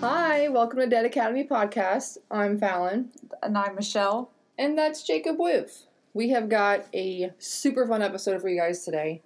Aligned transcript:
Hi, 0.00 0.48
welcome 0.48 0.78
to 0.80 0.86
Dead 0.86 1.04
Academy 1.04 1.44
Podcast. 1.46 2.18
I'm 2.30 2.58
Fallon, 2.58 3.10
And 3.42 3.56
I'm 3.58 3.74
Michelle. 3.74 4.30
and 4.58 4.76
that's 4.76 5.02
Jacob 5.02 5.38
Woof. 5.38 5.82
We 6.14 6.30
have 6.30 6.48
got 6.48 6.86
a 6.94 7.32
super 7.38 7.86
fun 7.86 8.00
episode 8.02 8.40
for 8.40 8.48
you 8.48 8.58
guys 8.60 8.84
today. 8.84 9.22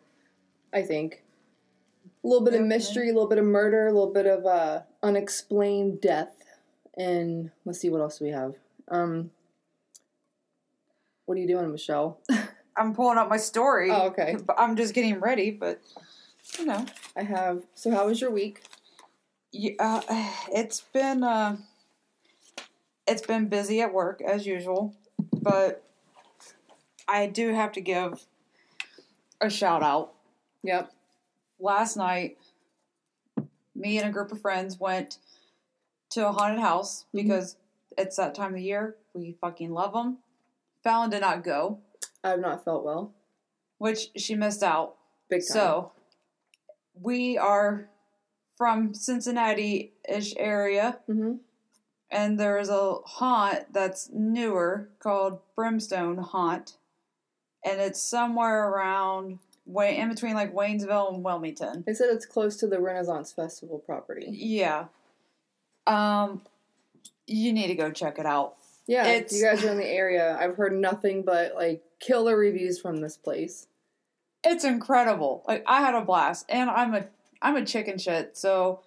I 0.73 0.82
think 0.82 1.23
a 2.25 2.27
little 2.27 2.45
bit 2.45 2.55
of 2.55 2.66
mystery, 2.66 3.09
a 3.09 3.12
little 3.12 3.29
bit 3.29 3.39
of 3.39 3.45
murder, 3.45 3.87
a 3.87 3.93
little 3.93 4.12
bit 4.12 4.27
of 4.27 4.45
uh, 4.45 4.82
unexplained 5.03 6.00
death, 6.00 6.34
and 6.96 7.50
let's 7.64 7.80
see 7.80 7.89
what 7.91 8.00
else 8.00 8.21
we 8.21 8.29
have. 8.30 8.55
Um, 8.89 9.30
what 11.27 11.37
are 11.39 11.41
you 11.41 11.48
doing, 11.48 11.71
Michelle? 11.71 12.18
I'm 12.77 12.95
pulling 12.95 13.18
up 13.18 13.29
my 13.29 13.36
story. 13.38 13.90
Oh, 13.90 14.09
okay. 14.09 14.37
But 14.46 14.56
I'm 14.59 14.77
just 14.77 14.95
getting 14.95 15.20
ready, 15.20 15.51
but 15.51 15.80
you 16.59 16.66
know, 16.66 16.84
I 17.16 17.23
have. 17.23 17.62
So, 17.74 17.91
how 17.91 18.06
was 18.06 18.20
your 18.20 18.30
week? 18.30 18.62
yeah, 19.52 19.73
uh, 19.78 20.02
it's 20.52 20.80
been 20.92 21.23
uh, 21.23 21.56
it's 23.06 23.23
been 23.27 23.48
busy 23.48 23.80
at 23.80 23.92
work 23.92 24.20
as 24.20 24.46
usual, 24.46 24.95
but 25.41 25.82
I 27.09 27.27
do 27.27 27.54
have 27.54 27.73
to 27.73 27.80
give 27.80 28.24
a 29.40 29.48
shout 29.51 29.82
out. 29.82 30.12
Yep. 30.62 30.93
Last 31.60 31.96
night, 31.96 32.37
me 33.74 33.98
and 33.98 34.09
a 34.09 34.12
group 34.12 34.32
of 34.32 34.40
friends 34.40 34.79
went 34.80 35.18
to 36.10 36.27
a 36.29 36.32
haunted 36.32 36.60
house 36.60 37.04
Mhm. 37.15 37.23
because 37.23 37.56
it's 37.96 38.16
that 38.16 38.34
time 38.34 38.54
of 38.54 38.60
year. 38.60 38.96
We 39.15 39.32
fucking 39.40 39.73
love 39.73 39.93
them. 39.93 40.18
Fallon 40.82 41.10
did 41.10 41.20
not 41.20 41.43
go, 41.45 41.79
I 42.27 42.30
have 42.30 42.41
not 42.41 42.65
felt 42.65 42.85
well. 42.85 43.12
which 43.79 44.09
she 44.16 44.35
missed 44.35 44.62
out. 44.62 44.97
Big 45.29 45.41
time. 45.41 45.47
So, 45.47 45.93
we 47.01 47.37
are 47.38 47.88
from 48.57 48.95
Cincinnati 48.95 49.93
ish 50.09 50.35
area, 50.37 50.99
hmm 51.07 51.35
and 52.09 52.38
there's 52.38 52.68
a 52.68 52.95
haunt 53.05 53.73
that's 53.73 54.09
newer 54.13 54.88
called 55.01 55.41
Brimstone 55.57 56.18
Haunt, 56.18 56.77
and 57.65 57.80
it's 57.80 58.01
somewhere 58.01 58.68
around 58.68 59.40
way 59.66 59.96
in 59.99 60.09
between 60.09 60.35
like 60.35 60.55
Waynesville 60.55 61.13
and 61.13 61.24
Wilmington. 61.24 61.83
they 61.85 61.93
said 61.95 62.07
it's 62.11 62.24
close 62.24 62.57
to 62.59 62.68
the 62.68 62.80
Renaissance 62.80 63.33
Festival 63.33 63.80
property. 63.80 64.27
Yeah. 64.31 64.84
Um, 65.88 66.43
you 67.27 67.53
need 67.53 67.66
to 67.69 67.75
go 67.75 67.91
check 67.91 68.19
it 68.21 68.27
out. 68.27 68.55
Yeah, 68.87 69.04
if 69.06 69.16
It's- 69.26 69.32
you 69.32 69.44
guys 69.44 69.65
are 69.65 69.70
in 69.70 69.78
the 69.78 69.87
area. 69.87 70.37
I've 70.41 70.56
heard 70.56 70.72
nothing 70.75 71.22
but 71.22 71.54
like 71.54 71.82
killer 72.00 72.37
reviews 72.37 72.78
from 72.81 73.00
this 73.00 73.16
place. 73.16 73.66
It's 74.44 74.65
incredible. 74.65 75.44
Like 75.48 75.65
I 75.66 75.81
had 75.81 75.94
a 75.94 76.03
blast, 76.03 76.47
and 76.48 76.70
I'm 76.70 76.94
a 76.94 77.06
I'm 77.43 77.56
a 77.56 77.65
chicken 77.65 77.98
shit. 77.98 78.37
So 78.37 78.82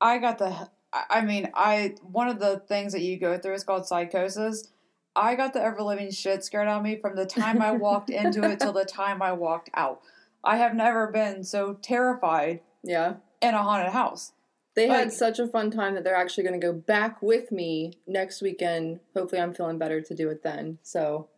I 0.00 0.18
got 0.18 0.38
the. 0.38 0.68
I 0.92 1.04
I 1.10 1.20
mean, 1.22 1.50
I 1.54 1.96
one 2.02 2.28
of 2.28 2.38
the 2.38 2.60
things 2.60 2.92
that 2.92 3.00
you 3.02 3.18
go 3.18 3.36
through 3.38 3.54
is 3.54 3.64
called 3.64 3.86
psychosis. 3.86 4.68
I 5.16 5.34
got 5.34 5.52
the 5.52 5.60
ever 5.62 5.82
living 5.82 6.12
shit 6.12 6.44
scared 6.44 6.68
out 6.68 6.78
of 6.78 6.84
me 6.84 6.94
from 6.96 7.16
the 7.16 7.26
time 7.26 7.60
I 7.60 7.72
walked 7.72 8.08
into 8.22 8.48
it 8.48 8.60
till 8.60 8.72
the 8.72 8.84
time 8.84 9.20
I 9.20 9.32
walked 9.32 9.68
out. 9.74 10.00
I 10.44 10.58
have 10.58 10.74
never 10.76 11.08
been 11.08 11.42
so 11.42 11.74
terrified 11.74 12.60
Yeah. 12.84 13.14
in 13.42 13.54
a 13.54 13.62
haunted 13.62 13.92
house. 13.92 14.32
They 14.78 14.88
had 14.88 15.12
such 15.12 15.38
a 15.38 15.46
fun 15.46 15.70
time 15.70 15.94
that 15.94 16.04
they're 16.04 16.16
actually 16.16 16.44
going 16.44 16.60
to 16.60 16.66
go 16.66 16.72
back 16.72 17.20
with 17.20 17.50
me 17.50 17.94
next 18.06 18.40
weekend. 18.40 19.00
Hopefully, 19.14 19.40
I'm 19.40 19.52
feeling 19.52 19.78
better 19.78 20.00
to 20.00 20.14
do 20.14 20.28
it 20.28 20.42
then. 20.42 20.78
So, 20.82 21.28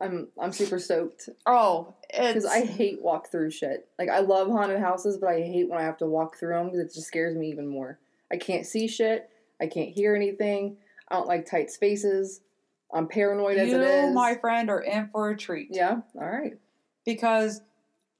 I'm 0.00 0.28
I'm 0.40 0.52
super 0.52 0.78
stoked 0.78 1.28
Oh, 1.46 1.94
because 2.10 2.44
I 2.44 2.64
hate 2.64 3.00
walk 3.00 3.30
through 3.30 3.52
shit. 3.52 3.88
Like 3.98 4.08
I 4.08 4.18
love 4.18 4.48
haunted 4.48 4.80
houses, 4.80 5.16
but 5.18 5.30
I 5.30 5.42
hate 5.42 5.68
when 5.68 5.78
I 5.78 5.84
have 5.84 5.98
to 5.98 6.06
walk 6.06 6.38
through 6.38 6.54
them 6.54 6.66
because 6.66 6.80
it 6.80 6.94
just 6.94 7.06
scares 7.06 7.36
me 7.36 7.48
even 7.50 7.68
more. 7.68 8.00
I 8.30 8.36
can't 8.36 8.66
see 8.66 8.88
shit. 8.88 9.30
I 9.60 9.68
can't 9.68 9.90
hear 9.90 10.16
anything. 10.16 10.78
I 11.08 11.14
don't 11.14 11.28
like 11.28 11.46
tight 11.46 11.70
spaces. 11.70 12.40
I'm 12.92 13.06
paranoid 13.06 13.58
as 13.58 13.68
you, 13.68 13.76
it 13.76 13.82
is. 13.82 14.14
my 14.14 14.34
friend, 14.34 14.70
are 14.70 14.80
in 14.80 15.08
for 15.12 15.30
a 15.30 15.36
treat. 15.36 15.68
yeah. 15.70 16.00
All 16.14 16.28
right. 16.28 16.58
Because 17.06 17.62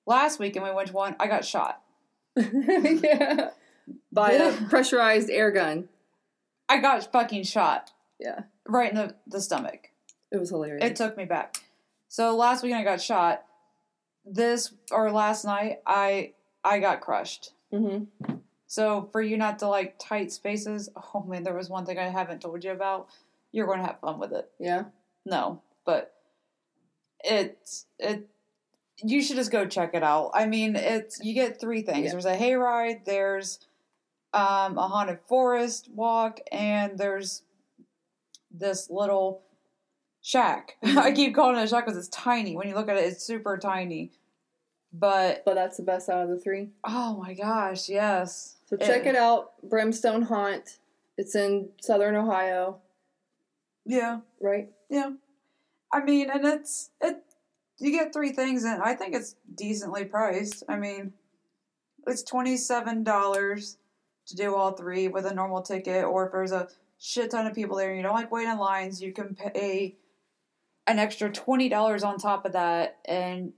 last 0.06 0.38
weekend 0.38 0.64
we 0.64 0.72
went 0.72 0.88
to 0.88 0.94
one, 0.94 1.16
I 1.18 1.26
got 1.26 1.44
shot. 1.44 1.82
yeah. 2.36 3.50
By 4.12 4.32
a 4.32 4.52
pressurized 4.68 5.30
air 5.30 5.50
gun. 5.50 5.88
I 6.68 6.78
got 6.78 7.10
fucking 7.12 7.44
shot. 7.44 7.90
Yeah. 8.18 8.40
Right 8.66 8.90
in 8.90 8.96
the, 8.96 9.14
the 9.26 9.40
stomach. 9.40 9.90
It 10.30 10.38
was 10.38 10.50
hilarious. 10.50 10.84
It 10.84 10.96
took 10.96 11.16
me 11.16 11.24
back. 11.24 11.56
So 12.08 12.36
last 12.36 12.62
weekend 12.62 12.80
I 12.80 12.84
got 12.84 13.00
shot. 13.00 13.44
This 14.24 14.72
or 14.90 15.10
last 15.10 15.44
night 15.44 15.80
I 15.86 16.32
I 16.64 16.78
got 16.78 17.00
crushed. 17.00 17.52
hmm 17.70 18.04
So 18.66 19.08
for 19.12 19.20
you 19.20 19.36
not 19.36 19.58
to 19.60 19.68
like 19.68 19.98
tight 19.98 20.30
spaces, 20.30 20.88
oh 21.14 21.24
man, 21.24 21.42
there 21.42 21.56
was 21.56 21.68
one 21.68 21.84
thing 21.84 21.98
I 21.98 22.08
haven't 22.08 22.40
told 22.42 22.62
you 22.64 22.70
about. 22.70 23.08
You're 23.50 23.66
going 23.66 23.80
to 23.80 23.86
have 23.86 24.00
fun 24.00 24.18
with 24.18 24.32
it. 24.32 24.48
Yeah. 24.58 24.84
No, 25.26 25.60
but 25.84 26.14
it's 27.24 27.86
it. 27.98 28.28
You 29.02 29.22
should 29.22 29.36
just 29.36 29.50
go 29.50 29.66
check 29.66 29.94
it 29.94 30.02
out. 30.02 30.30
I 30.34 30.46
mean, 30.46 30.76
it's 30.76 31.18
you 31.22 31.34
get 31.34 31.60
three 31.60 31.82
things. 31.82 32.04
Yeah. 32.04 32.10
There's 32.12 32.24
a 32.24 32.36
hayride. 32.36 33.04
There's 33.04 33.58
um, 34.34 34.78
a 34.78 34.88
haunted 34.88 35.18
forest 35.28 35.88
walk, 35.94 36.40
and 36.50 36.98
there's 36.98 37.42
this 38.50 38.90
little 38.90 39.42
shack. 40.20 40.76
I 40.82 41.12
keep 41.12 41.34
calling 41.34 41.58
it 41.58 41.64
a 41.64 41.68
shack 41.68 41.84
because 41.86 41.98
it's 41.98 42.08
tiny. 42.08 42.56
When 42.56 42.68
you 42.68 42.74
look 42.74 42.88
at 42.88 42.96
it, 42.96 43.04
it's 43.04 43.24
super 43.24 43.56
tiny. 43.58 44.10
But 44.92 45.42
But 45.44 45.54
that's 45.54 45.76
the 45.78 45.82
best 45.82 46.08
out 46.10 46.22
of 46.24 46.28
the 46.28 46.38
three. 46.38 46.70
oh 46.84 47.16
my 47.16 47.32
gosh, 47.34 47.88
yes. 47.88 48.56
So 48.68 48.76
check 48.76 49.06
it 49.06 49.16
out. 49.16 49.52
Brimstone 49.62 50.22
Haunt. 50.22 50.78
It's 51.18 51.34
in 51.34 51.68
southern 51.80 52.14
Ohio, 52.16 52.78
Yeah. 53.84 54.20
right? 54.40 54.70
Yeah. 54.88 55.10
I 55.92 56.02
mean, 56.04 56.30
and 56.30 56.44
it's 56.44 56.90
it 57.02 57.22
you 57.78 57.90
get 57.90 58.12
three 58.12 58.32
things 58.32 58.64
and 58.64 58.82
I 58.82 58.94
think 58.94 59.14
it's 59.14 59.34
decently 59.54 60.04
priced. 60.04 60.62
I 60.68 60.76
mean, 60.76 61.12
it's 62.06 62.22
$27 62.22 63.76
to 64.32 64.36
do 64.36 64.54
all 64.54 64.72
three 64.72 65.08
with 65.08 65.26
a 65.26 65.34
normal 65.34 65.62
ticket 65.62 66.04
or 66.04 66.26
if 66.26 66.32
there's 66.32 66.52
a 66.52 66.68
shit 66.98 67.30
ton 67.30 67.46
of 67.46 67.54
people 67.54 67.76
there 67.76 67.88
and 67.88 67.96
you 67.98 68.02
don't 68.02 68.14
like 68.14 68.32
waiting 68.32 68.50
in 68.50 68.58
lines, 68.58 69.00
you 69.00 69.12
can 69.12 69.34
pay 69.34 69.96
an 70.86 70.98
extra 70.98 71.30
$20 71.30 72.04
on 72.04 72.18
top 72.18 72.44
of 72.44 72.52
that 72.52 72.98
and 73.04 73.52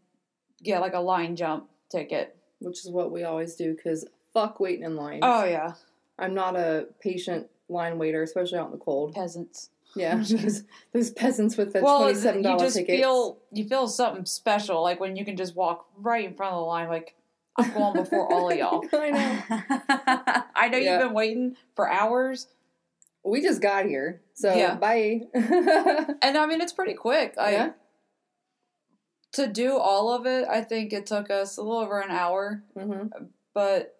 get 0.62 0.80
like 0.80 0.94
a 0.94 1.00
line 1.00 1.36
jump 1.36 1.68
ticket. 1.90 2.36
Which 2.60 2.84
is 2.84 2.90
what 2.90 3.10
we 3.10 3.24
always 3.24 3.54
do 3.54 3.74
because 3.74 4.06
fuck 4.32 4.60
waiting 4.60 4.84
in 4.84 4.96
line. 4.96 5.20
Oh 5.22 5.44
yeah, 5.44 5.74
I'm 6.18 6.34
not 6.34 6.56
a 6.56 6.86
patient 7.00 7.48
line 7.68 7.98
waiter, 7.98 8.22
especially 8.22 8.58
out 8.58 8.66
in 8.66 8.72
the 8.72 8.78
cold. 8.78 9.14
peasants. 9.14 9.70
Yeah, 9.94 10.16
those, 10.16 10.64
those 10.92 11.10
peasants 11.10 11.56
with 11.56 11.72
the 11.72 11.80
well, 11.82 12.00
twenty-seven 12.00 12.42
you 12.42 12.58
just 12.58 12.76
tickets. 12.76 12.98
feel 12.98 13.38
you 13.52 13.68
feel 13.68 13.86
something 13.86 14.24
special, 14.24 14.82
like 14.82 14.98
when 14.98 15.14
you 15.14 15.24
can 15.24 15.36
just 15.36 15.54
walk 15.54 15.86
right 15.98 16.24
in 16.24 16.34
front 16.34 16.54
of 16.54 16.60
the 16.60 16.64
line. 16.64 16.88
Like 16.88 17.14
I'm 17.56 17.72
going 17.72 17.94
before 17.94 18.26
all 18.32 18.50
of 18.50 18.56
y'all. 18.58 18.84
I 18.92 19.10
know. 19.10 19.42
I 20.56 20.68
know 20.68 20.78
Yeah. 20.78 20.92
you've 20.98 21.00
been 21.08 21.14
waiting 21.14 21.56
for 21.76 21.88
hours, 21.90 22.48
We 23.24 23.40
just 23.40 23.62
got 23.62 23.86
here, 23.86 24.20
so 24.34 24.54
Yeah. 24.56 24.74
bye. 24.74 25.22
and 25.34 26.36
I 26.36 26.46
mean 26.46 26.60
it's 26.60 26.72
pretty 26.72 26.94
quick. 26.94 27.34
I, 27.38 27.52
yeah. 27.52 27.70
To 29.32 29.46
do 29.48 29.76
all 29.78 30.12
of 30.14 30.26
it, 30.26 30.46
I 30.48 30.60
think 30.60 30.92
it 30.92 31.06
took 31.06 31.28
us 31.30 31.56
a 31.56 31.62
little 31.62 31.80
over 31.80 32.00
an 32.00 32.10
hour, 32.10 32.62
hmm 32.78 33.08
but 33.52 33.96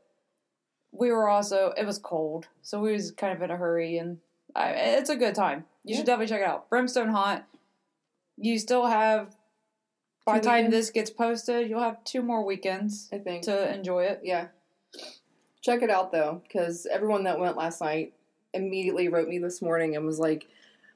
we 0.93 1.10
were 1.10 1.28
also 1.28 1.72
it 1.76 1.84
was 1.87 1.98
cold, 1.98 2.47
so 2.62 2.81
we 2.81 2.93
was 2.93 3.10
kind 3.12 3.32
of 3.37 3.43
in 3.43 3.50
a 3.50 3.56
hurry, 3.56 3.98
and 3.98 4.19
I, 4.54 4.70
it's 4.70 5.10
a 5.10 5.16
good 5.16 5.34
time. 5.34 5.64
You 5.84 5.93
Yeah. 5.93 5.97
should 5.98 6.06
definitely 6.06 6.28
check 6.28 6.41
it 6.43 6.47
out. 6.47 6.69
Brimstone 6.70 7.09
Haunt. 7.09 7.44
You 8.37 8.59
still 8.59 8.87
have. 8.87 9.34
By 10.26 10.38
the 10.38 10.44
time 10.46 10.70
this 10.70 10.90
gets 10.90 11.10
posted, 11.10 11.69
you'll 11.69 11.81
have 11.82 12.02
two 12.04 12.22
more 12.22 12.44
weekends 12.44 13.08
I 13.12 13.19
think. 13.19 13.44
to 13.44 13.72
enjoy 13.75 14.04
it. 14.04 14.20
Yeah. 14.22 14.49
Check 15.62 15.82
it 15.82 15.90
out 15.90 16.12
though, 16.12 16.43
because 16.46 16.87
everyone 16.90 17.25
that 17.25 17.38
went 17.40 17.56
last 17.56 17.81
night 17.81 18.14
immediately 18.52 19.08
wrote 19.08 19.28
me 19.28 19.38
this 19.38 19.60
morning 19.62 19.96
and 19.96 20.04
was 20.04 20.19
like, 20.19 20.46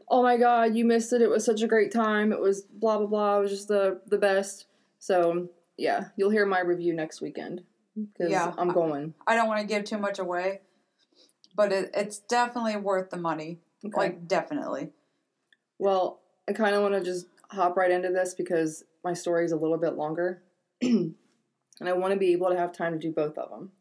"Oh 0.09 0.23
my 0.23 0.37
god, 0.37 0.75
you 0.75 0.85
missed 0.85 1.13
it! 1.13 1.23
It 1.23 1.31
was 1.31 1.45
such 1.45 1.63
a 1.63 1.67
great 1.67 1.91
time. 1.93 2.33
It 2.33 2.41
was 2.41 2.63
blah 2.63 2.99
blah 2.99 3.07
blah. 3.07 3.39
It 3.39 3.43
was 3.43 3.51
just 3.51 3.69
the 3.69 4.01
the 4.07 4.19
best." 4.19 4.67
So 4.99 5.49
yeah, 5.77 6.07
you'll 6.17 6.31
hear 6.31 6.45
my 6.47 6.61
review 6.61 6.93
next 6.93 7.21
weekend 7.21 7.63
because 7.95 8.31
Yeah. 8.31 8.53
I'm 8.59 8.73
going. 8.73 9.15
I 9.27 9.35
don't 9.37 9.49
want 9.49 9.61
to 9.61 9.67
give 9.67 9.85
too 9.85 9.99
much 9.99 10.19
away, 10.19 10.61
but 11.57 11.73
it, 11.73 11.91
it's 11.95 12.19
definitely 12.19 12.77
worth 12.77 13.11
the 13.11 13.17
money. 13.17 13.59
Okay. 13.87 13.97
Like 13.97 14.29
definitely. 14.29 14.91
well, 15.79 16.21
I 16.49 16.53
kind 16.53 16.75
of 16.75 16.83
want 16.83 16.95
to 16.95 17.01
just 17.03 17.27
hop 17.51 17.77
right 17.77 17.91
into 17.91 18.11
this 18.11 18.35
because 18.35 18.85
my 19.05 19.13
story 19.13 19.45
is 19.45 19.53
a 19.53 19.57
little 19.57 19.79
bit 19.79 19.95
longer, 19.95 20.43
and 20.83 21.15
I 21.85 21.93
want 21.93 22.13
to 22.13 22.19
be 22.19 22.33
able 22.33 22.51
to 22.51 22.57
have 22.57 22.73
time 22.73 22.93
to 22.93 22.99
do 22.99 23.13
both 23.13 23.39
of 23.39 23.51
them. 23.51 23.73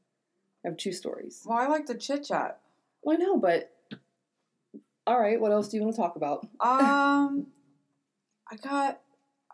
I 0.65 0.69
have 0.69 0.77
two 0.77 0.91
stories. 0.91 1.43
Well, 1.45 1.57
I 1.57 1.67
like 1.67 1.85
the 1.85 1.95
chit 1.95 2.25
chat. 2.25 2.59
Well, 3.01 3.15
I 3.15 3.19
know, 3.19 3.37
but 3.37 3.71
all 5.05 5.19
right. 5.19 5.39
What 5.39 5.51
else 5.51 5.69
do 5.69 5.77
you 5.77 5.83
want 5.83 5.95
to 5.95 6.01
talk 6.01 6.15
about? 6.15 6.47
Um, 6.59 7.47
I 8.49 8.55
got, 8.55 9.01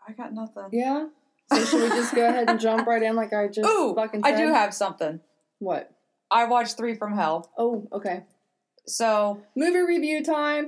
I 0.06 0.12
got 0.12 0.32
nothing. 0.32 0.68
Yeah. 0.72 1.06
So 1.52 1.64
should 1.64 1.82
we 1.82 1.88
just 1.88 2.14
go 2.14 2.26
ahead 2.26 2.48
and 2.48 2.60
jump 2.60 2.86
right 2.86 3.02
in 3.02 3.16
like 3.16 3.32
I 3.32 3.48
just 3.48 3.68
Ooh, 3.68 3.94
fucking 3.94 4.22
I 4.24 4.36
do 4.36 4.52
have 4.52 4.72
something. 4.74 5.20
What? 5.58 5.90
I 6.30 6.46
watched 6.46 6.76
Three 6.76 6.94
from 6.94 7.14
Hell. 7.14 7.50
Oh, 7.56 7.88
okay. 7.92 8.24
So 8.86 9.42
Movie 9.56 9.80
review 9.80 10.22
time. 10.22 10.66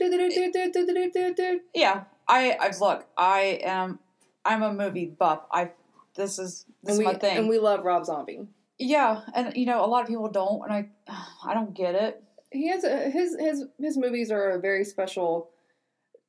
Yeah, 1.74 2.04
I 2.28 2.56
I 2.60 2.72
look. 2.78 3.06
I 3.16 3.60
am. 3.62 3.98
I'm 4.46 4.62
a 4.62 4.72
movie 4.72 5.06
buff. 5.06 5.40
I. 5.50 5.70
This 6.14 6.38
is 6.38 6.64
this 6.82 6.90
And 6.90 6.90
is 6.94 6.98
we 6.98 7.04
my 7.04 7.14
thing. 7.14 7.36
and 7.36 7.48
we 7.48 7.58
love 7.58 7.84
Rob 7.84 8.04
Zombie. 8.06 8.46
yeah, 8.78 9.20
and 9.34 9.54
you 9.56 9.66
know 9.66 9.84
a 9.84 9.86
lot 9.86 10.00
of 10.02 10.08
people 10.08 10.28
don't, 10.30 10.62
and 10.64 10.72
I 10.72 10.88
I 11.44 11.52
don't 11.52 11.74
get 11.74 11.94
it. 11.94 12.22
He 12.50 12.68
has 12.70 12.84
a, 12.84 13.10
his 13.10 13.36
his 13.38 13.64
his 13.78 13.96
movies 13.98 14.30
are 14.30 14.50
a 14.50 14.58
very 14.58 14.84
special 14.84 15.50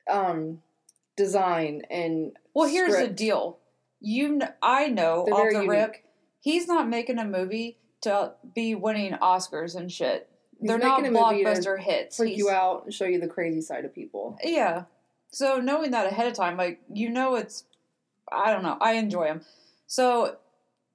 um 0.10 0.60
design 1.16 1.82
and 1.90 2.32
Well, 2.54 2.68
here's 2.70 2.96
the 2.98 3.08
deal. 3.08 3.60
You, 4.00 4.38
kn- 4.40 4.54
I 4.62 4.90
know 4.90 5.24
They're 5.26 5.34
off 5.36 5.48
the 5.50 5.54
unique. 5.54 5.70
rip, 5.70 5.96
he's 6.40 6.68
not 6.68 6.88
making 6.88 7.18
a 7.18 7.26
movie 7.26 7.78
to 8.02 8.34
be 8.54 8.76
winning 8.76 9.14
Oscars 9.14 9.76
and 9.76 9.92
shit. 9.92 10.30
He's 10.60 10.68
They're 10.70 10.78
not 10.78 11.02
making 11.02 11.18
a 11.18 11.20
movie 11.20 11.44
to 11.44 11.50
blockbuster 11.50 11.80
hits. 11.80 12.18
freak 12.18 12.36
He's- 12.36 12.40
you 12.40 12.50
out 12.52 12.84
and 12.86 12.94
show 12.94 13.06
you 13.06 13.20
the 13.20 13.28
crazy 13.28 13.62
side 13.62 13.86
of 13.86 13.94
people. 13.96 14.38
Yeah. 14.44 14.84
So 15.32 15.60
knowing 15.60 15.92
that 15.92 16.06
ahead 16.12 16.28
of 16.28 16.34
time, 16.34 16.58
like 16.58 16.82
you 16.94 17.10
know, 17.10 17.36
it's 17.36 17.64
I 18.32 18.52
don't 18.54 18.64
know. 18.64 18.78
I 18.82 18.94
enjoy 18.94 19.26
them. 19.26 19.42
So 19.88 20.38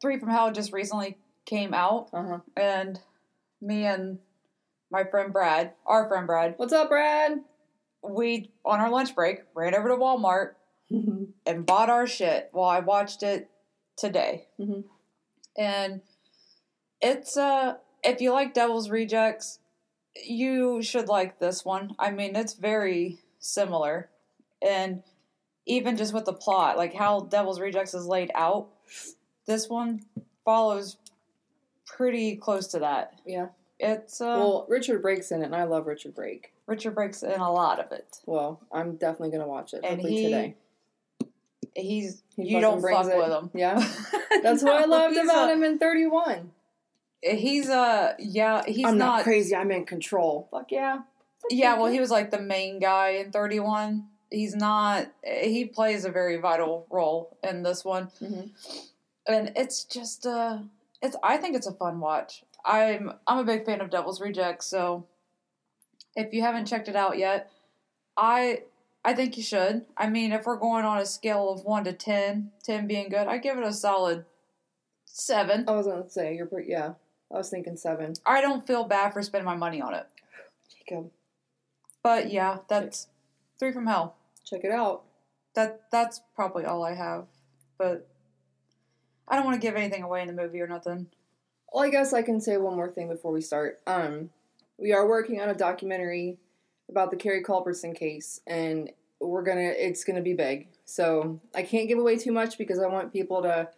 Three 0.00 0.18
from 0.18 0.30
Hell 0.30 0.52
just 0.52 0.72
recently 0.72 1.18
came 1.46 1.72
out, 1.74 2.08
Uh 2.12 2.22
huh. 2.24 2.38
and 2.56 3.00
me 3.60 3.84
and 3.84 4.18
my 4.90 5.04
friend 5.04 5.32
Brad, 5.32 5.72
our 5.86 6.08
friend 6.08 6.26
Brad, 6.26 6.54
What's 6.56 6.72
up, 6.72 6.88
Brad? 6.88 7.40
we 8.02 8.50
on 8.64 8.80
our 8.80 8.90
lunch 8.90 9.14
break 9.14 9.42
ran 9.54 9.74
over 9.76 9.88
to 9.88 9.94
Walmart 9.96 10.54
and 11.46 11.64
bought 11.64 11.88
our 11.88 12.06
shit. 12.06 12.50
Well, 12.52 12.64
I 12.68 12.80
watched 12.80 13.22
it 13.22 13.48
today, 13.96 14.48
Mhm. 14.60 14.84
and 15.56 16.02
it's 17.00 17.36
uh 17.36 17.76
if 18.02 18.20
you 18.20 18.32
like 18.32 18.54
Devil's 18.54 18.90
Rejects, 18.90 19.60
you 20.16 20.82
should 20.82 21.06
like 21.08 21.38
this 21.38 21.64
one. 21.64 21.94
I 21.98 22.10
mean, 22.10 22.34
it's 22.34 22.54
very 22.54 23.20
similar, 23.38 24.10
and 24.60 25.02
even 25.66 25.96
just 25.96 26.12
with 26.12 26.24
the 26.24 26.32
plot, 26.32 26.76
like 26.76 26.94
how 26.94 27.20
Devil's 27.20 27.60
Rejects 27.60 27.94
is 27.94 28.06
laid 28.06 28.30
out, 28.34 28.68
this 29.46 29.68
one 29.68 30.02
follows 30.44 30.96
pretty 31.86 32.36
close 32.36 32.68
to 32.68 32.78
that. 32.80 33.14
yeah. 33.26 33.48
It's 33.84 34.20
uh, 34.20 34.26
Well, 34.38 34.66
Richard 34.68 35.02
Brake's 35.02 35.32
in 35.32 35.42
it, 35.42 35.46
and 35.46 35.56
I 35.56 35.64
love 35.64 35.88
Richard 35.88 36.14
Brake. 36.14 36.52
Richard 36.66 36.94
Brake's 36.94 37.24
in 37.24 37.40
a 37.40 37.50
lot 37.52 37.80
of 37.80 37.90
it. 37.90 38.18
Well, 38.26 38.60
I'm 38.70 38.94
definitely 38.94 39.30
gonna 39.30 39.48
watch 39.48 39.74
it. 39.74 39.80
And 39.82 40.00
Hopefully 40.00 40.16
he- 40.16 40.22
today. 40.24 40.54
He's 41.74 42.22
He 42.36 42.48
you 42.50 42.60
don't 42.60 42.80
fuck 42.80 43.06
it. 43.06 43.16
with 43.16 43.28
him. 43.30 43.50
Yeah. 43.54 43.74
That's 44.42 44.62
what 44.62 44.74
I 44.74 44.84
loved 44.84 45.16
about 45.16 45.48
a- 45.50 45.54
him 45.54 45.64
in 45.64 45.78
31. 45.78 46.50
He's 47.22 47.68
uh 47.68 48.14
yeah 48.18 48.62
he's 48.66 48.86
I'm 48.86 48.98
not, 48.98 49.06
not, 49.18 49.24
crazy. 49.24 49.54
I'm 49.56 49.70
in 49.72 49.84
control. 49.84 50.48
Fuck 50.50 50.70
yeah. 50.70 51.00
yeah 51.50 51.76
well 51.76 51.90
he 51.90 51.98
was 51.98 52.10
like 52.10 52.30
the 52.30 52.40
main 52.40 52.78
guy 52.78 53.10
in 53.10 53.32
31 53.32 54.06
he's 54.32 54.54
not 54.56 55.06
he 55.24 55.64
plays 55.64 56.04
a 56.04 56.10
very 56.10 56.36
vital 56.38 56.86
role 56.90 57.36
in 57.44 57.62
this 57.62 57.84
one. 57.84 58.10
Mhm. 58.20 58.50
and 59.26 59.52
it's 59.54 59.84
just 59.84 60.26
uh 60.26 60.58
it's 61.02 61.16
i 61.22 61.36
think 61.36 61.54
it's 61.54 61.66
a 61.66 61.72
fun 61.72 62.00
watch. 62.00 62.42
I'm 62.64 63.12
i'm 63.26 63.38
a 63.38 63.44
big 63.44 63.64
fan 63.66 63.80
of 63.80 63.90
devil's 63.90 64.20
rejects 64.20 64.66
so 64.66 65.06
if 66.16 66.32
you 66.32 66.42
haven't 66.42 66.66
checked 66.66 66.88
it 66.88 66.96
out 66.96 67.18
yet 67.18 67.50
i 68.16 68.62
i 69.04 69.12
think 69.14 69.36
you 69.36 69.42
should. 69.42 69.84
I 69.96 70.08
mean 70.08 70.32
if 70.32 70.46
we're 70.46 70.56
going 70.56 70.84
on 70.84 70.98
a 70.98 71.06
scale 71.06 71.50
of 71.50 71.64
1 71.64 71.84
to 71.84 71.92
10 71.92 72.52
10 72.64 72.86
being 72.86 73.08
good 73.10 73.26
i 73.28 73.38
give 73.38 73.58
it 73.58 73.64
a 73.64 73.72
solid 73.72 74.24
7 75.04 75.68
I 75.68 75.72
was 75.72 75.86
gonna 75.86 76.08
say 76.08 76.34
you're 76.36 76.46
pretty. 76.46 76.70
Yeah, 76.70 76.94
I 77.30 77.36
was 77.36 77.50
thinking 77.50 77.76
seven. 77.76 78.14
i 78.24 78.40
don't 78.40 78.66
feel 78.66 78.84
bad 78.84 79.12
for 79.12 79.22
spending 79.22 79.44
my 79.46 79.56
money 79.56 79.80
on 79.82 79.92
it. 79.94 80.06
Jacob, 80.74 81.10
but 82.02 82.30
yeah 82.32 82.58
that's 82.68 83.08
three 83.58 83.72
from 83.72 83.86
hell 83.86 84.14
check 84.44 84.64
it 84.64 84.72
out. 84.72 85.04
that 85.54 85.82
that's 85.90 86.20
probably 86.34 86.64
all 86.64 86.84
I 86.84 86.94
have. 86.94 87.26
But 87.78 88.08
I 89.28 89.36
don't 89.36 89.44
want 89.44 89.60
to 89.60 89.66
give 89.66 89.76
anything 89.76 90.02
away 90.02 90.22
in 90.22 90.28
the 90.28 90.34
movie 90.42 90.60
or 90.60 90.66
nothing. 90.66 91.06
Well, 91.72 91.84
I 91.84 91.90
guess 91.90 92.12
I 92.12 92.22
can 92.22 92.40
say 92.40 92.56
one 92.56 92.76
more 92.76 92.90
thing 92.90 93.08
before 93.08 93.32
we 93.32 93.40
start. 93.40 93.80
Um, 93.86 94.30
we 94.78 94.92
are 94.92 95.06
working 95.06 95.40
on 95.40 95.48
a 95.48 95.54
documentary 95.54 96.38
about 96.88 97.10
the 97.10 97.16
Carrie 97.16 97.42
Culbertson 97.42 97.94
case, 97.94 98.40
and 98.46 98.90
we're 99.20 99.42
gonna. 99.42 99.72
It's 99.76 100.04
gonna 100.04 100.22
be 100.22 100.34
big, 100.34 100.68
so 100.84 101.40
I 101.54 101.62
can't 101.62 101.88
give 101.88 101.98
away 101.98 102.16
too 102.16 102.32
much 102.32 102.58
because 102.58 102.78
I 102.78 102.86
want 102.86 103.12
people 103.12 103.42
to 103.42 103.68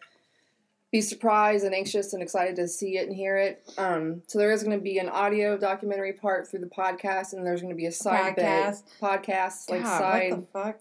be 0.95 1.01
surprised 1.01 1.65
and 1.65 1.75
anxious 1.75 2.13
and 2.13 2.23
excited 2.23 2.55
to 2.55 2.69
see 2.69 2.99
it 2.99 3.09
and 3.09 3.17
hear 3.17 3.37
it. 3.37 3.69
Um, 3.77 4.23
so 4.29 4.39
there 4.39 4.53
is 4.53 4.63
going 4.63 4.79
to 4.79 4.83
be 4.83 4.99
an 4.99 5.09
audio 5.09 5.59
documentary 5.59 6.13
part 6.13 6.49
through 6.49 6.61
the 6.61 6.67
podcast, 6.69 7.33
and 7.33 7.45
there's 7.45 7.61
going 7.61 7.73
to 7.73 7.77
be 7.77 7.87
a 7.87 7.93
side 7.93 8.37
Podcast. 8.37 8.85
bit 8.85 9.01
podcast, 9.03 9.71
like 9.71 9.83
God, 9.83 9.99
side. 9.99 10.31
what 10.31 10.41
the 10.41 10.47
fuck? 10.47 10.81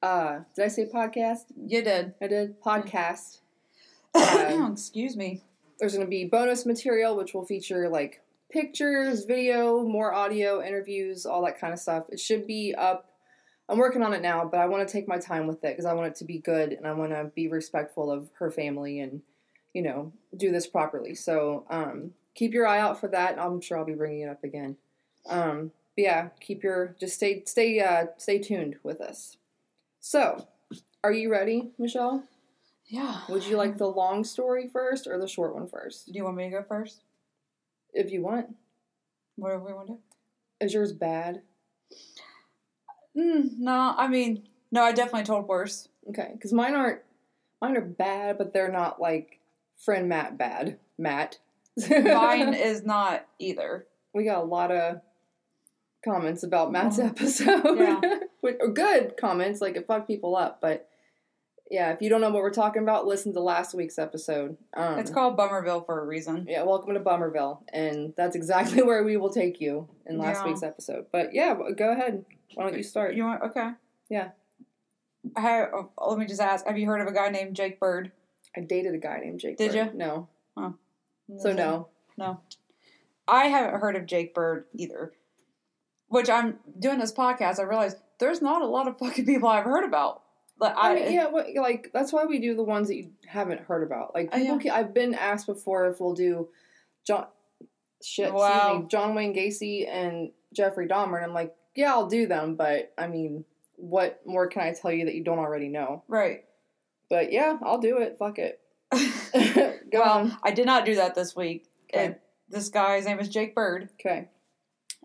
uh, 0.00 0.38
did 0.54 0.64
I 0.64 0.68
say 0.68 0.86
podcast? 0.86 1.46
You 1.56 1.82
did. 1.82 2.14
I 2.22 2.28
did 2.28 2.62
podcast. 2.62 3.40
Um, 4.14 4.72
Excuse 4.74 5.16
me. 5.16 5.42
there's 5.80 5.92
going 5.92 6.06
to 6.06 6.10
be 6.10 6.24
bonus 6.24 6.64
material 6.64 7.16
which 7.16 7.34
will 7.34 7.44
feature 7.44 7.88
like 7.88 8.22
pictures 8.52 9.24
video 9.24 9.82
more 9.82 10.14
audio 10.14 10.62
interviews 10.64 11.26
all 11.26 11.44
that 11.44 11.58
kind 11.60 11.72
of 11.72 11.78
stuff 11.78 12.04
it 12.10 12.18
should 12.18 12.46
be 12.46 12.74
up 12.74 13.10
i'm 13.68 13.76
working 13.76 14.02
on 14.02 14.14
it 14.14 14.22
now 14.22 14.48
but 14.50 14.58
i 14.58 14.66
want 14.66 14.86
to 14.86 14.90
take 14.90 15.06
my 15.06 15.18
time 15.18 15.46
with 15.46 15.62
it 15.64 15.72
because 15.76 15.84
i 15.84 15.92
want 15.92 16.06
it 16.06 16.14
to 16.14 16.24
be 16.24 16.38
good 16.38 16.72
and 16.72 16.86
i 16.86 16.92
want 16.92 17.10
to 17.10 17.30
be 17.34 17.46
respectful 17.46 18.10
of 18.10 18.30
her 18.38 18.50
family 18.50 19.00
and 19.00 19.20
you 19.74 19.82
know 19.82 20.12
do 20.36 20.50
this 20.50 20.66
properly 20.66 21.14
so 21.14 21.64
um, 21.70 22.12
keep 22.34 22.52
your 22.52 22.66
eye 22.66 22.80
out 22.80 22.98
for 23.00 23.08
that 23.08 23.38
i'm 23.38 23.60
sure 23.60 23.78
i'll 23.78 23.84
be 23.84 23.94
bringing 23.94 24.20
it 24.22 24.28
up 24.28 24.42
again 24.44 24.76
um, 25.28 25.70
but 25.96 26.02
yeah 26.02 26.28
keep 26.40 26.62
your 26.62 26.94
just 26.98 27.14
stay 27.16 27.42
stay 27.46 27.80
uh, 27.80 28.06
stay 28.16 28.38
tuned 28.38 28.76
with 28.82 29.00
us 29.00 29.36
so 30.00 30.46
are 31.04 31.12
you 31.12 31.30
ready 31.30 31.70
michelle 31.78 32.24
Yeah. 32.86 33.20
would 33.28 33.44
you 33.44 33.56
like 33.56 33.76
the 33.78 33.86
long 33.88 34.24
story 34.24 34.68
first 34.72 35.06
or 35.06 35.18
the 35.18 35.28
short 35.28 35.54
one 35.54 35.68
first 35.68 36.06
Do 36.06 36.16
you 36.18 36.24
want 36.24 36.36
me 36.36 36.44
to 36.44 36.50
go 36.50 36.62
first? 36.62 37.02
if 37.94 38.10
you 38.12 38.22
want. 38.22 38.54
Whatever 39.36 39.64
we 39.64 39.72
want 39.72 39.88
to 39.88 39.98
Is 40.64 40.74
yours 40.74 40.92
bad? 40.92 41.42
Mm, 43.16 43.58
no, 43.58 43.94
I 43.96 44.08
mean, 44.08 44.44
no, 44.70 44.82
I 44.82 44.92
definitely 44.92 45.24
told 45.24 45.48
worse. 45.48 45.88
Okay, 46.08 46.30
because 46.32 46.52
mine 46.52 46.74
aren't. 46.74 47.00
Mine 47.60 47.76
are 47.76 47.80
bad, 47.82 48.38
but 48.38 48.52
they're 48.52 48.70
not 48.70 49.00
like 49.00 49.37
friend 49.78 50.08
Matt 50.08 50.36
bad. 50.38 50.78
Matt. 50.98 51.38
Mine 51.88 52.54
is 52.54 52.84
not 52.84 53.26
either. 53.38 53.86
we 54.14 54.24
got 54.24 54.42
a 54.42 54.44
lot 54.46 54.70
of 54.72 55.00
comments 56.04 56.42
about 56.42 56.72
Matt's 56.72 56.98
episode. 56.98 57.78
yeah. 57.78 58.00
Or 58.60 58.68
good 58.68 59.16
comments, 59.16 59.60
like 59.60 59.76
it 59.76 59.86
fucked 59.88 60.06
people 60.06 60.36
up. 60.36 60.60
But 60.62 60.88
yeah, 61.70 61.90
if 61.92 62.00
you 62.00 62.08
don't 62.08 62.20
know 62.20 62.30
what 62.30 62.40
we're 62.42 62.50
talking 62.50 62.82
about, 62.82 63.04
listen 63.04 63.32
to 63.34 63.40
last 63.40 63.74
week's 63.74 63.98
episode. 63.98 64.56
Um, 64.74 64.98
It's 65.00 65.10
called 65.10 65.36
Bummerville 65.36 65.82
for 65.82 66.00
a 66.00 66.06
reason. 66.06 66.46
Yeah, 66.48 66.62
welcome 66.62 66.94
to 66.94 67.00
Bummerville, 67.00 67.64
and 67.72 68.14
that's 68.16 68.36
exactly 68.36 68.82
where 68.84 69.02
we 69.02 69.16
will 69.16 69.28
take 69.30 69.60
you 69.60 69.88
in 70.06 70.18
last 70.18 70.42
Yeah. 70.44 70.46
week's 70.46 70.62
episode. 70.62 71.06
But 71.12 71.34
yeah, 71.34 71.54
go 71.76 71.90
ahead. 71.90 72.24
Why 72.54 72.64
don't 72.64 72.76
you 72.76 72.84
start? 72.84 73.14
You 73.16 73.24
want? 73.24 73.42
Okay. 73.42 73.70
Yeah. 74.08 74.28
Have, 75.36 75.70
oh, 75.74 75.90
let 76.08 76.18
me 76.18 76.24
just 76.26 76.40
ask: 76.40 76.64
Have 76.66 76.78
you 76.78 76.86
heard 76.86 77.00
of 77.00 77.08
a 77.08 77.12
guy 77.12 77.28
named 77.28 77.54
Jake 77.56 77.78
Bird? 77.80 78.12
I 78.56 78.60
dated 78.60 78.94
a 78.94 78.98
guy 78.98 79.18
named 79.20 79.40
Jake. 79.40 79.56
Did 79.58 79.72
Bird. 79.72 79.76
ya? 79.76 79.88
No. 79.94 80.28
So 81.38 81.52
no. 81.52 81.88
No. 82.16 82.40
I 83.28 83.44
haven't 83.48 83.80
heard 83.80 83.96
of 83.96 84.06
Jake 84.06 84.34
Bird 84.34 84.64
either. 84.74 85.12
Which 86.08 86.30
I'm 86.30 86.58
doing 86.78 86.98
this 86.98 87.12
podcast, 87.12 87.58
I 87.60 87.64
realize 87.64 87.94
there's 88.18 88.40
not 88.40 88.62
a 88.62 88.66
lot 88.66 88.88
of 88.88 88.98
fucking 88.98 89.26
people 89.26 89.48
I've 89.48 89.64
heard 89.64 89.84
about. 89.84 90.22
Like 90.58 90.74
I 90.76 90.90
I, 90.90 90.94
mean, 90.94 91.12
yeah, 91.12 91.28
what, 91.28 91.46
like 91.54 91.90
that's 91.92 92.12
why 92.12 92.24
we 92.24 92.38
do 92.40 92.56
the 92.56 92.64
ones 92.64 92.88
that 92.88 92.96
you 92.96 93.10
haven't 93.26 93.60
heard 93.60 93.82
about. 93.84 94.14
Like 94.14 94.34
Uh, 94.34 94.38
yeah. 94.38 94.74
I've 94.74 94.92
been 94.94 95.14
asked 95.14 95.46
before 95.46 95.86
if 95.88 96.00
we'll 96.00 96.14
do 96.14 96.48
John, 97.06 97.26
shit, 98.02 98.26
excuse 98.28 98.32
Wow. 98.32 98.78
me, 98.80 98.88
John 98.88 99.14
Wayne 99.14 99.34
Gacy 99.34 99.86
and 99.88 100.30
Jeffrey 100.52 100.88
Dahmer, 100.88 101.16
and 101.16 101.26
I'm 101.26 101.34
like, 101.34 101.54
yeah, 101.76 101.92
I'll 101.92 102.08
do 102.08 102.26
them, 102.26 102.56
but 102.56 102.92
I 102.98 103.06
mean, 103.06 103.44
what 103.76 104.20
more 104.26 104.48
can 104.48 104.62
I 104.62 104.72
tell 104.72 104.90
you 104.90 105.04
that 105.04 105.14
you 105.14 105.22
don't 105.22 105.38
already 105.38 105.68
know? 105.68 106.02
right. 106.08 106.44
But 107.10 107.32
yeah, 107.32 107.56
I'll 107.62 107.78
do 107.80 107.98
it. 107.98 108.16
Fuck 108.18 108.38
it. 108.38 108.60
Go 109.92 110.00
well, 110.00 110.18
on. 110.18 110.36
I 110.42 110.50
did 110.50 110.66
not 110.66 110.84
do 110.84 110.94
that 110.96 111.14
this 111.14 111.34
week. 111.36 111.66
Okay. 111.92 112.04
And 112.06 112.16
this 112.48 112.68
guy's 112.68 113.04
name 113.06 113.18
is 113.20 113.28
Jake 113.28 113.54
Bird, 113.54 113.90
Okay. 114.00 114.28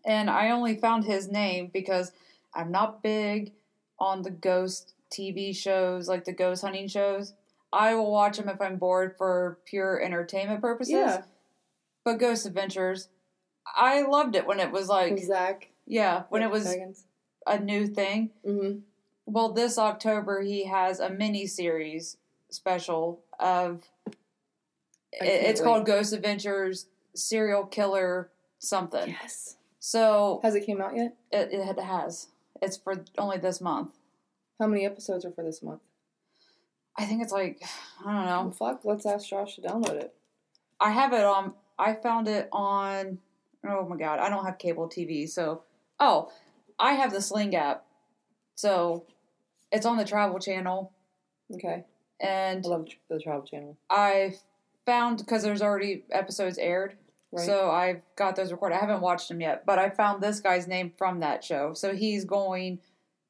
and 0.06 0.30
I 0.30 0.52
only 0.52 0.76
found 0.78 1.06
his 1.06 1.30
name 1.30 1.70
because 1.74 2.12
I'm 2.56 2.72
not 2.72 3.04
big 3.04 3.54
on 4.00 4.22
the 4.22 4.32
ghost 4.32 4.94
TV 5.12 5.56
shows, 5.56 6.08
like 6.08 6.26
the 6.26 6.34
ghost 6.34 6.62
hunting 6.62 6.88
shows. 6.88 7.34
I 7.72 7.96
will 7.96 8.12
watch 8.12 8.38
them 8.38 8.50
if 8.50 8.62
I'm 8.62 8.78
bored 8.78 9.16
for 9.18 9.58
pure 9.66 10.00
entertainment 10.02 10.62
purposes. 10.62 10.94
Yeah. 10.94 11.22
But 12.06 12.20
Ghost 12.20 12.46
Adventures, 12.46 13.10
I 13.76 14.02
loved 14.04 14.36
it 14.36 14.46
when 14.46 14.60
it 14.60 14.72
was 14.72 14.88
like, 14.90 15.18
Zach. 15.20 15.70
yeah, 15.88 16.24
when 16.30 16.44
it 16.44 16.52
was 16.52 16.64
Seconds. 16.66 17.06
a 17.48 17.58
new 17.60 17.88
thing. 17.88 18.30
Mm-hmm. 18.48 18.80
Well, 19.26 19.54
this 19.54 19.78
October 19.78 20.42
he 20.42 20.66
has 20.66 21.00
a 21.00 21.10
mini 21.10 21.48
series 21.48 22.18
special 22.50 23.22
of. 23.40 23.84
I 24.08 24.12
it- 25.12 25.20
can't 25.20 25.48
it's 25.48 25.62
called. 25.62 25.86
Ghost 25.86 26.14
Adventures 26.14 26.88
Serial 27.16 27.66
Killer 27.66 28.30
something. 28.60 29.10
Yes. 29.10 29.58
So 29.80 30.40
Has 30.44 30.56
it 30.56 30.66
came 30.66 30.82
out 30.82 30.96
yet? 30.96 31.16
it, 31.32 31.50
it 31.52 31.80
has. 31.80 32.28
It's 32.62 32.78
for 32.78 33.04
only 33.18 33.38
this 33.38 33.60
month. 33.60 33.92
How 34.60 34.68
many 34.68 34.86
episodes 34.86 35.26
are 35.26 35.32
for 35.32 35.44
this 35.44 35.62
month? 35.62 35.82
I 36.98 37.06
think 37.06 37.22
it's 37.22 37.32
like 37.34 37.62
I 38.06 38.14
don't 38.14 38.26
know. 38.26 38.52
fuck. 38.52 38.82
Let's 38.86 39.06
ask 39.06 39.28
Josh 39.28 39.56
to 39.56 39.62
download 39.62 39.96
it. 39.96 40.14
I 40.80 40.92
have 40.92 41.12
it 41.14 41.24
on. 41.24 41.54
I 41.78 41.94
found 41.96 42.28
it 42.28 42.48
on. 42.52 43.18
Oh 43.68 43.86
my 43.88 43.98
god! 43.98 44.20
I 44.20 44.30
don't 44.30 44.46
have 44.46 44.58
cable 44.58 44.88
TV, 44.90 45.28
so 45.30 45.64
oh, 46.00 46.32
I 46.78 46.94
have 46.94 47.12
the 47.12 47.22
Sling 47.22 47.56
app, 47.56 47.86
so 48.56 49.06
it's 49.74 49.86
on 49.86 49.98
the 49.98 50.06
Travel 50.06 50.40
Channel, 50.40 50.92
Okay. 51.54 51.84
and 52.22 52.66
I 52.66 52.70
love 52.70 52.88
the 53.10 53.20
Travel 53.20 53.44
Channel. 53.46 53.76
I 53.90 54.36
found 54.86 55.18
because 55.18 55.44
there's 55.44 55.62
already 55.62 56.04
episodes 56.12 56.58
aired, 56.58 56.96
Right. 57.32 57.46
so 57.46 57.70
I've 57.72 58.02
got 58.16 58.36
those 58.36 58.52
recorded. 58.52 58.76
I 58.76 58.80
haven't 58.80 59.02
watched 59.02 59.28
them 59.28 59.42
yet, 59.42 59.66
but 59.66 59.80
I 59.80 59.90
found 59.90 60.22
this 60.22 60.40
guy's 60.40 60.68
name 60.68 60.94
from 60.98 61.20
that 61.22 61.44
show. 61.44 61.74
So 61.74 61.96
he's 61.96 62.24
going 62.26 62.80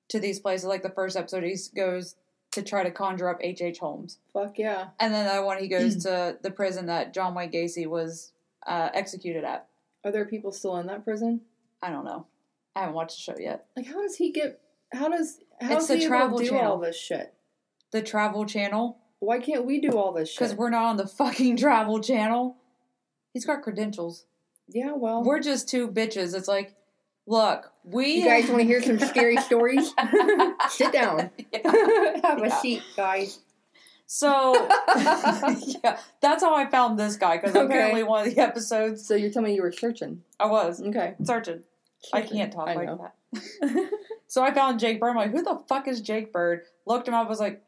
to 0.09 0.19
these 0.19 0.39
places. 0.39 0.65
Like 0.67 0.83
the 0.83 0.89
first 0.89 1.15
episode, 1.15 1.43
he 1.43 1.55
goes 1.75 2.15
to 2.51 2.61
try 2.61 2.83
to 2.83 2.91
conjure 2.91 3.29
up 3.29 3.37
H. 3.41 3.61
H. 3.61 3.79
Holmes, 3.79 4.19
fuck 4.31 4.59
yeah. 4.59 4.89
and 4.99 5.11
then 5.13 5.25
the 5.25 5.31
other 5.31 5.45
one 5.45 5.57
he 5.57 5.67
goes 5.67 5.95
to 6.03 6.37
the 6.43 6.51
prison 6.51 6.85
that 6.87 7.13
John 7.13 7.33
Wayne 7.33 7.51
Gacy 7.51 7.87
was 7.87 8.31
uh, 8.67 8.89
executed 8.93 9.43
at. 9.43 9.67
Are 10.05 10.11
there 10.11 10.25
people 10.25 10.51
still 10.51 10.75
in 10.77 10.87
that 10.87 11.03
prison? 11.03 11.41
I 11.81 11.89
don't 11.89 12.05
know. 12.05 12.27
I 12.75 12.81
haven't 12.81 12.95
watched 12.95 13.15
the 13.17 13.21
show 13.21 13.39
yet. 13.39 13.65
Like, 13.77 13.85
how 13.87 14.01
does 14.01 14.15
he 14.17 14.31
get? 14.31 14.59
How 14.93 15.07
does? 15.09 15.39
How 15.61 15.75
It's 15.77 15.87
the 15.87 15.99
Travel 16.05 16.39
do 16.39 16.49
Channel. 16.49 16.71
all 16.73 16.77
this 16.79 16.97
shit? 16.97 17.33
The 17.91 18.01
Travel 18.01 18.45
Channel, 18.45 18.97
Why 19.19 19.39
can't 19.39 19.65
we 19.65 19.79
do 19.79 19.97
all 19.97 20.11
this 20.11 20.29
shit? 20.29 20.39
because 20.39 20.55
we're 20.55 20.69
not 20.69 20.83
on 20.85 20.97
the 20.97 21.07
fucking 21.07 21.57
Travel 21.57 21.99
Channel. 22.01 22.57
He's 23.33 23.45
got 23.45 23.61
credentials. 23.61 24.25
yeah, 24.67 24.93
well, 24.93 25.23
We're 25.23 25.39
just 25.39 25.67
two 25.69 25.87
bitches. 25.87 26.35
It's 26.35 26.47
like, 26.47 26.75
look, 27.25 27.71
we. 27.83 28.15
you 28.15 28.25
guys 28.25 28.47
want 28.49 28.61
to 28.61 28.67
hear 28.67 28.81
some 28.81 28.99
scary 28.99 29.37
stories? 29.41 29.93
Sit 30.69 30.91
down. 30.91 31.29
Have 32.23 32.41
a 32.43 32.51
seat, 32.61 32.83
guys. 32.95 33.39
So, 34.05 34.53
yeah, 34.95 35.97
that's 36.21 36.43
how 36.43 36.53
I 36.55 36.69
found 36.69 36.99
this 36.99 37.15
guy 37.15 37.37
because 37.37 37.55
Okay. 37.55 37.65
apparently 37.65 38.03
one 38.03 38.27
of 38.27 38.33
the 38.35 38.39
episodes 38.41 39.07
So 39.07 39.15
you're 39.15 39.31
telling 39.31 39.49
me 39.49 39.55
you 39.55 39.63
were 39.63 39.71
searching? 39.71 40.21
I 40.39 40.45
was 40.47 40.81
Okay. 40.81 41.15
searching. 41.23 41.63
I 42.11 42.21
can't 42.21 42.51
talk 42.53 42.67
I 42.67 42.75
like 42.75 42.87
that. 42.89 43.13
So 44.27 44.43
I 44.43 44.51
found 44.51 44.79
Jake 44.79 44.99
Bird. 44.99 45.11
I'm 45.11 45.15
like, 45.15 45.31
who 45.31 45.43
the 45.43 45.61
fuck 45.69 45.87
is 45.87 46.01
Jake 46.01 46.33
Bird? 46.33 46.61
Looked 46.87 47.07
him 47.07 47.13
up. 47.13 47.29
Was 47.29 47.39
like, 47.39 47.61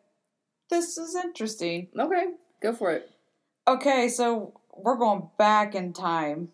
this 0.72 0.98
is 0.98 1.16
interesting. 1.16 1.90
okay, 2.00 2.26
go 2.62 2.74
for 2.74 2.92
it. 2.92 3.10
Okay, 3.68 4.10
so 4.10 4.60
we're 4.76 4.98
going 4.98 5.30
back 5.38 5.76
in 5.76 5.94
time 5.94 6.50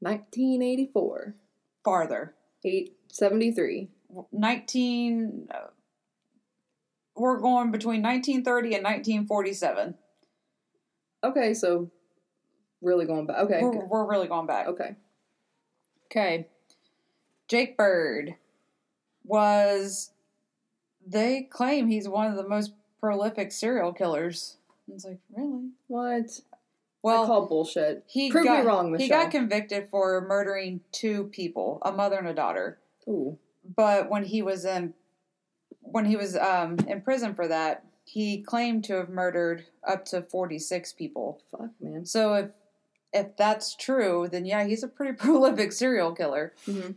1984, 0.00 1.34
farther. 1.84 2.34
873. 2.64 3.88
19. 4.32 5.48
uh, 5.50 5.58
We're 7.16 7.38
going 7.38 7.70
between 7.72 8.02
1930 8.02 8.74
and 8.74 8.84
1947. 8.84 9.94
Okay, 11.24 11.54
so 11.54 11.90
really 12.80 13.04
going 13.06 13.26
back. 13.26 13.38
Okay, 13.38 13.60
We're, 13.62 13.84
we're 13.86 14.08
really 14.08 14.28
going 14.28 14.46
back. 14.46 14.68
okay. 14.68 14.94
Okay. 16.06 16.46
Jake 17.48 17.76
Bird 17.76 18.36
was. 19.24 20.10
They 21.06 21.42
claim 21.42 21.88
he's 21.88 22.08
one 22.08 22.26
of 22.30 22.36
the 22.36 22.46
most 22.48 22.72
prolific 23.00 23.52
serial 23.52 23.92
killers. 23.92 24.56
It's 24.92 25.04
like, 25.04 25.18
really? 25.36 25.70
What? 25.88 26.40
Well, 27.02 27.24
I 27.24 27.26
call 27.26 27.46
bullshit. 27.46 28.04
he 28.06 28.30
prove 28.30 28.44
me 28.44 28.48
got, 28.50 28.64
wrong, 28.66 28.94
He 28.98 29.08
got 29.08 29.30
convicted 29.30 29.88
for 29.88 30.20
murdering 30.20 30.80
two 30.92 31.24
people, 31.32 31.80
a 31.82 31.90
mother 31.92 32.18
and 32.18 32.28
a 32.28 32.34
daughter. 32.34 32.78
Ooh, 33.08 33.38
But 33.76 34.10
when 34.10 34.24
he 34.24 34.42
was 34.42 34.64
in 34.66 34.92
when 35.80 36.04
he 36.04 36.14
was 36.16 36.36
um, 36.36 36.76
in 36.86 37.00
prison 37.00 37.34
for 37.34 37.48
that, 37.48 37.84
he 38.04 38.42
claimed 38.42 38.84
to 38.84 38.94
have 38.94 39.08
murdered 39.08 39.64
up 39.82 40.04
to 40.06 40.22
46 40.22 40.92
people. 40.92 41.40
fuck, 41.50 41.70
man. 41.80 42.04
So 42.04 42.34
if 42.34 42.50
if 43.12 43.36
that's 43.36 43.74
true, 43.74 44.28
then 44.30 44.44
yeah, 44.44 44.64
he's 44.64 44.82
a 44.82 44.88
pretty 44.88 45.12
prolific 45.18 45.72
serial 45.72 46.12
killer. 46.12 46.52
Mhm. 46.66 46.96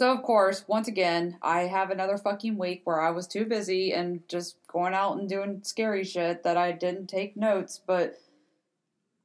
So 0.00 0.10
of 0.14 0.22
course, 0.22 0.64
once 0.66 0.88
again, 0.88 1.36
I 1.42 1.64
have 1.64 1.90
another 1.90 2.16
fucking 2.16 2.56
week 2.56 2.80
where 2.84 3.02
I 3.02 3.10
was 3.10 3.26
too 3.26 3.44
busy 3.44 3.92
and 3.92 4.26
just 4.30 4.56
going 4.66 4.94
out 4.94 5.18
and 5.18 5.28
doing 5.28 5.60
scary 5.62 6.04
shit 6.04 6.42
that 6.42 6.56
I 6.56 6.72
didn't 6.72 7.08
take 7.08 7.36
notes, 7.36 7.78
but 7.86 8.14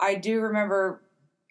I 0.01 0.15
do 0.15 0.41
remember 0.41 1.01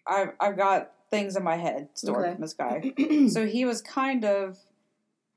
I've 0.05 0.33
I've 0.39 0.55
got 0.55 0.91
things 1.09 1.35
in 1.35 1.41
my 1.43 1.55
head 1.57 1.89
stored 1.95 2.23
Okay. 2.23 2.33
from 2.33 2.41
this 2.41 2.53
guy. 2.53 3.27
so 3.29 3.47
he 3.47 3.65
was 3.65 3.81
kind 3.81 4.23
of 4.25 4.59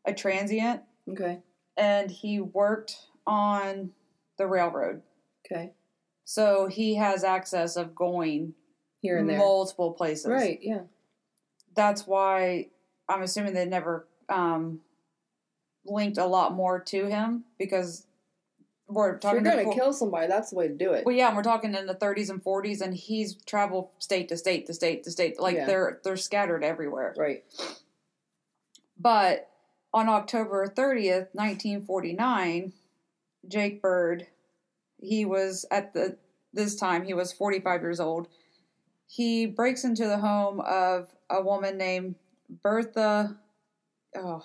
a 0.04 0.12
transient 0.12 0.83
Okay, 1.11 1.38
and 1.75 2.11
he 2.11 2.40
worked 2.40 2.95
on 3.26 3.92
the 4.37 4.47
railroad. 4.47 5.00
okay. 5.50 5.73
So 6.26 6.66
he 6.66 6.97
has 6.97 7.25
access 7.25 7.76
of 7.76 7.95
going 7.95 8.52
Here 9.00 9.16
and 9.16 9.30
there. 9.30 9.38
multiple 9.38 9.92
places. 9.92 10.26
Right, 10.26 10.59
yeah. 10.61 10.83
That's 11.75 12.07
why 12.07 12.68
I'm 13.09 13.23
assuming 13.23 13.55
they 13.55 13.65
never 13.65 14.07
um, 14.29 14.81
linked 15.87 16.19
a 16.19 16.27
lot 16.27 16.53
more 16.55 16.79
to 16.81 17.07
him 17.07 17.45
because 17.59 18.07
we're 18.87 19.17
If 19.17 19.25
you're 19.25 19.41
gonna 19.41 19.73
kill 19.75 19.93
somebody, 19.93 20.27
that's 20.29 20.50
the 20.50 20.57
way 20.57 20.69
to 20.69 20.75
do 20.75 20.93
it. 20.93 21.05
well, 21.05 21.15
yeah, 21.15 21.29
and 21.29 21.37
we're 21.37 21.43
talking 21.43 21.75
in 21.75 21.87
the 21.87 21.95
30s 21.95 22.31
and 22.31 22.43
40s, 22.43 22.81
and 22.81 22.95
he's 22.95 23.35
traveled 23.45 23.88
state 23.99 24.29
to 24.29 24.37
state 24.37 24.67
to 24.67 24.75
state 24.75 25.05
to 25.05 25.11
state. 25.11 25.38
Like 25.38 25.57
Yeah. 25.57 25.67
they're 25.67 26.00
they're 26.05 26.17
scattered 26.17 26.65
everywhere. 26.65 27.15
Right. 27.17 27.45
But 28.99 29.49
on 29.93 30.09
October 30.09 30.67
30th, 30.67 31.29
1949, 31.33 32.73
Jake 33.47 33.81
Bird, 33.81 34.27
he 35.00 35.25
was 35.25 35.65
at 35.71 35.93
the 35.93 36.17
this 36.53 36.75
time 36.75 37.05
he 37.05 37.15
was 37.15 37.33
45 37.33 37.83
years 37.83 38.00
old. 38.00 38.29
He 39.07 39.47
breaks 39.47 39.85
into 39.85 40.07
the 40.07 40.19
home 40.19 40.61
of 40.61 41.09
a 41.31 41.41
woman 41.43 41.77
named 41.79 42.17
Bertha 42.49 43.37
oh, 44.17 44.43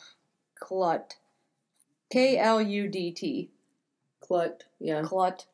Kludt. 0.62 1.14
K 2.12 2.38
L 2.38 2.62
U 2.62 2.88
D 2.88 3.12
T. 3.12 3.50
Clut. 4.20 4.66
Yeah. 4.80 5.02
Kludt. 5.02 5.46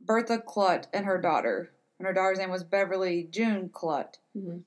Bertha 0.00 0.38
Kludt 0.38 0.84
and 0.92 1.04
her 1.06 1.20
daughter. 1.20 1.72
And 1.98 2.06
her 2.06 2.12
daughter's 2.12 2.38
name 2.38 2.50
was 2.50 2.62
Beverly 2.64 3.26
June 3.30 3.70
Kludt. 3.72 4.16
hmm 4.34 4.58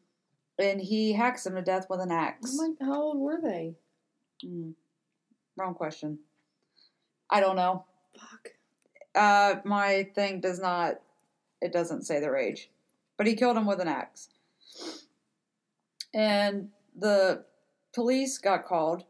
And 0.58 0.82
he 0.82 1.13
hacks 1.13 1.44
them 1.44 1.56
to 1.56 1.62
death 1.62 1.88
with 1.89 2.00
an 2.01 2.12
Oh 2.12 2.15
axe. 2.15 2.58
my, 2.58 2.86
how 2.86 3.01
old 3.01 3.20
were 3.20 3.39
they? 3.41 3.75
Mm. 4.46 4.74
Wrong 5.56 5.74
question. 5.75 6.20
I 7.29 7.39
don't 7.39 7.56
know. 7.56 7.86
Fuck. 8.20 8.50
Uh, 9.15 9.56
my 9.63 10.10
thing 10.15 10.39
does 10.41 10.60
not. 10.60 11.00
It 11.62 11.74
doesn't 11.74 12.03
say 12.03 12.20
their 12.20 12.38
age, 12.38 12.70
but 13.18 13.27
he 13.27 13.36
killed 13.36 13.58
him 13.58 13.65
with 13.65 13.79
an 13.82 13.88
axe. 13.88 14.29
And 16.13 16.70
the 16.98 17.46
police 17.94 18.38
got 18.38 18.66
called 18.66 19.04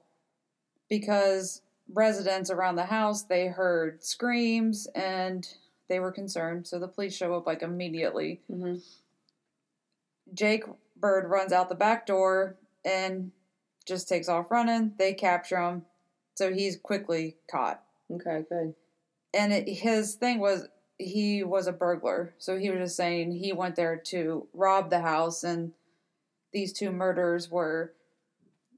because 0.90 1.62
residents 1.92 2.52
around 2.52 2.76
the 2.76 2.86
house 2.86 3.24
they 3.24 3.48
heard 3.48 4.04
screams 4.04 4.88
and 4.94 5.48
they 5.88 6.00
were 6.00 6.12
concerned. 6.12 6.68
So 6.68 6.80
the 6.80 6.88
police 6.88 7.16
show 7.16 7.34
up 7.36 7.48
like 7.48 7.62
immediately. 7.62 8.42
hmm 8.50 8.76
Jake 10.34 10.64
Bird 10.96 11.28
runs 11.30 11.52
out 11.52 11.70
the 11.70 11.76
back 11.76 12.06
door 12.06 12.56
and 12.86 13.32
just 13.86 14.08
takes 14.08 14.30
off 14.30 14.52
running. 14.52 14.94
They 14.98 15.14
capture 15.14 15.58
him, 15.58 15.86
so 16.36 16.54
he's 16.54 16.78
quickly 16.78 17.36
caught. 17.50 17.82
Okay, 18.12 18.44
good. 18.48 18.76
And 19.34 19.54
it, 19.54 19.68
his 19.68 20.16
thing 20.16 20.40
was 20.40 20.68
he 21.00 21.44
was 21.44 21.66
a 21.66 21.72
burglar, 21.72 22.34
so 22.38 22.58
he 22.58 22.70
was 22.70 22.80
just 22.80 22.98
saying 22.98 23.32
he 23.32 23.54
went 23.54 23.76
there 23.76 23.98
to 23.98 24.48
rob 24.54 24.90
the 24.90 25.02
house, 25.02 25.44
and 25.44 25.72
these 26.54 26.74
two 26.74 26.92
murders 26.92 27.50
were. 27.50 27.94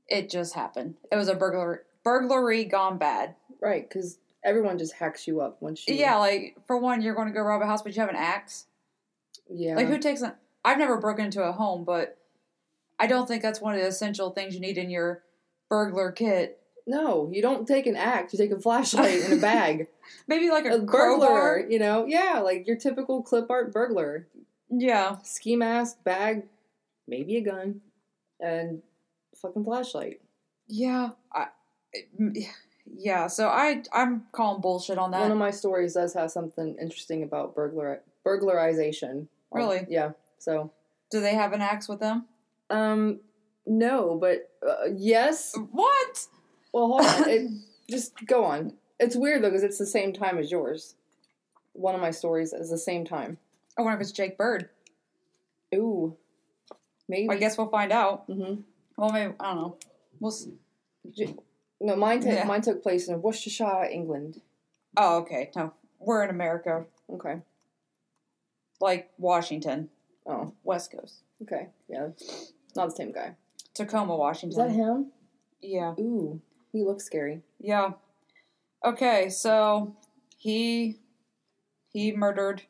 It 0.08 0.30
just 0.30 0.54
happened. 0.54 0.96
It 1.12 1.16
was 1.16 1.30
a 1.30 1.36
burglar 1.36 1.84
burglary 2.04 2.66
gone 2.66 2.98
bad. 2.98 3.36
Right, 3.62 3.88
because 3.88 4.18
everyone 4.44 4.78
just 4.78 4.94
hacks 4.94 5.28
you 5.28 5.40
up 5.42 5.62
once 5.62 5.88
you. 5.88 5.96
Yeah, 5.96 6.18
like 6.18 6.58
for 6.68 6.78
one, 6.78 7.02
you're 7.02 7.16
going 7.16 7.28
to 7.28 7.34
go 7.34 7.42
rob 7.42 7.62
a 7.62 7.66
house, 7.66 7.82
but 7.82 7.96
you 7.96 8.02
have 8.02 8.10
an 8.10 8.16
axe. 8.16 8.66
Yeah. 9.50 9.76
Like 9.76 9.88
who 9.88 10.00
takes 10.00 10.22
a 10.22 10.36
I've 10.64 10.78
never 10.78 10.98
broken 10.98 11.26
into 11.26 11.44
a 11.44 11.52
home, 11.52 11.84
but 11.84 12.18
I 13.00 13.08
don't 13.08 13.28
think 13.28 13.42
that's 13.42 13.62
one 13.62 13.74
of 13.74 13.82
the 13.82 13.88
essential 13.88 14.32
things 14.32 14.54
you 14.54 14.60
need 14.62 14.78
in 14.78 14.90
your 14.90 15.24
burglar 15.70 16.12
kit. 16.12 16.60
no, 16.86 17.30
you 17.32 17.42
don't 17.42 17.68
take 17.68 17.88
an 17.88 17.96
axe. 17.96 18.34
You 18.34 18.38
take 18.38 18.52
a 18.52 18.60
flashlight 18.60 19.22
and 19.24 19.34
a 19.34 19.38
bag. 19.42 19.88
Maybe 20.28 20.50
like 20.50 20.66
a, 20.66 20.76
a 20.76 20.80
burglar, 20.82 21.66
you 21.68 21.80
know? 21.80 22.06
Yeah, 22.06 22.42
like 22.44 22.68
your 22.68 22.76
typical 22.76 23.24
clip 23.24 23.50
art 23.50 23.72
burglar. 23.74 24.28
Yeah. 24.70 25.18
Ski 25.24 25.56
mask, 25.56 26.04
bag, 26.04 26.44
maybe 27.12 27.38
a 27.38 27.42
gun, 27.42 27.82
and 28.40 28.82
fucking 29.40 29.64
flashlight. 29.64 30.22
Yeah. 30.68 31.10
I, 31.32 31.48
yeah, 32.92 33.28
so 33.28 33.50
I 33.50 33.84
I'm 33.94 34.24
calling 34.32 34.62
bullshit 34.62 34.98
on 34.98 35.12
that. 35.12 35.22
One 35.22 35.32
of 35.32 35.38
my 35.38 35.52
stories 35.52 35.94
does 35.94 36.14
have 36.16 36.32
something 36.32 36.76
interesting 36.82 37.22
about 37.22 37.54
burglar 37.54 38.02
burglarization. 38.26 39.28
Really? 39.52 39.86
Yeah. 39.90 40.12
So, 40.40 40.72
Do 41.12 41.20
they 41.20 41.36
have 41.36 41.54
an 41.54 41.62
axe 41.62 41.88
with 41.88 42.00
them? 42.00 42.26
um, 42.72 43.20
no, 43.68 44.18
but 44.20 44.50
uh, 44.68 44.88
yes. 44.96 45.54
What? 45.72 46.26
Well, 46.74 46.88
hold 46.88 47.02
on. 47.06 47.30
It, 47.30 47.52
just 47.90 48.14
go 48.26 48.44
on. 48.46 48.74
It's 49.00 49.16
weird 49.16 49.44
though 49.44 49.50
because 49.50 49.64
it's 49.64 49.78
the 49.78 49.86
same 49.86 50.14
time 50.14 50.38
as 50.40 50.50
yours. 50.52 50.96
One 51.74 51.94
of 51.94 52.02
my 52.02 52.12
stories 52.12 52.54
is 52.54 52.70
the 52.70 52.78
same 52.78 53.06
time. 53.06 53.38
I 53.78 53.82
wonder 53.84 53.98
if 53.98 54.02
it's 54.02 54.12
Jake 54.12 54.38
Bird. 54.38 54.70
Ooh, 55.76 56.18
maybe. 57.12 57.30
I 57.34 57.36
guess 57.44 57.58
we'll 57.58 57.70
find 57.80 57.92
out. 57.92 58.28
Mm-hmm. 58.30 58.62
Well, 58.98 59.12
maybe 59.12 59.34
I 59.40 59.46
don't 59.54 59.58
know. 59.62 59.78
We'll. 60.20 60.32
s 60.32 60.48
No, 61.88 61.96
mine. 61.96 62.20
ta- 62.22 62.30
Yeah. 62.38 62.46
Mine 62.52 62.62
took 62.68 62.80
place 62.88 63.04
in 63.10 63.22
Worcestershire, 63.22 63.86
England. 64.00 64.42
Oh, 64.98 65.12
okay. 65.22 65.44
No, 65.56 65.74
we're 66.00 66.24
in 66.26 66.30
America, 66.30 66.86
Okay. 67.16 67.36
like 68.80 69.04
Washington, 69.18 69.90
Oh, 70.26 70.54
West 70.64 70.92
Coast, 70.92 71.16
okay. 71.44 71.64
Yeah, 71.88 72.10
not 72.76 72.86
the 72.90 72.96
same 73.02 73.12
guy. 73.12 73.30
Tacoma, 73.74 74.16
Washington. 74.16 74.52
Is 74.52 74.58
that 74.68 74.76
him? 74.84 75.12
Yeah. 75.62 75.94
Ooh, 76.00 76.42
he 76.74 76.84
looks 76.84 77.06
scary. 77.06 77.42
Yeah. 77.60 77.94
Okay, 78.86 79.30
so 79.30 79.96
he 80.38 81.00
he 81.94 82.12
murdered 82.12 82.64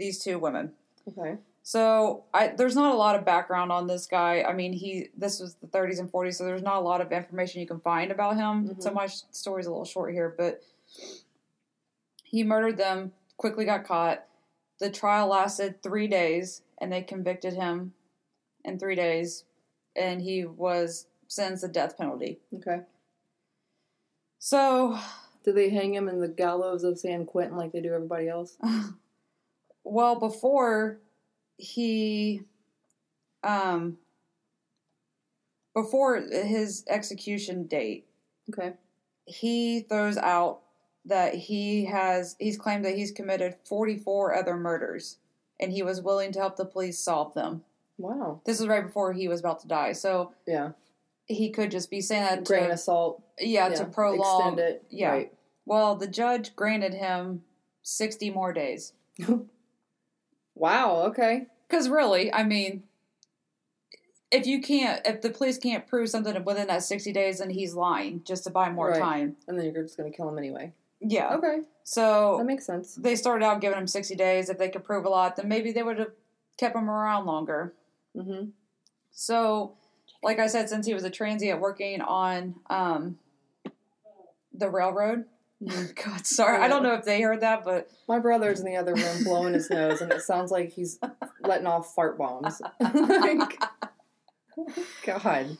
these 0.00 0.22
two 0.24 0.38
women. 0.38 0.72
Okay. 1.08 1.32
So 1.70 2.24
I 2.34 2.48
there's 2.48 2.74
not 2.74 2.92
a 2.92 2.98
lot 2.98 3.14
of 3.14 3.24
background 3.24 3.70
on 3.70 3.86
this 3.86 4.04
guy. 4.04 4.42
I 4.42 4.52
mean, 4.54 4.72
he 4.72 5.10
this 5.16 5.38
was 5.38 5.54
the 5.54 5.68
30s 5.68 6.00
and 6.00 6.10
40s, 6.10 6.34
so 6.34 6.44
there's 6.44 6.64
not 6.64 6.78
a 6.78 6.80
lot 6.80 7.00
of 7.00 7.12
information 7.12 7.60
you 7.60 7.66
can 7.68 7.78
find 7.78 8.10
about 8.10 8.34
him. 8.34 8.70
Mhm. 8.70 8.82
So 8.82 8.90
my 8.90 9.06
story's 9.06 9.66
a 9.66 9.70
little 9.70 9.84
short 9.84 10.12
here, 10.12 10.34
but 10.36 10.64
he 12.24 12.42
murdered 12.42 12.76
them, 12.76 13.12
quickly 13.36 13.64
got 13.64 13.84
caught. 13.84 14.26
The 14.80 14.90
trial 14.90 15.28
lasted 15.28 15.80
3 15.80 16.08
days 16.08 16.62
and 16.78 16.92
they 16.92 17.02
convicted 17.02 17.54
him 17.54 17.94
in 18.64 18.76
3 18.76 18.96
days 18.96 19.44
and 19.94 20.22
he 20.22 20.44
was 20.44 21.06
sentenced 21.28 21.62
to 21.62 21.68
death 21.68 21.96
penalty. 21.96 22.40
Okay. 22.52 22.80
So, 24.40 24.98
Did 25.44 25.54
they 25.54 25.70
hang 25.70 25.94
him 25.94 26.08
in 26.08 26.20
the 26.20 26.26
gallows 26.26 26.82
of 26.82 26.98
San 26.98 27.26
Quentin 27.26 27.56
like 27.56 27.70
they 27.70 27.80
do 27.80 27.94
everybody 27.94 28.28
else? 28.28 28.56
well, 29.84 30.16
before 30.18 30.98
he, 31.60 32.42
um, 33.44 33.98
before 35.74 36.16
his 36.20 36.84
execution 36.88 37.66
date, 37.66 38.06
Okay. 38.50 38.74
he 39.24 39.80
throws 39.82 40.16
out 40.16 40.60
that 41.04 41.34
he 41.34 41.84
has, 41.86 42.36
he's 42.38 42.58
claimed 42.58 42.84
that 42.84 42.96
he's 42.96 43.12
committed 43.12 43.54
44 43.64 44.34
other 44.34 44.56
murders 44.56 45.18
and 45.58 45.72
he 45.72 45.82
was 45.82 46.00
willing 46.02 46.32
to 46.32 46.38
help 46.40 46.56
the 46.56 46.64
police 46.64 46.98
solve 46.98 47.34
them. 47.34 47.64
Wow. 47.98 48.40
This 48.44 48.60
is 48.60 48.66
right 48.66 48.84
before 48.84 49.12
he 49.12 49.28
was 49.28 49.40
about 49.40 49.60
to 49.60 49.68
die. 49.68 49.92
So 49.92 50.32
Yeah. 50.46 50.72
he 51.26 51.50
could 51.50 51.70
just 51.70 51.90
be 51.90 52.00
saying 52.00 52.24
that 52.24 52.44
Grain 52.44 52.66
to, 52.66 52.72
of 52.72 52.80
salt. 52.80 53.22
yeah, 53.38 53.68
to 53.68 53.84
prolong. 53.84 54.40
Extend 54.54 54.58
it. 54.60 54.84
Yeah. 54.90 55.10
Right. 55.10 55.34
Well, 55.66 55.94
the 55.94 56.08
judge 56.08 56.56
granted 56.56 56.94
him 56.94 57.44
60 57.82 58.30
more 58.30 58.52
days. 58.52 58.92
Wow. 60.60 61.04
Okay. 61.06 61.46
Because 61.66 61.88
really, 61.88 62.30
I 62.32 62.44
mean, 62.44 62.82
if 64.30 64.46
you 64.46 64.60
can't, 64.60 65.00
if 65.06 65.22
the 65.22 65.30
police 65.30 65.56
can't 65.58 65.86
prove 65.86 66.10
something 66.10 66.44
within 66.44 66.66
that 66.68 66.82
60 66.84 67.12
days, 67.12 67.38
then 67.38 67.48
he's 67.50 67.74
lying 67.74 68.22
just 68.24 68.44
to 68.44 68.50
buy 68.50 68.70
more 68.70 68.90
Right. 68.90 69.00
time. 69.00 69.36
And 69.48 69.58
then 69.58 69.72
you're 69.72 69.82
just 69.82 69.96
gonna 69.96 70.10
kill 70.10 70.28
him 70.28 70.36
anyway. 70.38 70.72
Yeah. 71.00 71.34
Okay. 71.36 71.62
So 71.82 72.36
That 72.38 72.44
makes 72.44 72.66
sense. 72.66 72.94
they 72.94 73.16
started 73.16 73.44
out 73.44 73.62
giving 73.62 73.78
him 73.78 73.86
60 73.86 74.14
days. 74.14 74.50
If 74.50 74.58
they 74.58 74.68
could 74.68 74.84
prove 74.84 75.06
a 75.06 75.08
lot, 75.08 75.36
then 75.36 75.48
maybe 75.48 75.72
they 75.72 75.82
would 75.82 75.98
have 75.98 76.12
kept 76.58 76.76
him 76.76 76.90
around 76.90 77.24
longer. 77.24 77.72
Mm-hmm. 78.14 78.50
So, 79.12 79.72
like 80.22 80.38
I 80.38 80.46
said, 80.46 80.68
since 80.68 80.84
he 80.86 80.92
was 80.92 81.04
a 81.04 81.10
transient 81.10 81.58
working 81.60 82.02
on 82.02 82.56
um, 82.68 83.18
the 84.52 84.68
railroad, 84.68 85.24
God, 86.04 86.26
sorry, 86.26 86.58
I 86.62 86.68
don't 86.68 86.82
know 86.82 86.94
if 86.94 87.04
they 87.04 87.20
heard 87.20 87.42
that, 87.42 87.64
but 87.64 87.90
My 88.08 88.18
brother's 88.18 88.60
in 88.60 88.66
the 88.66 88.76
other 88.76 88.94
room 88.94 89.24
blowing 89.24 89.54
his 89.54 89.68
nose, 89.68 90.00
and 90.00 90.10
it 90.12 90.22
sounds 90.22 90.50
like 90.50 90.72
he's 90.72 90.98
letting 91.42 91.66
off 91.66 91.94
fart 91.94 92.16
bombs. 92.16 92.62
like, 92.80 93.60
God. 95.04 95.58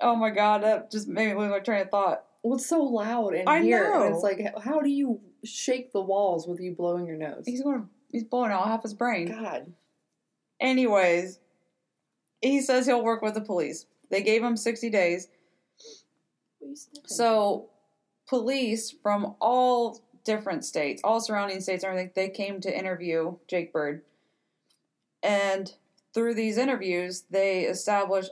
oh 0.00 0.16
my 0.16 0.30
God, 0.30 0.62
that 0.62 0.90
just 0.90 1.06
made 1.06 1.28
me 1.28 1.34
lose 1.38 1.50
my 1.50 1.58
train 1.58 1.82
of 1.82 1.90
thought. 1.90 2.24
Well, 2.42 2.56
it's 2.56 2.66
so 2.66 2.82
loud 2.82 3.34
in 3.34 3.46
I 3.46 3.60
here. 3.60 3.84
and 3.84 3.92
know. 3.92 4.14
It's 4.14 4.22
like, 4.22 4.64
how 4.64 4.80
do 4.80 4.88
you 4.88 5.20
shake 5.44 5.92
the 5.92 6.00
walls 6.00 6.48
with 6.48 6.60
you 6.60 6.74
blowing 6.74 7.06
your 7.06 7.16
nose? 7.16 7.44
He's 7.46 7.62
going, 7.62 7.88
he's 8.10 8.24
blowing 8.24 8.50
out 8.50 8.66
half 8.66 8.82
his 8.82 8.94
brain. 8.94 9.28
God. 9.28 9.72
Anyways, 10.60 11.38
he 12.40 12.60
says 12.62 12.86
he'll 12.86 13.04
work 13.04 13.22
with 13.22 13.34
the 13.34 13.40
police. 13.40 13.86
They 14.10 14.22
gave 14.22 14.42
him 14.42 14.56
60 14.56 14.90
days. 14.90 15.28
So, 17.06 17.70
police 18.32 18.94
from 19.02 19.36
all 19.42 20.00
different 20.24 20.64
states, 20.64 21.02
all 21.04 21.20
surrounding 21.20 21.60
states, 21.60 21.84
and 21.84 21.90
everything, 21.90 22.12
they 22.14 22.30
came 22.30 22.62
to 22.62 22.74
interview 22.74 23.36
Jake 23.46 23.74
Bird. 23.74 24.00
And 25.22 25.70
through 26.14 26.32
these 26.32 26.56
interviews, 26.56 27.24
they 27.28 27.64
established 27.64 28.30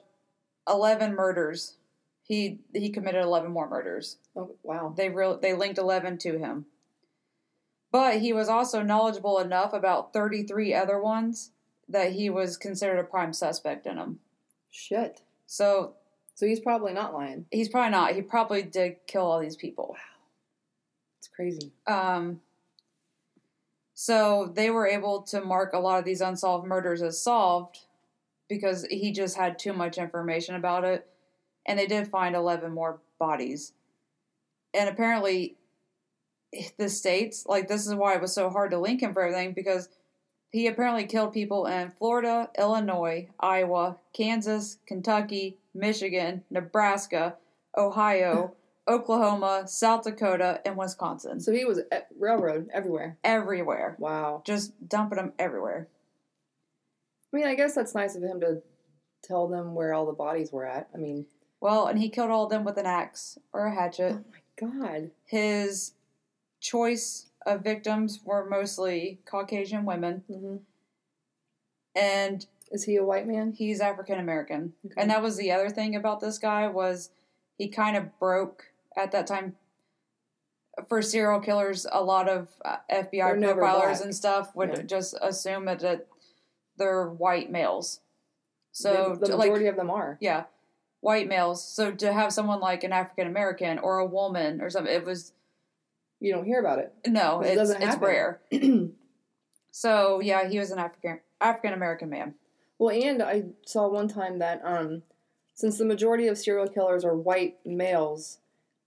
11 0.66 1.14
murders. 1.14 1.76
He 2.22 2.60
he 2.72 2.88
committed 2.88 3.22
11 3.22 3.50
more 3.50 3.68
murders. 3.68 4.16
Oh, 4.34 4.54
wow. 4.62 4.94
They 4.96 5.10
real 5.10 5.38
they 5.38 5.52
linked 5.52 5.76
11 5.76 6.16
to 6.20 6.38
him. 6.38 6.64
But 7.92 8.22
he 8.22 8.32
was 8.32 8.48
also 8.48 8.82
knowledgeable 8.82 9.38
enough 9.38 9.74
about 9.74 10.14
33 10.14 10.72
other 10.72 10.98
ones 10.98 11.50
that 11.86 12.12
he 12.12 12.30
was 12.30 12.56
considered 12.56 13.00
a 13.00 13.04
prime 13.04 13.34
suspect 13.34 13.86
in 13.86 13.96
them. 13.96 14.20
Shit. 14.70 15.20
So 15.44 15.96
So 16.40 16.46
he's 16.46 16.59
probably 16.59 16.94
not 16.94 17.12
lying. 17.12 17.44
he's 17.50 17.68
probably 17.68 17.90
not. 17.90 18.14
He 18.14 18.22
probably 18.22 18.62
did 18.62 18.96
kill 19.07 19.26
all 19.26 19.40
these 19.40 19.57
people. 19.57 19.88
Wow. 19.90 19.96
It's 21.18 21.29
crazy. 21.29 21.70
Um, 21.87 22.40
so 23.92 24.50
they 24.55 24.70
were 24.70 24.87
able 24.87 25.20
to 25.24 25.42
mark 25.42 25.74
a 25.74 25.79
lot 25.79 25.98
of 25.98 26.07
these 26.07 26.22
unsolved 26.22 26.66
murders 26.66 27.03
as 27.03 27.22
solved 27.22 27.81
because 28.48 28.87
he 28.87 29.12
just 29.12 29.37
had 29.37 29.59
too 29.59 29.74
much 29.74 29.98
information 29.98 30.55
about 30.55 30.83
it. 30.83 31.07
And 31.66 31.79
they 31.79 31.87
did 31.87 32.09
find 32.09 32.35
11 32.35 32.72
more 32.72 33.03
bodies. 33.18 33.74
And 34.72 34.88
apparently, 34.88 35.59
the 36.79 36.88
states, 36.88 37.44
like, 37.44 37.68
this 37.68 37.87
is 37.87 37.94
why 37.94 38.14
it 38.14 38.22
was 38.22 38.33
so 38.33 38.48
hard 38.48 38.70
to 38.70 38.79
link 38.79 39.03
him 39.03 39.12
for 39.12 39.20
everything 39.20 39.53
because 39.53 39.90
he 40.53 40.68
apparently 40.68 41.05
killed 41.05 41.35
people 41.35 41.66
in 41.66 41.90
Florida, 41.90 42.48
Illinois, 42.59 43.29
Iowa, 43.38 43.98
Kansas, 44.14 44.79
Kentucky, 44.87 45.59
Michigan, 45.74 46.44
Nebraska, 46.50 47.37
Ohio, 47.76 48.54
Oklahoma, 48.88 49.64
South 49.66 50.02
Dakota, 50.04 50.61
and 50.64 50.76
Wisconsin. 50.76 51.40
So 51.40 51.52
he 51.52 51.64
was 51.64 51.80
at 51.92 52.09
railroad 52.18 52.68
everywhere. 52.72 53.18
Everywhere. 53.22 53.96
Wow. 53.98 54.42
Just 54.44 54.72
dumping 54.88 55.16
them 55.16 55.33
everywhere. 55.38 55.88
I 57.33 57.37
mean, 57.37 57.46
I 57.46 57.54
guess 57.54 57.74
that's 57.74 57.94
nice 57.94 58.16
of 58.16 58.22
him 58.22 58.40
to 58.40 58.62
tell 59.22 59.46
them 59.46 59.74
where 59.74 59.94
all 59.94 60.06
the 60.06 60.12
bodies 60.12 60.50
were 60.50 60.66
at. 60.66 60.88
I 60.92 60.98
mean, 60.98 61.26
Well, 61.61 61.87
and 61.87 61.98
he 61.98 62.09
killed 62.09 62.30
all 62.30 62.44
of 62.44 62.50
them 62.50 62.64
with 62.64 62.78
an 62.78 62.87
axe 62.87 63.38
or 63.52 63.66
a 63.66 63.74
hatchet. 63.74 64.16
oh 64.16 64.24
my 64.33 64.68
god. 64.88 65.11
His 65.26 65.92
choice 66.61 67.26
of 67.46 67.62
victims 67.62 68.20
were 68.24 68.48
mostly 68.48 69.20
Caucasian 69.24 69.85
women, 69.85 70.24
hmm 70.28 70.56
and 71.94 72.46
Is 72.70 72.85
he 72.85 72.96
a 72.96 73.04
white 73.04 73.26
man? 73.26 73.52
he's 73.52 73.80
African 73.80 74.18
American. 74.18 74.72
Okay. 74.85 74.94
And 74.96 75.11
that 75.11 75.22
was 75.22 75.37
the 75.37 75.50
other 75.52 75.70
thing 75.70 75.96
about 75.96 76.20
this 76.20 76.38
guy 76.38 76.68
was 76.68 77.11
he 77.59 77.68
kind 77.68 77.96
of 77.96 78.18
broke 78.18 78.66
at 78.96 79.11
that 79.12 79.26
time 79.26 79.56
for 80.88 81.02
serial 81.02 81.40
killers. 81.40 81.87
A 81.90 82.02
lot 82.02 82.28
of 82.28 82.48
uh, 82.64 82.76
FBI 82.90 83.38
profilers 83.38 84.02
and 84.02 84.14
stuff 84.14 84.54
would 84.54 84.70
Yeah. 84.70 84.83
just 84.83 85.16
assume 85.20 85.64
that, 85.66 85.80
that 85.80 86.06
they're 86.76 87.09
white 87.09 87.50
males. 87.50 88.00
So 88.72 89.14
the, 89.14 89.26
the 89.26 89.33
to, 89.33 89.37
like 89.37 89.48
majority 89.48 89.66
of 89.66 89.76
them 89.76 89.90
are. 89.90 90.16
yeah, 90.20 90.44
white 91.00 91.28
males. 91.28 91.66
So 91.66 91.90
to 91.90 92.12
have 92.12 92.33
someone 92.33 92.61
like 92.61 92.85
an 92.85 92.92
African 92.92 93.26
American 93.26 93.78
or 93.80 93.98
a 93.98 94.06
woman 94.06 94.61
or 94.61 94.70
something, 94.70 94.94
it 94.94 95.04
was 95.04 95.33
You 96.20 96.33
don't 96.33 96.44
hear 96.44 96.61
about 96.61 96.78
it. 96.78 96.94
no, 97.09 97.40
It 97.40 97.48
it's 97.48 97.56
doesn't 97.56 97.83
it's 97.83 97.96
rare. 97.98 98.40
So 99.72 100.20
yeah, 100.20 100.48
he 100.48 100.59
was 100.59 100.70
an 100.70 100.78
African 100.78 101.20
African 101.40 101.72
American 101.72 102.11
man. 102.11 102.35
Well, 102.80 102.96
and 102.96 103.22
I 103.22 103.44
saw 103.66 103.88
one 103.88 104.08
time 104.08 104.38
that 104.38 104.62
um, 104.64 105.02
since 105.52 105.76
the 105.76 105.84
majority 105.84 106.28
of 106.28 106.38
serial 106.38 106.66
killers 106.66 107.04
are 107.04 107.14
white 107.14 107.58
males, 107.66 108.38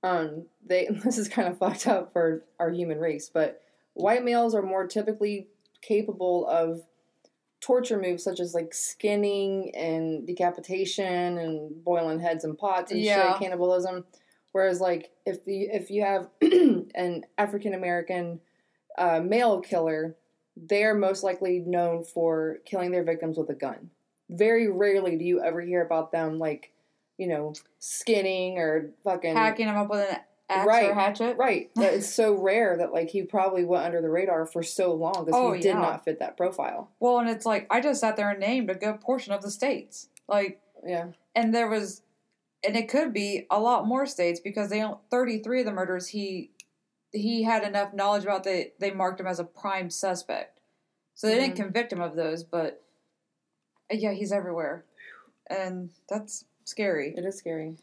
um, 0.01 0.47
they 0.65 0.87
this 1.05 1.19
is 1.19 1.29
kind 1.29 1.47
of 1.47 1.59
fucked 1.59 1.87
up 1.87 2.11
for 2.11 2.43
our 2.59 2.71
human 2.71 2.99
race, 2.99 3.29
but 3.31 3.61
white 3.93 4.25
males 4.25 4.55
are 4.55 4.63
more 4.63 4.87
typically 4.87 5.47
capable 5.81 6.47
of 6.47 6.81
torture 7.61 7.99
moves 7.99 8.23
such 8.23 8.39
as 8.39 8.55
like 8.55 8.73
skinning 8.73 9.71
and 9.75 10.25
decapitation 10.25 11.37
and 11.37 11.83
boiling 11.83 12.19
heads 12.19 12.43
in 12.43 12.55
pots 12.55 12.91
and 12.91 12.99
Yeah. 12.99 13.33
shit, 13.33 13.41
cannibalism. 13.43 14.05
Whereas, 14.53 14.81
like, 14.81 15.11
if 15.25 15.45
the 15.45 15.63
if 15.71 15.91
you 15.91 16.01
have 16.01 16.29
an 16.41 17.25
African 17.37 17.75
American 17.75 18.39
uh, 18.97 19.19
male 19.19 19.61
killer, 19.61 20.15
they're 20.55 20.93
most 20.95 21.23
likely 21.23 21.59
known 21.59 22.03
for 22.03 22.57
killing 22.65 22.91
their 22.91 23.03
victims 23.03 23.37
with 23.37 23.49
a 23.49 23.55
gun. 23.55 23.89
Very 24.29 24.67
rarely 24.69 25.17
do 25.17 25.25
you 25.25 25.43
ever 25.43 25.61
hear 25.61 25.83
about 25.85 26.11
them, 26.11 26.39
like, 26.39 26.71
you 27.17 27.27
know, 27.27 27.53
skinning 27.79 28.57
or 28.57 28.91
fucking 29.03 29.35
Hacking 29.35 29.67
them 29.67 29.77
up 29.77 29.89
with 29.89 30.09
an 30.09 30.17
axe 30.49 30.67
Right, 30.67 30.89
or 30.89 30.93
hatchet. 30.93 31.37
Right. 31.37 31.69
That 31.75 31.93
it's 31.95 32.09
so 32.13 32.33
rare 32.33 32.77
that 32.77 32.93
like 32.93 33.09
he 33.09 33.23
probably 33.23 33.63
went 33.65 33.85
under 33.85 34.01
the 34.01 34.09
radar 34.09 34.45
for 34.45 34.63
so 34.63 34.93
long 34.93 35.25
because 35.25 35.33
Oh, 35.39 35.51
he 35.53 35.61
did 35.61 35.69
yeah. 35.69 35.81
not 35.81 36.05
fit 36.05 36.19
that 36.19 36.37
profile. 36.37 36.89
Well, 36.99 37.19
and 37.19 37.29
it's 37.29 37.45
like 37.45 37.67
I 37.69 37.81
just 37.81 38.01
sat 38.01 38.15
there 38.15 38.29
and 38.31 38.39
named 38.39 38.69
a 38.69 38.75
good 38.75 39.01
portion 39.01 39.33
of 39.33 39.41
the 39.41 39.51
states. 39.51 40.09
Like, 40.27 40.59
Yeah. 40.85 41.07
and 41.35 41.53
there 41.53 41.67
was, 41.67 42.01
and 42.65 42.75
it 42.75 42.87
could 42.89 43.13
be 43.13 43.45
a 43.51 43.59
lot 43.59 43.85
more 43.87 44.05
states 44.05 44.39
because 44.39 44.69
they 44.69 44.79
don't- 44.79 44.99
33 45.11 45.59
of 45.61 45.65
the 45.65 45.71
murders 45.73 46.07
he 46.07 46.49
he 47.13 47.43
had 47.43 47.63
enough 47.63 47.93
knowledge 47.93 48.23
about 48.23 48.43
that 48.43 48.73
they 48.79 48.91
marked 48.91 49.19
him 49.19 49.27
as 49.27 49.39
a 49.39 49.43
prime 49.43 49.89
suspect. 49.89 50.59
So 51.13 51.27
they 51.27 51.35
didn't 51.35 51.53
Mhm. 51.53 51.57
convict 51.65 51.93
him 51.93 52.01
of 52.01 52.15
those, 52.15 52.43
but 52.43 52.83
uh, 53.91 53.95
yeah, 53.95 54.11
he's 54.11 54.31
everywhere, 54.31 54.83
and 55.47 55.91
that's 56.09 56.45
scary. 56.65 57.13
It 57.15 57.23
is 57.23 57.37
scary. 57.37 57.77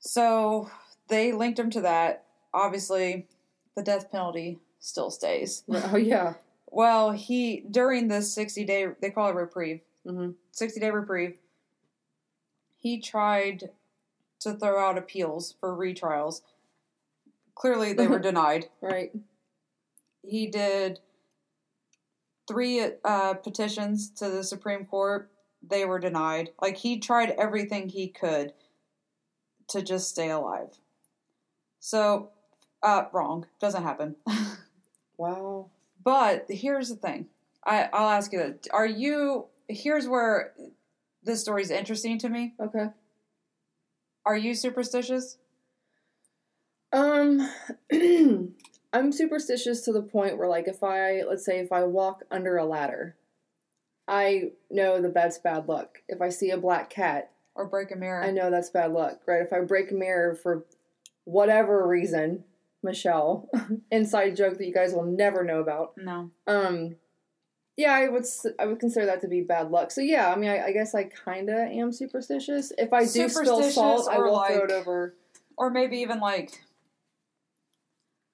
So 0.00 0.70
they 1.08 1.32
linked 1.32 1.58
him 1.58 1.70
to 1.70 1.80
that. 1.82 2.24
Obviously, 2.52 3.28
the 3.76 3.82
death 3.82 4.10
penalty 4.10 4.58
still 4.80 5.10
stays. 5.10 5.64
Oh 5.92 5.96
yeah. 5.96 6.34
Well, 6.66 7.12
he 7.12 7.60
during 7.70 8.08
this 8.08 8.32
60 8.32 8.64
day 8.64 8.88
they 9.00 9.10
call 9.10 9.28
it 9.30 9.34
reprieve. 9.34 9.80
hmm 10.04 10.30
60 10.52 10.80
day 10.80 10.90
reprieve. 10.90 11.38
He 12.78 13.00
tried 13.00 13.70
to 14.40 14.54
throw 14.54 14.78
out 14.84 14.98
appeals 14.98 15.52
for 15.60 15.74
retrials. 15.76 16.42
Clearly, 17.54 17.92
they 17.92 18.06
were 18.06 18.18
denied. 18.30 18.68
Right. 18.80 19.12
He 20.22 20.46
did 20.46 21.00
three 22.48 22.86
uh, 23.04 23.34
petitions 23.34 24.10
to 24.10 24.28
the 24.30 24.44
Supreme 24.44 24.84
Court. 24.84 25.30
They 25.62 25.84
were 25.84 25.98
denied. 25.98 26.50
Like, 26.60 26.78
he 26.78 26.98
tried 26.98 27.30
everything 27.30 27.88
he 27.88 28.08
could 28.08 28.52
to 29.68 29.82
just 29.82 30.10
stay 30.10 30.30
alive. 30.30 30.78
So, 31.80 32.30
uh, 32.82 33.04
wrong. 33.12 33.46
Doesn't 33.60 33.82
happen. 33.82 34.16
Wow. 35.16 35.70
But 36.02 36.46
here's 36.48 36.88
the 36.88 36.96
thing. 36.96 37.26
I, 37.64 37.88
I'll 37.92 38.10
ask 38.10 38.32
you 38.32 38.38
that. 38.38 38.68
Are 38.72 38.86
you. 38.86 39.46
Here's 39.68 40.06
where 40.06 40.52
this 41.22 41.40
story 41.40 41.62
is 41.62 41.70
interesting 41.70 42.18
to 42.18 42.28
me. 42.28 42.54
Okay. 42.60 42.88
Are 44.26 44.36
you 44.36 44.54
superstitious? 44.54 45.38
Um, 46.94 47.50
I'm 48.92 49.10
superstitious 49.12 49.80
to 49.82 49.92
the 49.92 50.02
point 50.02 50.38
where, 50.38 50.48
like, 50.48 50.68
if 50.68 50.82
I, 50.84 51.22
let's 51.28 51.44
say, 51.44 51.58
if 51.58 51.72
I 51.72 51.82
walk 51.82 52.22
under 52.30 52.56
a 52.56 52.64
ladder, 52.64 53.16
I 54.06 54.52
know 54.70 55.02
that 55.02 55.12
that's 55.12 55.38
bad 55.38 55.68
luck. 55.68 55.98
If 56.08 56.22
I 56.22 56.28
see 56.28 56.50
a 56.50 56.56
black 56.56 56.90
cat, 56.90 57.32
Or 57.56 57.66
break 57.66 57.90
a 57.90 57.96
mirror? 57.96 58.22
I 58.22 58.30
know 58.30 58.50
that's 58.50 58.70
bad 58.70 58.92
luck, 58.92 59.20
right? 59.26 59.42
If 59.42 59.52
I 59.52 59.60
break 59.60 59.90
a 59.90 59.94
mirror 59.94 60.36
for 60.36 60.64
whatever 61.24 61.86
reason, 61.86 62.44
Michelle, 62.82 63.48
inside 63.90 64.36
joke 64.36 64.58
that 64.58 64.66
you 64.66 64.74
guys 64.74 64.92
will 64.92 65.06
never 65.06 65.42
know 65.42 65.60
about. 65.60 65.94
No. 65.96 66.30
Um, 66.46 66.96
yeah, 67.76 67.92
I 67.92 68.08
would 68.08 68.24
I 68.60 68.66
would 68.66 68.78
consider 68.78 69.06
that 69.06 69.20
to 69.22 69.28
be 69.28 69.40
bad 69.40 69.70
luck. 69.70 69.90
So 69.90 70.00
yeah, 70.00 70.30
I 70.30 70.36
mean, 70.36 70.50
I, 70.50 70.66
I 70.66 70.72
guess 70.72 70.94
I 70.94 71.04
kind 71.04 71.48
of 71.48 71.56
am 71.56 71.90
superstitious. 71.92 72.72
If 72.78 72.92
I 72.92 73.00
do 73.06 73.28
spill 73.28 73.62
salt, 73.64 74.08
I 74.08 74.18
will 74.18 74.44
throw 74.46 74.64
it 74.64 74.70
over 74.70 75.14
Or 75.56 75.70
maybe 75.70 75.98
even 75.98 76.20
like. 76.20 76.60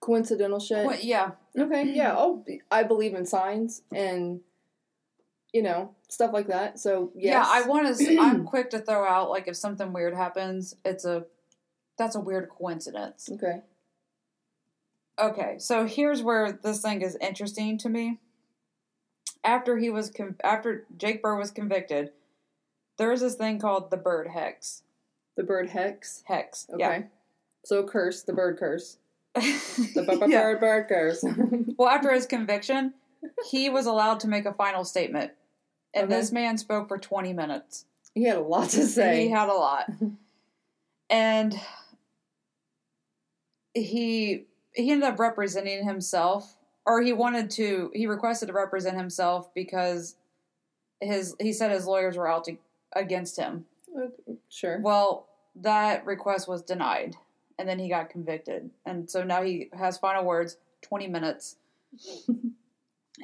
Coincidental 0.01 0.61
shit. 0.61 1.05
Yeah. 1.05 1.33
Okay, 1.59 1.85
yeah. 1.95 2.15
Oh, 2.17 2.45
I 2.71 2.83
believe 2.83 3.15
in 3.15 3.27
signs 3.27 3.83
and 3.95 4.41
you 5.53 5.63
know 5.63 5.95
stuff 6.09 6.33
like 6.33 6.49
that. 6.49 6.79
So 6.79 7.13
yes. 7.15 7.33
Yeah, 7.33 7.45
I 7.47 7.67
want 7.67 7.97
to. 7.97 8.19
I'm 8.19 8.45
quick 8.47 8.71
to 8.71 8.79
throw 8.79 9.07
out 9.07 9.31
like 9.31 9.49
if 9.49 9.57
something 9.57 9.93
weird 9.93 10.15
happens, 10.15 10.77
it's 10.85 11.05
a. 11.05 11.25
That's 11.99 12.17
a 12.17 12.21
weird 12.21 12.49
coincidence. 12.49 13.29
Okay. 13.31 13.61
Okay, 15.19 15.57
so 15.59 15.87
here's 15.87 16.23
where 16.23 16.51
this 16.51 16.81
thing 16.81 17.03
is 17.03 17.17
interesting 17.21 17.77
to 17.79 17.91
me. 17.91 18.21
After 19.45 19.77
he 19.77 19.91
was 19.91 20.11
con- 20.11 20.37
after 20.43 20.87
Jake 20.97 21.21
Bird 21.21 21.37
was 21.37 21.51
convicted, 21.51 22.13
there's 22.97 23.21
this 23.21 23.35
thing 23.35 23.59
called 23.59 23.91
the 23.91 23.99
bird 23.99 24.29
hex. 24.29 24.83
The 25.37 25.43
bird 25.43 25.71
hex. 25.71 26.23
Hex. 26.27 26.67
Okay. 26.73 27.05
So 27.65 27.85
curse 27.85 28.23
the 28.23 28.33
bird 28.33 28.59
curse. 28.59 28.97
The 29.35 30.05
bu- 30.09 30.19
bu- 30.21 30.31
Yeah. 30.31 30.43
bird 30.43 30.61
bird 30.61 30.89
curse. 30.89 31.25
Well, 31.79 31.89
after 31.89 32.13
his 32.13 32.27
conviction, 32.27 32.93
he 33.51 33.71
was 33.71 33.87
allowed 33.87 34.21
to 34.21 34.29
make 34.29 34.45
a 34.45 34.53
final 34.53 34.85
statement. 34.85 35.33
And 35.95 36.05
Okay. 36.05 36.15
this 36.21 36.31
man 36.33 36.59
spoke 36.59 36.89
for 36.89 36.99
20 36.99 37.33
minutes. 37.33 37.87
he 38.15 38.25
had 38.25 38.37
a 38.37 38.41
lot 38.43 38.69
to 38.71 38.87
say. 38.87 39.25
He 39.25 39.31
had 39.31 39.49
a 39.49 39.55
lot. 39.55 39.87
and 41.11 41.59
he 43.75 44.45
he 44.75 44.91
ended 44.91 45.09
up 45.09 45.19
representing 45.19 45.85
himself 45.85 46.57
or 46.87 47.01
he 47.03 47.13
wanted 47.13 47.51
to 47.51 47.91
he 47.95 48.07
requested 48.07 48.49
to 48.49 48.53
represent 48.53 48.97
himself 48.97 49.53
because 49.55 50.17
his 51.01 51.35
he 51.41 51.53
said 51.53 51.71
his 51.71 51.87
lawyers 51.87 52.17
were 52.17 52.29
out 52.29 52.45
to, 52.45 52.57
against 52.95 53.39
him. 53.39 53.65
Okay, 53.97 54.39
Sure. 54.49 54.81
Well, 54.81 55.27
that 55.57 56.05
request 56.07 56.47
was 56.49 56.63
denied 56.63 57.17
and 57.61 57.69
then 57.69 57.79
he 57.79 57.91
got 57.91 58.09
convicted. 58.09 58.71
And 58.87 59.09
so 59.11 59.23
now 59.23 59.43
he 59.43 59.69
has 59.79 59.99
final 59.99 60.25
words, 60.25 60.57
20 60.81 61.09
minutes. 61.09 61.57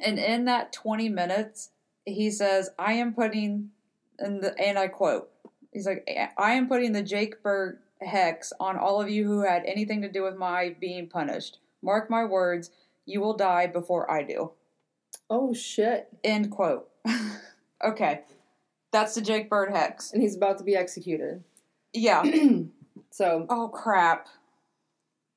and 0.03 0.19
in 0.19 0.45
that 0.45 0.71
20 0.71 1.09
minutes, 1.09 1.71
he 2.05 2.29
says, 2.29 2.69
I 2.77 2.93
am 2.93 3.15
putting, 3.15 3.71
and, 4.19 4.43
the, 4.43 4.55
and 4.61 4.77
I 4.77 4.89
quote, 4.89 5.31
he's 5.73 5.87
like, 5.87 6.07
I 6.37 6.51
am 6.51 6.67
putting 6.67 6.91
the 6.91 7.01
Jake 7.01 7.41
Bird 7.41 7.79
hex 7.99 8.53
on 8.59 8.77
all 8.77 9.01
of 9.01 9.09
you 9.09 9.25
who 9.25 9.41
had 9.41 9.63
anything 9.65 10.03
to 10.03 10.11
do 10.11 10.21
with 10.21 10.37
my 10.37 10.75
being 10.79 11.07
punished. 11.07 11.57
Mark 11.81 12.07
my 12.07 12.23
words, 12.23 12.69
you 13.07 13.19
will 13.19 13.33
die 13.35 13.65
before 13.65 14.09
I 14.09 14.21
do. 14.21 14.51
Oh 15.31 15.51
shit! 15.51 16.09
End 16.23 16.51
quote. 16.51 16.89
okay. 17.83 18.21
That's 18.91 19.15
the 19.15 19.21
Jake 19.21 19.49
Bird 19.49 19.71
hex. 19.71 20.13
And 20.13 20.21
he's 20.21 20.35
about 20.35 20.59
to 20.59 20.63
be 20.63 20.75
executed. 20.75 21.43
Yeah. 21.91 22.23
So 23.17 23.47
Oh 23.49 23.67
crap. 23.69 24.27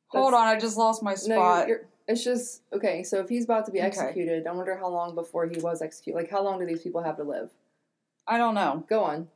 Hold 0.09 0.35
on, 0.35 0.47
I 0.47 0.59
just 0.59 0.77
lost 0.77 1.03
my 1.03 1.12
no, 1.12 1.16
spot. 1.16 1.69
you're, 1.69 1.79
you're, 1.79 1.87
it's 2.09 2.23
just 2.23 2.61
okay. 2.75 3.03
So 3.03 3.21
if 3.21 3.29
he's 3.31 3.45
about 3.45 3.64
to 3.66 3.73
be 3.73 3.79
Okay. 3.79 3.87
executed, 3.87 4.47
I 4.47 4.53
wonder 4.53 4.77
how 4.77 4.88
long 4.88 5.14
before 5.14 5.47
he 5.47 5.59
was 5.61 5.81
executed. 5.81 6.19
Like 6.19 6.31
how 6.31 6.43
long 6.43 6.59
do 6.59 6.66
these 6.66 6.83
people 6.83 7.03
have 7.03 7.16
to 7.16 7.23
live? 7.23 7.49
I 8.27 8.37
don't 8.37 8.55
know. 8.55 8.85
Go 8.87 9.03
on. 9.03 9.29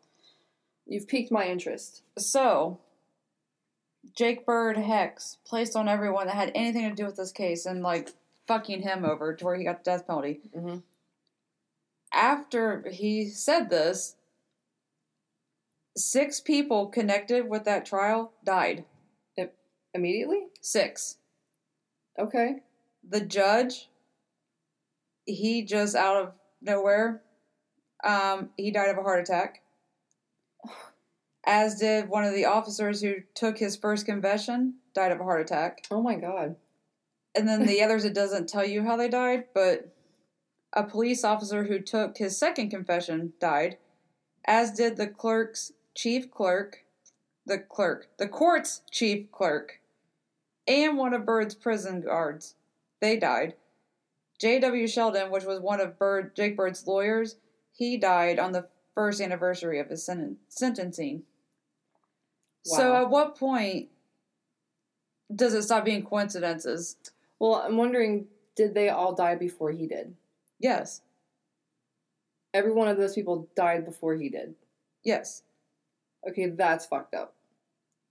You've 0.86 1.08
piqued 1.08 1.32
my 1.32 1.46
interest. 1.46 2.02
So, 2.18 2.80
Jake 4.14 4.44
Bird 4.44 4.76
hex 4.76 5.38
placed 5.46 5.74
on 5.74 5.88
everyone 5.88 6.26
that 6.26 6.36
had 6.36 6.52
anything 6.54 6.86
to 6.90 6.94
do 6.94 7.06
with 7.06 7.16
this 7.16 7.32
case 7.32 7.64
and 7.64 7.82
like 7.82 8.10
fucking 8.46 8.82
him 8.82 9.06
over 9.06 9.34
to 9.34 9.44
where 9.44 9.56
he 9.56 9.64
got 9.64 9.82
the 9.82 9.90
death 9.90 10.06
penalty. 10.06 10.40
hmm 10.54 10.78
After 12.12 12.90
he 12.90 13.30
said 13.30 13.70
this, 13.70 14.16
six 15.96 16.40
people 16.40 16.86
connected 16.86 17.48
with 17.48 17.64
that 17.64 17.86
trial 17.86 18.32
died. 18.44 18.84
Immediately? 19.94 20.46
Six. 20.60 21.18
Okay. 22.18 22.56
The 23.08 23.20
judge, 23.20 23.88
he 25.24 25.62
just 25.62 25.94
out 25.94 26.16
of 26.16 26.34
nowhere, 26.60 27.22
um, 28.02 28.50
he 28.56 28.72
died 28.72 28.90
of 28.90 28.98
a 28.98 29.02
heart 29.02 29.20
attack. 29.20 29.62
As 31.46 31.78
did 31.78 32.08
one 32.08 32.24
of 32.24 32.34
the 32.34 32.46
officers 32.46 33.00
who 33.00 33.16
took 33.34 33.58
his 33.58 33.76
first 33.76 34.04
confession, 34.06 34.74
died 34.94 35.12
of 35.12 35.20
a 35.20 35.24
heart 35.24 35.42
attack. 35.42 35.86
Oh 35.90 36.02
my 36.02 36.16
god. 36.16 36.56
And 37.34 37.46
then 37.46 37.66
the 37.66 37.82
others, 37.84 38.04
it 38.04 38.14
doesn't 38.14 38.48
tell 38.48 38.64
you 38.64 38.82
how 38.82 38.96
they 38.96 39.08
died, 39.08 39.44
but 39.54 39.94
a 40.72 40.82
police 40.82 41.22
officer 41.22 41.64
who 41.64 41.78
took 41.78 42.16
his 42.16 42.36
second 42.36 42.70
confession 42.70 43.34
died, 43.38 43.78
as 44.44 44.72
did 44.72 44.96
the 44.96 45.06
clerk's 45.06 45.72
chief 45.94 46.30
clerk, 46.30 46.84
the 47.46 47.58
clerk, 47.58 48.08
the 48.18 48.28
court's 48.28 48.82
chief 48.90 49.30
clerk, 49.30 49.80
and 50.66 50.96
one 50.96 51.14
of 51.14 51.26
Bird's 51.26 51.54
prison 51.54 52.00
guards. 52.00 52.54
They 53.00 53.16
died. 53.16 53.54
J.W. 54.40 54.86
Sheldon, 54.88 55.30
which 55.30 55.44
was 55.44 55.60
one 55.60 55.80
of 55.80 55.98
Bird, 55.98 56.34
Jake 56.34 56.56
Bird's 56.56 56.86
lawyers, 56.86 57.36
he 57.72 57.96
died 57.96 58.38
on 58.38 58.52
the 58.52 58.66
first 58.94 59.20
anniversary 59.20 59.78
of 59.78 59.88
his 59.88 60.04
sen- 60.04 60.38
sentencing. 60.48 61.22
So 62.64 62.96
at 62.96 63.10
what 63.10 63.36
point 63.36 63.88
does 65.34 65.54
it 65.54 65.62
stop 65.62 65.84
being 65.84 66.02
coincidences? 66.02 66.96
Well, 67.38 67.54
I'm 67.54 67.76
wondering, 67.76 68.26
did 68.56 68.74
they 68.74 68.88
all 68.88 69.14
die 69.14 69.34
before 69.34 69.70
he 69.70 69.86
did? 69.86 70.14
Yes. 70.58 71.02
Every 72.54 72.72
one 72.72 72.88
of 72.88 72.96
those 72.96 73.14
people 73.14 73.48
died 73.54 73.84
before 73.84 74.14
he 74.14 74.28
did. 74.28 74.54
Yes. 75.02 75.42
Okay, 76.28 76.46
that's 76.46 76.86
fucked 76.86 77.14
up. 77.14 77.34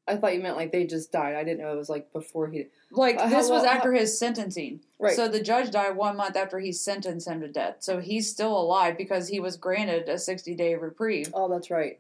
I 0.06 0.18
thought 0.18 0.34
you 0.36 0.42
meant 0.42 0.58
like 0.58 0.72
they 0.72 0.86
just 0.86 1.12
died. 1.14 1.36
I 1.36 1.44
didn't 1.46 1.60
know 1.62 1.72
it 1.74 1.78
was 1.78 1.90
like 1.90 2.12
before 2.12 2.48
he. 2.50 2.66
Like 2.92 3.16
Uh, 3.18 3.24
this 3.30 3.48
how 3.48 3.54
was 3.54 3.64
long- 3.64 3.68
after 3.68 3.94
his 3.94 4.18
sentencing. 4.20 4.82
Like 5.00 5.12
this 5.12 5.18
how 5.18 5.24
was 5.24 5.34
long- 5.34 5.38
after 5.38 5.40
his 5.40 5.40
sentencing. 5.40 5.40
Right. 5.40 5.40
So 5.40 5.40
the 5.40 5.42
judge 5.42 5.72
died 5.72 5.96
one 5.96 6.18
month 6.18 6.36
after 6.36 6.60
he 6.60 6.74
sentenced 6.74 7.28
him 7.28 7.40
to 7.42 7.48
death. 7.48 7.78
So 7.80 8.00
he's 8.02 8.30
still 8.30 8.56
alive 8.58 8.98
because 8.98 9.30
he 9.30 9.40
was 9.40 9.56
granted 9.56 10.10
a 10.10 10.18
60 10.20 10.56
day 10.56 10.76
reprieve. 10.76 11.30
oh, 11.34 11.48
that's 11.50 11.72
right. 11.72 12.00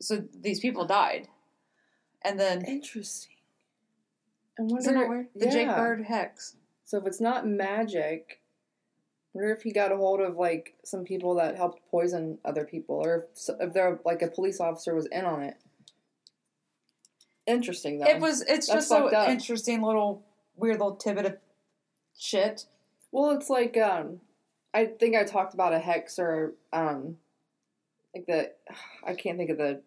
So 0.00 0.24
these 0.34 0.58
people 0.58 0.84
died. 0.84 1.28
And 2.22 2.40
then, 2.40 2.64
Interesting. 2.64 3.36
I 4.58 4.62
wonder. 4.62 4.78
isn't 4.78 4.94
that 4.94 5.08
weird? 5.08 5.26
The 5.36 5.46
Jake. 5.46 5.68
Bird 5.68 6.04
hex. 6.06 6.56
So 6.84 6.98
if 6.98 7.06
it's 7.06 7.20
not 7.20 7.46
magic, 7.46 8.40
wonder 9.34 9.52
if 9.52 9.62
he 9.62 9.72
got 9.72 9.92
a 9.92 9.96
hold 9.96 10.20
of 10.20 10.36
like 10.36 10.74
some 10.84 11.04
people 11.04 11.34
that 11.34 11.56
helped 11.56 11.80
poison 11.90 12.38
other 12.44 12.64
people, 12.64 12.96
or 12.96 13.26
if, 13.34 13.50
if 13.60 13.72
they're 13.74 13.98
like 14.04 14.22
a 14.22 14.28
police 14.28 14.60
officer 14.60 14.94
was 14.94 15.06
in 15.06 15.24
on 15.24 15.42
it. 15.42 15.56
Interesting 17.46 17.98
though. 17.98 18.06
It 18.06 18.20
was, 18.20 18.40
it's 18.42 18.68
That's 18.68 18.68
just 18.68 18.88
so 18.88 19.08
up. 19.08 19.28
interesting 19.28 19.82
little, 19.82 20.24
weird 20.56 20.78
little 20.78 20.96
tidbit 20.96 21.26
of 21.26 21.36
shit. 22.18 22.66
Well, 23.12 23.32
it's 23.32 23.50
like 23.50 23.76
um, 23.76 24.20
I 24.72 24.86
think 24.86 25.14
I 25.14 25.24
talked 25.24 25.54
about 25.54 25.72
a 25.72 25.78
hex 25.78 26.18
or 26.18 26.54
um, 26.72 27.16
like 28.14 28.26
the 28.26 28.52
I 29.06 29.14
can't 29.14 29.36
think 29.36 29.50
of 29.50 29.58
the 29.58 29.82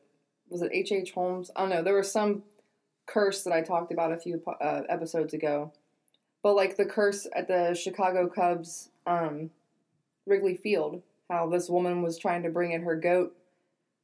was 0.49 0.61
it 0.61 0.71
H. 0.73 0.91
H. 0.91 1.11
Holmes? 1.11 1.51
I 1.55 1.61
don't 1.61 1.69
know. 1.69 1.83
There 1.83 1.95
was 1.97 2.11
some 2.11 2.43
curse 3.05 3.43
that 3.43 3.53
I 3.53 3.61
talked 3.61 3.91
about 3.91 4.11
a 4.11 4.17
few 4.17 4.41
uh, 4.61 4.81
episodes 4.87 5.33
ago, 5.33 5.73
but 6.41 6.55
like 6.55 6.77
the 6.77 6.85
curse 6.85 7.27
at 7.35 7.47
the 7.47 7.73
Chicago 7.73 8.27
Cubs 8.27 8.89
um, 9.07 9.49
Wrigley 10.27 10.55
Field, 10.55 11.01
how 11.29 11.49
this 11.49 11.69
woman 11.69 12.01
was 12.03 12.17
trying 12.19 12.43
to 12.43 12.49
bring 12.49 12.71
in 12.73 12.83
her 12.83 12.95
goat, 12.95 13.35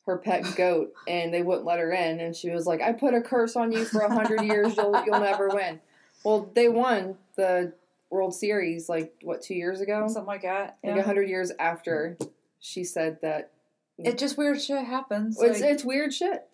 her 0.07 0.17
pet 0.17 0.43
goat, 0.55 0.93
and 1.07 1.33
they 1.33 1.43
wouldn't 1.43 1.65
let 1.65 1.79
her 1.79 1.91
in, 1.91 2.19
and 2.19 2.35
she 2.35 2.49
was 2.49 2.65
like, 2.65 2.81
"I 2.81 2.93
put 2.93 3.13
a 3.13 3.21
curse 3.21 3.55
on 3.55 3.71
you 3.71 3.85
for 3.85 4.01
a 4.01 4.11
hundred 4.13 4.41
years. 4.41 4.75
You'll 4.75 5.03
you'll 5.05 5.19
never 5.19 5.49
win." 5.49 5.79
Well, 6.23 6.49
they 6.53 6.69
won 6.69 7.17
the 7.35 7.73
World 8.09 8.33
Series 8.33 8.87
like 8.89 9.13
what 9.21 9.41
two 9.41 9.55
years 9.55 9.81
ago, 9.81 10.07
Something 10.07 10.25
like 10.25 10.43
that. 10.43 10.77
like 10.83 10.97
a 10.97 11.03
hundred 11.03 11.29
years 11.29 11.51
after 11.59 12.17
she 12.59 12.83
said 12.83 13.19
that. 13.21 13.51
It 13.99 14.17
just 14.17 14.37
weird 14.37 14.59
shit 14.59 14.83
happens. 14.85 15.39
It's 15.39 15.59
like- 15.61 15.69
it's 15.71 15.83
weird 15.83 16.13
shit. 16.13 16.47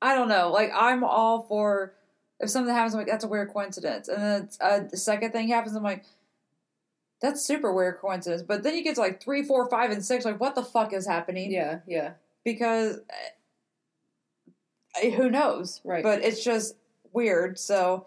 I 0.00 0.14
don't 0.14 0.28
know. 0.28 0.50
Like 0.50 0.70
I'm 0.74 1.04
all 1.04 1.42
for 1.42 1.92
if 2.38 2.48
something 2.48 2.72
happens, 2.74 2.94
I'm 2.94 3.00
like 3.00 3.06
that's 3.06 3.24
a 3.24 3.28
weird 3.28 3.52
coincidence, 3.52 4.08
and 4.08 4.22
then 4.22 4.42
it's, 4.44 4.58
uh, 4.60 4.84
the 4.90 4.96
second 4.96 5.32
thing 5.32 5.48
happens, 5.48 5.74
I'm 5.76 5.82
like 5.82 6.04
that's 7.20 7.44
super 7.44 7.72
weird 7.72 7.98
coincidence. 7.98 8.42
But 8.42 8.62
then 8.62 8.74
you 8.74 8.82
get 8.82 8.94
to 8.94 9.00
like 9.00 9.22
three, 9.22 9.42
four, 9.42 9.68
five, 9.68 9.90
and 9.90 10.04
six, 10.04 10.24
like 10.24 10.40
what 10.40 10.54
the 10.54 10.64
fuck 10.64 10.92
is 10.92 11.06
happening? 11.06 11.52
Yeah, 11.52 11.80
yeah. 11.86 12.12
Because 12.44 13.00
uh, 14.96 15.10
who 15.10 15.30
knows? 15.30 15.80
Right. 15.84 16.02
But 16.02 16.22
it's 16.22 16.42
just 16.42 16.76
weird. 17.12 17.58
So 17.58 18.06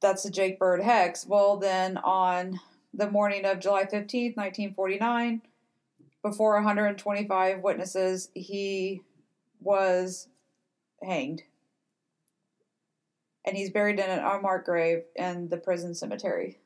that's 0.00 0.24
the 0.24 0.30
Jake 0.30 0.58
Bird 0.58 0.82
hex. 0.82 1.26
Well, 1.26 1.56
then 1.56 1.98
on 1.98 2.60
the 2.92 3.10
morning 3.10 3.44
of 3.44 3.60
July 3.60 3.86
fifteenth, 3.86 4.36
nineteen 4.36 4.74
forty 4.74 4.98
nine, 4.98 5.42
before 6.22 6.54
125 6.54 7.60
witnesses, 7.60 8.30
he 8.34 9.02
was 9.60 10.28
hanged. 11.02 11.42
And 13.46 13.56
he's 13.56 13.70
buried 13.70 13.98
in 13.98 14.08
an 14.08 14.24
unmarked 14.24 14.64
grave 14.64 15.02
in 15.16 15.50
the 15.50 15.58
prison 15.58 15.94
cemetery 15.94 16.58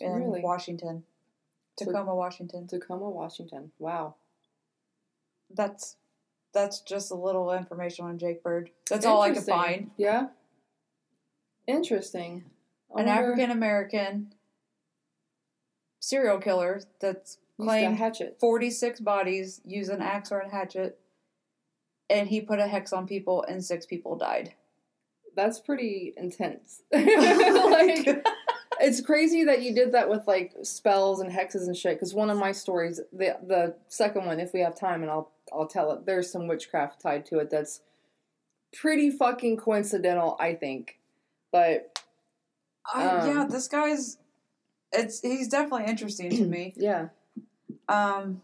in 0.00 0.12
Really? 0.12 0.40
Washington, 0.40 1.04
So- 1.78 1.86
Tacoma, 1.86 2.14
Washington. 2.14 2.66
Tacoma, 2.66 3.10
Washington. 3.10 3.72
Wow. 3.78 4.16
That's 5.50 5.96
that's 6.52 6.80
just 6.80 7.10
a 7.10 7.14
little 7.14 7.50
information 7.52 8.04
on 8.04 8.18
Jake 8.18 8.42
Bird. 8.42 8.70
That's 8.90 9.06
all 9.06 9.22
I 9.22 9.30
could 9.30 9.44
find. 9.44 9.90
Yeah. 9.96 10.28
Interesting. 11.66 12.44
I 12.94 13.00
An 13.02 13.08
African 13.08 13.50
American 13.50 14.34
serial 16.00 16.38
killer 16.38 16.80
that's 17.00 17.38
claimed 17.60 17.96
hatchet. 17.96 18.36
46 18.40 19.00
bodies 19.00 19.60
use 19.64 19.88
an 19.88 20.02
axe 20.02 20.30
or 20.32 20.40
a 20.40 20.50
hatchet 20.50 20.98
and 22.10 22.28
he 22.28 22.40
put 22.40 22.58
a 22.58 22.66
hex 22.66 22.92
on 22.92 23.06
people 23.06 23.44
and 23.48 23.64
six 23.64 23.86
people 23.86 24.16
died 24.16 24.54
That's 25.36 25.60
pretty 25.60 26.12
intense. 26.16 26.82
like, 26.92 28.26
it's 28.82 29.00
crazy 29.00 29.44
that 29.44 29.62
you 29.62 29.74
did 29.74 29.92
that 29.92 30.10
with 30.10 30.26
like 30.26 30.54
spells 30.62 31.20
and 31.20 31.30
hexes 31.32 31.66
and 31.66 31.76
shit. 31.76 31.96
Because 31.96 32.12
one 32.12 32.28
of 32.28 32.36
my 32.36 32.52
stories, 32.52 33.00
the 33.12 33.38
the 33.46 33.76
second 33.88 34.26
one, 34.26 34.40
if 34.40 34.52
we 34.52 34.60
have 34.60 34.74
time, 34.78 35.02
and 35.02 35.10
I'll 35.10 35.30
I'll 35.52 35.66
tell 35.66 35.92
it. 35.92 36.04
There's 36.04 36.30
some 36.30 36.46
witchcraft 36.48 37.00
tied 37.00 37.24
to 37.26 37.38
it. 37.38 37.48
That's 37.50 37.80
pretty 38.74 39.10
fucking 39.10 39.56
coincidental, 39.58 40.36
I 40.40 40.54
think. 40.54 40.98
But 41.50 41.98
I, 42.92 43.06
Um, 43.06 43.28
yeah 43.28 43.46
this 43.48 43.68
guy's 43.68 44.18
it's 44.92 45.20
he's 45.20 45.48
definitely 45.48 45.86
interesting 45.86 46.30
to 46.30 46.44
me 46.44 46.74
yeah, 46.76 47.08
um 47.88 48.42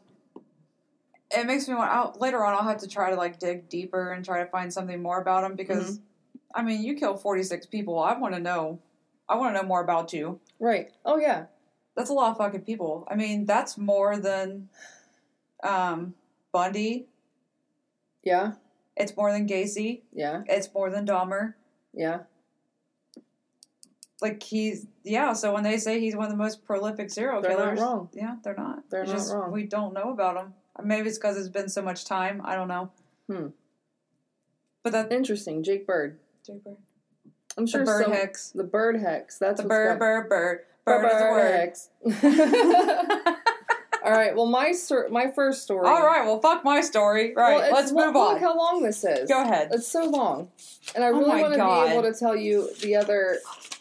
it 1.30 1.44
makes 1.46 1.68
me 1.68 1.74
want 1.74 1.90
I'll, 1.90 2.16
later 2.20 2.44
on 2.44 2.54
i'll 2.54 2.62
have 2.62 2.78
to 2.78 2.88
try 2.88 3.10
to 3.10 3.16
like 3.16 3.38
dig 3.38 3.68
deeper 3.68 4.12
and 4.12 4.24
try 4.24 4.42
to 4.42 4.50
find 4.50 4.72
something 4.72 5.02
more 5.02 5.20
about 5.20 5.44
him 5.44 5.56
because 5.56 6.00
i 6.54 6.62
mean 6.62 6.82
you 6.82 6.94
kill 6.94 7.16
46 7.16 7.66
people 7.66 7.98
i 7.98 8.16
want 8.16 8.34
to 8.34 8.40
know 8.40 8.78
i 9.28 9.36
want 9.36 9.54
to 9.54 9.60
know 9.62 9.66
more 9.68 9.80
about 9.82 10.12
you 10.12 10.40
right. 10.60 10.90
Oh 11.04 11.18
yeah, 11.18 11.44
that's 11.94 12.10
a 12.10 12.12
lot 12.12 12.30
of 12.32 12.36
fucking 12.38 12.62
people 12.62 13.06
i 13.10 13.14
mean 13.14 13.46
that's 13.46 13.76
more 13.78 14.16
than 14.16 14.68
um 15.62 16.14
bundy 16.52 17.06
yeah, 18.24 18.52
it's 18.96 19.16
more 19.16 19.30
than 19.32 19.46
gacy 19.48 20.02
yeah, 20.12 20.42
it's 20.46 20.72
more 20.74 20.90
than 20.90 21.06
dahmer 21.06 21.54
yeah. 21.94 22.20
like 24.20 24.42
he's 24.42 24.86
yeah 25.04 25.32
so 25.32 25.52
when 25.52 25.62
they 25.62 25.78
say 25.78 26.00
he's 26.00 26.14
one 26.16 26.26
of 26.26 26.30
the 26.30 26.36
most 26.36 26.64
prolific 26.64 27.10
serial 27.10 27.40
They're 27.40 27.52
not 27.52 27.58
killers 27.64 27.80
wrong. 27.80 28.08
yeah 28.12 28.36
they're 28.42 28.54
not 28.56 28.82
They're 28.90 29.02
It's 29.02 29.10
not 29.12 29.18
just 29.18 29.34
wrong. 29.34 29.52
we 29.52 29.64
don't 29.64 29.94
know 29.94 30.10
about 30.12 30.36
him 30.36 30.54
maybe 30.84 31.08
it's 31.08 31.18
because 31.18 31.36
it's 31.36 31.48
been 31.48 31.68
so 31.68 31.82
much 31.82 32.04
time 32.04 32.40
i 32.44 32.54
don't 32.54 32.68
know 32.68 32.90
Hmm. 33.30 33.48
but 34.82 34.92
that 34.92 35.12
Interesting. 35.12 35.62
Jake 35.62 35.86
Bird. 35.86 36.18
Jake 36.46 36.64
Bird. 36.64 36.76
I'm 37.58 37.66
sure 37.66 37.80
the 37.80 37.86
bird 37.86 38.04
some- 38.04 38.12
hex 38.12 38.50
The 38.50 38.64
bird 38.64 39.00
hex. 39.00 39.36
That's 39.38 39.60
the 39.60 39.68
bird 39.68 39.88
got- 39.90 39.98
bird 39.98 40.28
bird 40.28 40.60
bird 40.86 41.04
is 41.04 41.20
a 41.20 41.30
word 41.30 41.54
hex. 41.54 41.88
All 44.04 44.12
right. 44.14 44.34
Well, 44.34 44.46
my 44.46 44.72
stor- 44.72 45.08
my 45.10 45.30
first 45.32 45.62
story. 45.62 45.86
all 45.86 46.06
right 46.06 46.24
well 46.24 46.40
fuck 46.40 46.64
my 46.64 46.80
story 46.80 47.34
right 47.34 47.58
Well, 47.58 47.72
let's 47.72 47.92
move 47.92 48.14
Look 48.14 48.40
how 48.40 48.56
long 48.56 48.82
this 48.82 49.04
is. 49.04 49.28
go 49.28 49.42
ahead 49.42 49.68
It's 49.72 49.86
so 49.88 50.04
long, 50.04 50.48
and 50.94 51.04
I 51.04 51.08
Oh 51.08 51.18
really 51.18 51.28
my 51.28 51.42
want 51.42 51.54
to 51.54 51.58
be 51.58 51.92
able 51.92 52.02
to 52.10 52.18
tell 52.18 52.34
you 52.36 52.70
the 52.80 52.96
other. 52.96 53.38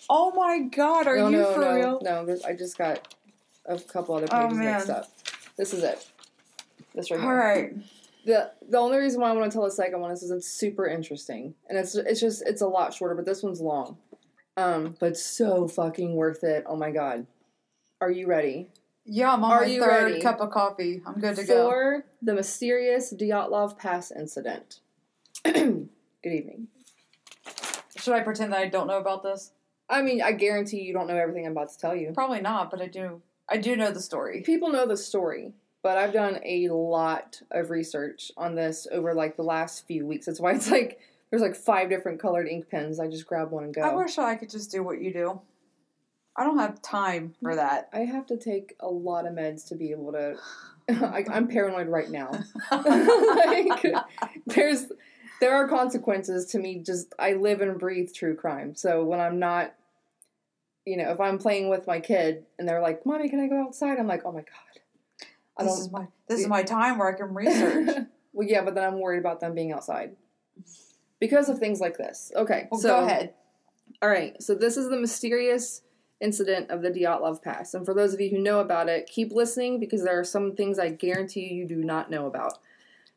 oh 0.10 0.32
my 0.32 0.60
god 0.60 1.08
are 1.08 1.18
no, 1.18 1.30
you 1.30 1.38
no, 1.38 1.54
for 1.54 1.62
no, 1.62 1.74
real 1.76 2.00
no. 2.02 2.26
This, 2.26 2.44
I 2.44 2.54
just 2.56 2.78
got 2.78 3.14
a 3.68 3.78
couple 3.80 4.16
other 4.16 4.28
Oh, 4.32 4.48
pages 4.48 4.58
mixed 4.58 4.90
up. 4.90 5.10
This 5.56 5.74
is 5.74 5.84
it. 5.84 6.06
This 6.96 7.10
right 7.12 7.20
all 7.20 7.26
here. 7.28 7.38
right 7.38 7.74
The 8.28 8.52
the 8.70 8.78
only 8.78 8.98
reason 9.00 9.22
why 9.22 9.30
I 9.30 9.34
want 9.34 9.50
to 9.52 9.56
tell 9.56 9.64
the 9.66 9.72
second 9.72 10.02
one 10.02 10.12
is 10.12 10.20
because 10.20 10.32
it's 10.32 10.48
super 10.50 10.86
interesting, 10.86 11.56
and 11.70 11.78
it's 11.78 11.96
it's 11.96 12.20
just 12.20 12.44
it's 12.46 12.62
a 12.62 12.68
lot 12.68 12.94
shorter, 12.94 13.16
but 13.16 13.26
this 13.26 13.42
one's 13.42 13.62
long, 13.62 13.98
um, 14.58 14.96
but 15.00 15.18
so 15.18 15.66
fucking 15.68 16.14
worth 16.14 16.44
it. 16.44 16.66
Oh 16.68 16.76
my 16.76 16.92
god, 16.92 17.26
are 18.02 18.12
you 18.12 18.28
ready? 18.28 18.68
yeah 19.10 19.32
i'm 19.32 19.42
on 19.42 19.52
Are 19.54 19.62
my 19.62 19.68
you 19.68 19.80
third 19.80 20.04
ready? 20.12 20.22
cup 20.22 20.42
of 20.42 20.50
coffee 20.52 21.02
i'm 21.08 21.14
good 21.22 21.38
to 21.38 21.46
go 21.46 21.70
For 21.70 22.04
the 22.22 22.34
mysterious 22.34 23.14
Dyatlov 23.14 23.78
Pass 23.78 24.12
incident. 24.12 24.82
Good 25.46 25.88
evening. 26.26 26.68
should 27.96 28.14
i 28.14 28.20
pretend 28.20 28.52
that 28.52 28.60
i 28.60 28.68
don't 28.68 28.88
know 28.88 28.98
about 28.98 29.24
this 29.24 29.52
I 29.90 30.02
mean, 30.02 30.22
I 30.22 30.34
guarantee 30.34 30.82
you 30.82 30.92
don't 30.92 31.08
know 31.08 31.16
everything 31.16 31.46
I'm 31.46 31.54
about 31.54 31.70
to 31.70 31.78
tell 31.80 31.96
you. 31.96 32.12
probably 32.14 32.42
not 32.42 32.70
but 32.70 32.82
i 32.82 32.88
do 32.88 33.22
i 33.48 33.56
do 33.56 33.78
know 33.78 33.92
the 33.92 34.02
story 34.02 34.42
People 34.42 34.68
know 34.74 34.86
the 34.86 34.98
story, 34.98 35.54
but 35.84 35.98
I've 35.98 36.14
done 36.14 36.40
a 36.44 36.70
lot 36.70 37.42
of 37.52 37.70
research 37.70 38.32
on 38.38 38.56
this 38.56 38.88
over 38.92 39.14
like 39.14 39.38
the 39.38 39.44
last 39.44 39.86
few 39.88 40.06
weeks. 40.06 40.26
That's 40.26 40.40
why 40.40 40.54
it's 40.54 40.72
like 40.72 41.00
there's 41.30 41.42
like 41.42 41.56
five 41.56 41.90
different 41.90 42.22
colored 42.22 42.48
ink 42.48 42.70
pens. 42.70 43.00
I 43.00 43.08
just 43.08 43.28
grab 43.28 43.52
one 43.52 43.66
and 43.66 43.74
go. 43.74 43.82
I 43.82 43.94
wish 43.94 44.18
I 44.18 44.36
could 44.36 44.50
just 44.50 44.72
do 44.72 44.84
what 44.84 45.02
you 45.02 45.14
do. 45.14 45.42
I 46.36 46.44
don't 46.44 46.60
have 46.60 46.82
time 46.82 47.34
for 47.42 47.50
mm-hmm. 47.50 47.58
that. 47.58 47.90
I 47.92 48.00
have 48.00 48.28
to 48.28 48.38
take 48.38 48.76
a 48.80 48.88
lot 48.88 49.26
of 49.26 49.34
meds 49.34 49.68
to 49.70 49.76
be 49.76 49.92
able 49.92 50.12
to. 50.14 50.36
I, 50.90 51.26
I'm 51.30 51.50
paranoid 51.50 51.90
right 51.90 52.10
now. 52.10 52.32
like, 52.72 53.86
there's 54.46 54.86
there 55.42 55.54
are 55.54 55.68
consequences 55.68 56.46
to 56.52 56.60
me. 56.60 56.80
Just 56.80 57.14
I 57.20 57.34
live 57.34 57.60
and 57.62 57.78
breathe 57.78 58.14
true 58.14 58.36
crime. 58.36 58.74
So 58.74 59.04
when 59.04 59.20
I'm 59.20 59.38
not, 59.38 59.74
you 60.86 60.96
know, 60.96 61.12
if 61.12 61.20
I'm 61.20 61.40
playing 61.40 61.70
with 61.70 61.88
my 61.88 62.00
kid 62.00 62.46
and 62.58 62.68
they're 62.68 62.82
like, 62.82 63.06
"Mommy, 63.06 63.28
can 63.28 63.42
I 63.42 63.48
go 63.48 63.62
outside?" 63.62 64.00
I'm 64.00 64.08
like, 64.08 64.22
"Oh 64.24 64.32
my 64.32 64.40
god." 64.40 64.82
I 65.58 65.64
this 65.64 65.80
is 65.80 65.92
my 65.92 66.08
this 66.28 66.40
is 66.42 66.48
my 66.48 66.64
time 66.64 66.98
where 66.98 67.08
I 67.08 67.18
can 67.18 67.34
research. 67.34 68.06
well, 68.34 68.48
yeah, 68.48 68.64
but 68.64 68.76
then 68.76 68.84
I'm 68.84 69.00
worried 69.00 69.20
about 69.20 69.40
them 69.40 69.56
being 69.56 69.72
outside 69.72 70.16
because 71.20 71.50
of 71.50 71.60
things 71.60 71.80
like 71.80 71.98
this. 71.98 72.32
Okay, 72.36 72.68
Well, 72.72 72.80
so 72.80 72.90
go 73.00 73.06
ahead. 73.06 73.34
all 74.02 74.10
right, 74.10 74.42
so 74.42 74.54
this 74.56 74.78
is 74.78 74.90
the 74.90 74.98
mysterious 74.98 75.82
incident 76.20 76.70
of 76.72 76.82
the 76.82 76.90
Dyatlov 76.90 77.42
Pass. 77.42 77.74
And 77.74 77.86
for 77.86 77.94
those 77.94 78.14
of 78.14 78.22
you 78.22 78.30
who 78.30 78.40
know 78.40 78.60
about 78.60 78.90
it, 78.90 79.08
keep 79.08 79.32
listening 79.32 79.80
because 79.80 80.04
there 80.04 80.20
are 80.20 80.24
some 80.24 80.56
things 80.56 80.80
I 80.80 80.90
guarantee 80.90 81.48
you 81.54 81.62
you 81.62 81.68
do 81.68 81.84
not 81.84 82.10
know 82.10 82.26
about. 82.26 82.58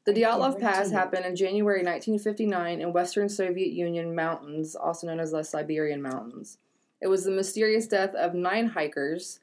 The 0.04 0.12
Dyatlov 0.12 0.58
Pass 0.58 0.90
happened 0.90 1.26
in 1.26 1.36
January 1.36 1.82
1959 1.84 2.80
in 2.80 2.92
Western 2.92 3.28
Soviet 3.28 3.72
Union 3.72 4.14
mountains, 4.14 4.74
also 4.74 5.06
known 5.06 5.20
as 5.20 5.32
the 5.32 5.42
Siberian 5.42 6.00
Mountains. 6.02 6.58
It 7.02 7.08
was 7.08 7.24
the 7.24 7.30
mysterious 7.30 7.86
death 7.86 8.14
of 8.14 8.34
nine 8.34 8.68
hikers, 8.68 9.40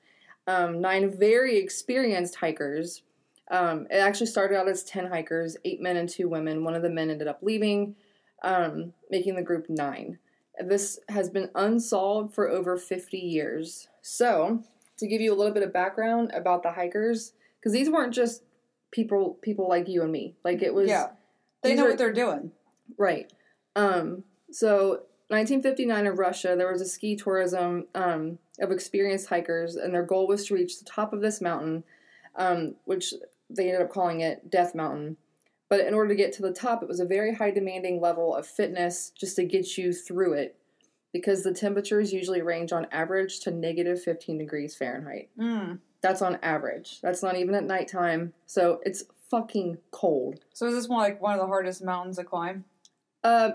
um, 0.48 0.82
nine 0.82 1.16
very 1.18 1.58
experienced 1.58 2.36
hikers. 2.36 3.04
Um, 3.50 3.88
it 3.90 3.98
actually 3.98 4.28
started 4.28 4.58
out 4.58 4.68
as 4.68 4.84
10 4.84 5.08
hikers, 5.08 5.56
eight 5.64 5.82
men 5.82 5.98
and 5.98 6.10
two 6.10 6.28
women. 6.28 6.64
One 6.64 6.76
of 6.76 6.82
the 6.82 6.90
men 6.90 7.10
ended 7.10 7.28
up 7.28 7.40
leaving, 7.42 7.96
um, 8.44 8.94
making 9.10 9.36
the 9.36 9.42
group 9.42 9.68
nine. 9.70 10.20
This 10.66 11.00
has 11.10 11.30
been 11.30 11.50
unsolved 11.56 12.34
for 12.34 12.50
over 12.50 12.78
50 12.78 13.18
years. 13.18 13.88
So, 14.02 14.64
to 14.98 15.08
give 15.08 15.22
you 15.22 15.34
a 15.34 15.36
little 15.36 15.54
bit 15.54 15.64
of 15.64 15.72
background 15.72 16.32
about 16.34 16.64
the 16.64 16.72
hikers, 16.72 17.34
because 17.60 17.72
these 17.74 17.90
weren't 17.90 18.14
just 18.14 18.42
people 18.92 19.38
people 19.42 19.68
like 19.70 19.88
you 19.88 20.02
and 20.02 20.12
me. 20.12 20.36
Like 20.44 20.62
it 20.62 20.74
was 20.74 20.90
yeah. 20.90 21.10
They 21.62 21.76
know 21.76 21.86
are- 21.86 21.90
what 21.90 21.98
they're 21.98 22.14
doing. 22.14 22.52
right. 22.98 23.32
Um, 23.76 24.24
so 24.52 25.04
1959 25.30 26.08
in 26.08 26.16
Russia, 26.16 26.56
there 26.58 26.72
was 26.72 26.82
a 26.82 26.86
ski 26.86 27.16
tourism 27.16 27.88
um, 27.94 28.40
of 28.60 28.72
experienced 28.72 29.28
hikers, 29.28 29.76
and 29.76 29.94
their 29.94 30.04
goal 30.04 30.26
was 30.28 30.46
to 30.46 30.56
reach 30.56 30.80
the 30.80 30.86
top 30.86 31.12
of 31.12 31.22
this 31.22 31.42
mountain, 31.42 31.84
um, 32.36 32.76
which 32.86 33.14
they 33.50 33.68
ended 33.68 33.82
up 33.82 33.92
calling 33.92 34.22
it 34.22 34.50
Death 34.50 34.74
Mountain. 34.74 35.18
But 35.70 35.82
in 35.82 35.94
order 35.94 36.10
to 36.10 36.16
get 36.16 36.32
to 36.34 36.42
the 36.42 36.54
top, 36.54 36.82
it 36.82 36.88
was 36.88 37.02
a 37.02 37.06
very 37.06 37.36
high 37.36 37.52
demanding 37.52 38.00
level 38.00 38.34
of 38.34 38.48
fitness 38.48 39.12
just 39.20 39.36
to 39.36 39.44
get 39.44 39.78
you 39.78 39.92
through 39.92 40.34
it, 40.34 40.56
because 41.12 41.44
the 41.44 41.54
temperatures 41.54 42.14
usually 42.14 42.42
range 42.42 42.72
on 42.72 42.88
average 42.92 43.42
to 43.42 43.52
negative 43.52 44.02
15 44.02 44.38
degrees 44.38 44.76
Fahrenheit. 44.76 45.30
Mm. 45.38 45.80
That's 46.02 46.22
on 46.22 46.40
average. 46.42 47.02
That's 47.02 47.22
not 47.22 47.36
even 47.36 47.54
at 47.54 47.66
nighttime. 47.66 48.34
So 48.46 48.80
it's 48.86 49.04
fucking 49.30 49.80
cold. 49.92 50.40
So 50.54 50.68
is 50.68 50.74
this 50.74 50.88
one 50.88 51.00
like 51.00 51.22
one 51.22 51.34
of 51.34 51.40
the 51.40 51.48
hardest 51.48 51.84
mountains 51.84 52.18
to 52.18 52.24
climb? 52.24 52.64
Uh, 53.24 53.52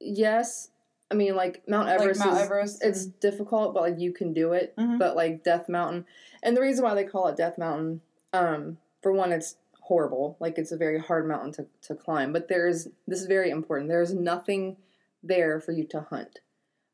yes. 0.00 0.70
I 1.10 1.14
mean, 1.14 1.36
like 1.36 1.62
Mount 1.68 1.88
Everest. 1.88 2.20
like 2.20 2.28
Mount 2.28 2.38
is, 2.40 2.44
Everest. 2.44 2.84
It's 2.84 3.06
difficult, 3.06 3.74
but 3.74 3.82
like 3.82 3.98
you 3.98 4.12
can 4.12 4.32
do 4.32 4.52
it. 4.52 4.74
Mhm. 4.76 4.98
But 4.98 5.16
like 5.16 5.44
Death 5.44 5.68
Mountain, 5.68 6.06
and 6.42 6.56
the 6.56 6.60
reason 6.60 6.84
why 6.84 6.94
they 6.94 7.04
call 7.04 7.28
it 7.28 7.36
Death 7.36 7.58
Mountain, 7.58 8.00
um, 8.32 8.78
for 9.02 9.12
one, 9.12 9.32
it's 9.32 9.56
horrible. 9.80 10.36
Like 10.40 10.56
it's 10.58 10.72
a 10.72 10.76
very 10.76 10.98
hard 10.98 11.28
mountain 11.28 11.52
to 11.52 11.66
to 11.88 11.94
climb. 11.94 12.32
But 12.32 12.48
there's 12.48 12.88
this 13.06 13.20
is 13.20 13.26
very 13.26 13.50
important. 13.50 13.88
There's 13.90 14.14
nothing 14.14 14.76
there 15.22 15.60
for 15.60 15.72
you 15.72 15.84
to 15.88 16.00
hunt. 16.00 16.40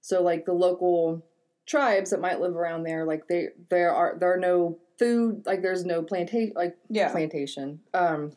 So 0.00 0.22
like 0.22 0.44
the 0.44 0.52
local 0.54 1.24
tribes 1.66 2.10
that 2.10 2.20
might 2.20 2.40
live 2.40 2.56
around 2.56 2.82
there, 2.82 3.04
like 3.04 3.28
they 3.28 3.48
there 3.68 3.94
are 3.94 4.16
there 4.18 4.32
are 4.32 4.38
no 4.38 4.78
food. 4.98 5.44
Like 5.46 5.62
there's 5.62 5.84
no 5.84 6.02
plantation 6.02 6.52
like 6.56 6.76
yeah. 6.88 7.10
plantation. 7.12 7.80
Um, 7.94 8.32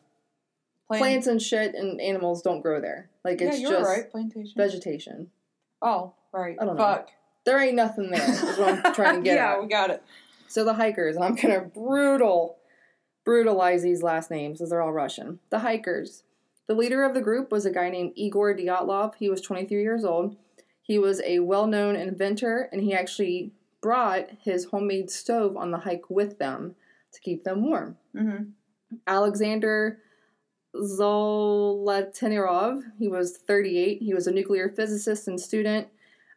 Plant- 0.88 1.01
plants 1.01 1.27
and 1.27 1.41
shit 1.41 1.73
and 1.75 1.99
animals 1.99 2.41
don't 2.41 2.62
grow 2.62 2.79
there. 2.79 3.09
Like 3.25 3.41
Yeah, 3.41 3.47
it's 3.49 3.59
you're 3.59 3.71
just 3.71 3.89
right. 3.89 4.12
Plantation. 4.12 4.53
vegetation. 4.55 5.31
Oh, 5.84 6.13
right. 6.32 6.58
I 6.60 6.65
don't 6.65 6.78
know. 6.78 6.84
Fuck. 6.84 7.10
There 7.46 7.60
ain't 7.62 7.76
nothing 7.76 8.10
there. 8.10 8.30
Is 8.30 8.58
what 8.58 8.86
I'm 8.86 8.93
trying 8.93 9.15
to 9.17 9.22
get 9.22 9.36
yeah, 9.36 9.54
at. 9.54 9.62
we 9.62 9.67
got 9.67 9.89
it. 9.89 10.02
So 10.48 10.63
the 10.63 10.74
hikers, 10.74 11.15
and 11.15 11.26
I'm 11.26 11.36
gonna 11.36 11.62
brutal, 11.62 12.58
brutalize 13.26 13.84
these 13.84 14.02
last 14.04 14.32
names 14.32 14.62
as 14.62 14.69
they're 14.69 14.82
all 14.82 14.93
Russian. 14.93 15.39
The 15.50 15.60
hikers. 15.60 16.24
The 16.67 16.76
leader 16.76 17.04
of 17.04 17.13
the 17.13 17.22
group 17.22 17.52
was 17.52 17.65
a 17.65 17.72
guy 17.72 17.89
named 17.89 18.13
Igor 18.15 18.56
Dyatlov. 18.56 19.15
He 19.15 19.30
was 19.30 19.41
23 19.41 19.82
years 19.82 20.06
old. 20.06 20.38
He 20.82 20.98
was 20.98 21.22
a 21.26 21.39
well-known 21.39 21.96
inventor, 21.96 22.69
and 22.72 22.82
he 22.82 22.93
actually 22.93 23.52
brought 23.82 24.30
his 24.41 24.65
homemade 24.65 25.12
stove 25.12 25.58
on 25.58 25.72
the 25.72 25.80
hike 25.80 26.10
with 26.10 26.39
them 26.39 26.76
to 27.12 27.19
keep 27.19 27.43
them 27.43 27.65
warm. 27.65 27.98
hmm 28.15 28.43
Alexander 29.08 30.00
Zolotenirov. 30.75 32.81
He 32.97 33.07
was 33.07 33.38
38. 33.38 34.01
He 34.01 34.13
was 34.13 34.27
a 34.27 34.31
nuclear 34.31 34.69
physicist 34.69 35.27
and 35.27 35.39
student. 35.39 35.88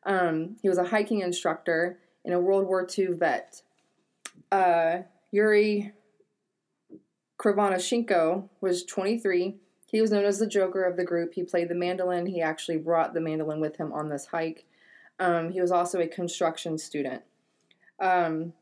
Um, 0.05 0.57
he 0.63 0.69
was 0.69 0.79
a 0.79 0.85
hiking 0.85 1.21
instructor 1.21 1.99
and 2.25 2.35
a 2.35 2.41
World 2.41 2.67
War 2.67 2.87
II 2.97 3.09
vet. 3.13 3.63
Uh, 4.53 4.99
Yuri 5.31 5.93
Krivonashenko 7.39 8.49
was 8.61 8.85
23. 8.85 9.57
He 9.87 10.01
was 10.01 10.11
known 10.11 10.25
as 10.25 10.39
the 10.39 10.47
Joker 10.47 10.85
of 10.85 10.97
the 10.97 11.05
group. 11.05 11.35
He 11.35 11.43
played 11.43 11.69
the 11.69 11.75
mandolin. 11.75 12.27
He 12.27 12.41
actually 12.41 12.79
brought 12.79 13.15
the 13.15 13.21
mandolin 13.21 13.61
with 13.61 13.77
him 13.77 13.93
on 13.93 14.09
this 14.09 14.27
hike. 14.27 14.65
Um, 15.19 15.51
he 15.51 15.61
was 15.61 15.73
also 15.73 16.01
a 16.01 16.07
construction 16.07 16.79
student. 16.79 17.23
Um, 18.01 18.53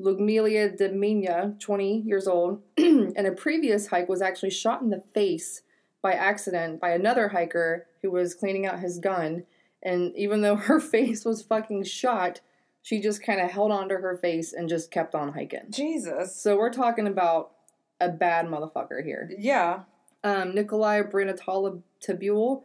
Ludmila 0.00 0.48
Demina, 0.70 1.58
20 1.60 2.00
years 2.00 2.26
old, 2.26 2.62
in 2.76 3.26
a 3.26 3.32
previous 3.32 3.88
hike 3.88 4.08
was 4.08 4.22
actually 4.22 4.50
shot 4.50 4.82
in 4.82 4.90
the 4.90 5.02
face 5.14 5.62
by 6.02 6.12
accident 6.12 6.80
by 6.80 6.90
another 6.90 7.28
hiker 7.28 7.86
who 8.02 8.10
was 8.10 8.34
cleaning 8.34 8.66
out 8.66 8.80
his 8.80 8.98
gun. 8.98 9.44
And 9.82 10.16
even 10.16 10.40
though 10.40 10.56
her 10.56 10.80
face 10.80 11.24
was 11.24 11.42
fucking 11.42 11.84
shot, 11.84 12.40
she 12.82 13.00
just 13.00 13.22
kind 13.22 13.40
of 13.40 13.50
held 13.50 13.70
onto 13.70 13.96
her 13.96 14.16
face 14.16 14.52
and 14.52 14.68
just 14.68 14.90
kept 14.90 15.14
on 15.14 15.32
hiking. 15.32 15.66
Jesus. 15.70 16.40
So 16.40 16.56
we're 16.56 16.72
talking 16.72 17.06
about 17.06 17.52
a 18.00 18.08
bad 18.08 18.46
motherfucker 18.46 19.04
here. 19.04 19.30
Yeah. 19.38 19.80
Um, 20.24 20.54
Nikolai 20.54 21.02
Brinatalabul, 21.02 22.62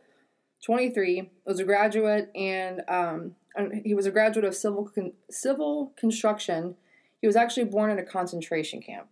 23, 0.63 1.31
was 1.45 1.59
a 1.59 1.63
graduate 1.63 2.31
and 2.33 2.81
um, 2.87 3.35
he 3.83 3.93
was 3.93 4.05
a 4.05 4.11
graduate 4.11 4.45
of 4.45 4.55
civil 4.55 4.89
con- 4.93 5.13
civil 5.29 5.93
construction. 5.97 6.75
He 7.21 7.27
was 7.27 7.35
actually 7.35 7.65
born 7.65 7.91
in 7.91 7.99
a 7.99 8.03
concentration 8.03 8.81
camp. 8.81 9.07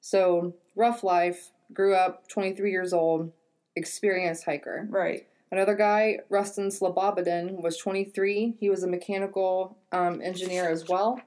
So 0.00 0.54
rough 0.74 1.04
life, 1.04 1.50
grew 1.72 1.94
up, 1.94 2.28
23 2.28 2.70
years 2.70 2.92
old, 2.92 3.32
experienced 3.76 4.44
hiker. 4.44 4.86
Right. 4.90 5.26
Another 5.50 5.74
guy, 5.74 6.18
Rustin 6.30 6.68
Slobodin, 6.68 7.62
was 7.62 7.76
23. 7.76 8.56
He 8.58 8.70
was 8.70 8.82
a 8.82 8.88
mechanical 8.88 9.76
um, 9.92 10.22
engineer 10.22 10.70
as 10.70 10.88
well. 10.88 11.20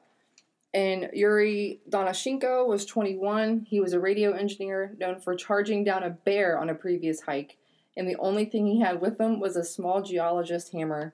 And 0.74 1.10
Yuri 1.14 1.80
Donashenko 1.90 2.68
was 2.68 2.86
21. 2.86 3.68
He 3.70 3.80
was 3.80 3.94
a 3.94 4.00
radio 4.00 4.34
engineer 4.34 4.94
known 5.00 5.20
for 5.20 5.36
charging 5.36 5.84
down 5.84 6.04
a 6.04 6.10
bear 6.10 6.60
on 6.60 6.70
a 6.70 6.76
previous 6.76 7.22
hike. 7.22 7.58
And 7.96 8.10
the 8.10 8.18
only 8.18 8.46
thing 8.46 8.66
he 8.66 8.82
had 8.82 9.00
with 9.00 9.20
him 9.22 9.40
was 9.40 9.56
a 9.56 9.64
small 9.64 10.02
geologist 10.02 10.74
hammer. 10.74 11.14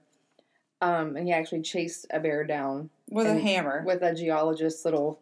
Um, 0.82 1.16
and 1.16 1.28
he 1.28 1.34
actually 1.34 1.62
chased 1.62 2.08
a 2.10 2.20
bear 2.20 2.44
down 2.44 2.90
With 3.12 3.28
a 3.28 3.40
hammer. 3.40 3.84
with 3.86 4.02
a 4.02 4.14
geologist's 4.16 4.84
little 4.86 5.20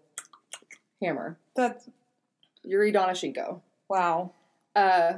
hammer. 1.02 1.38
That's 1.56 1.90
Yuri 2.64 2.92
Donashenko. 2.92 3.62
wow. 3.90 4.32
Uh, 4.76 5.14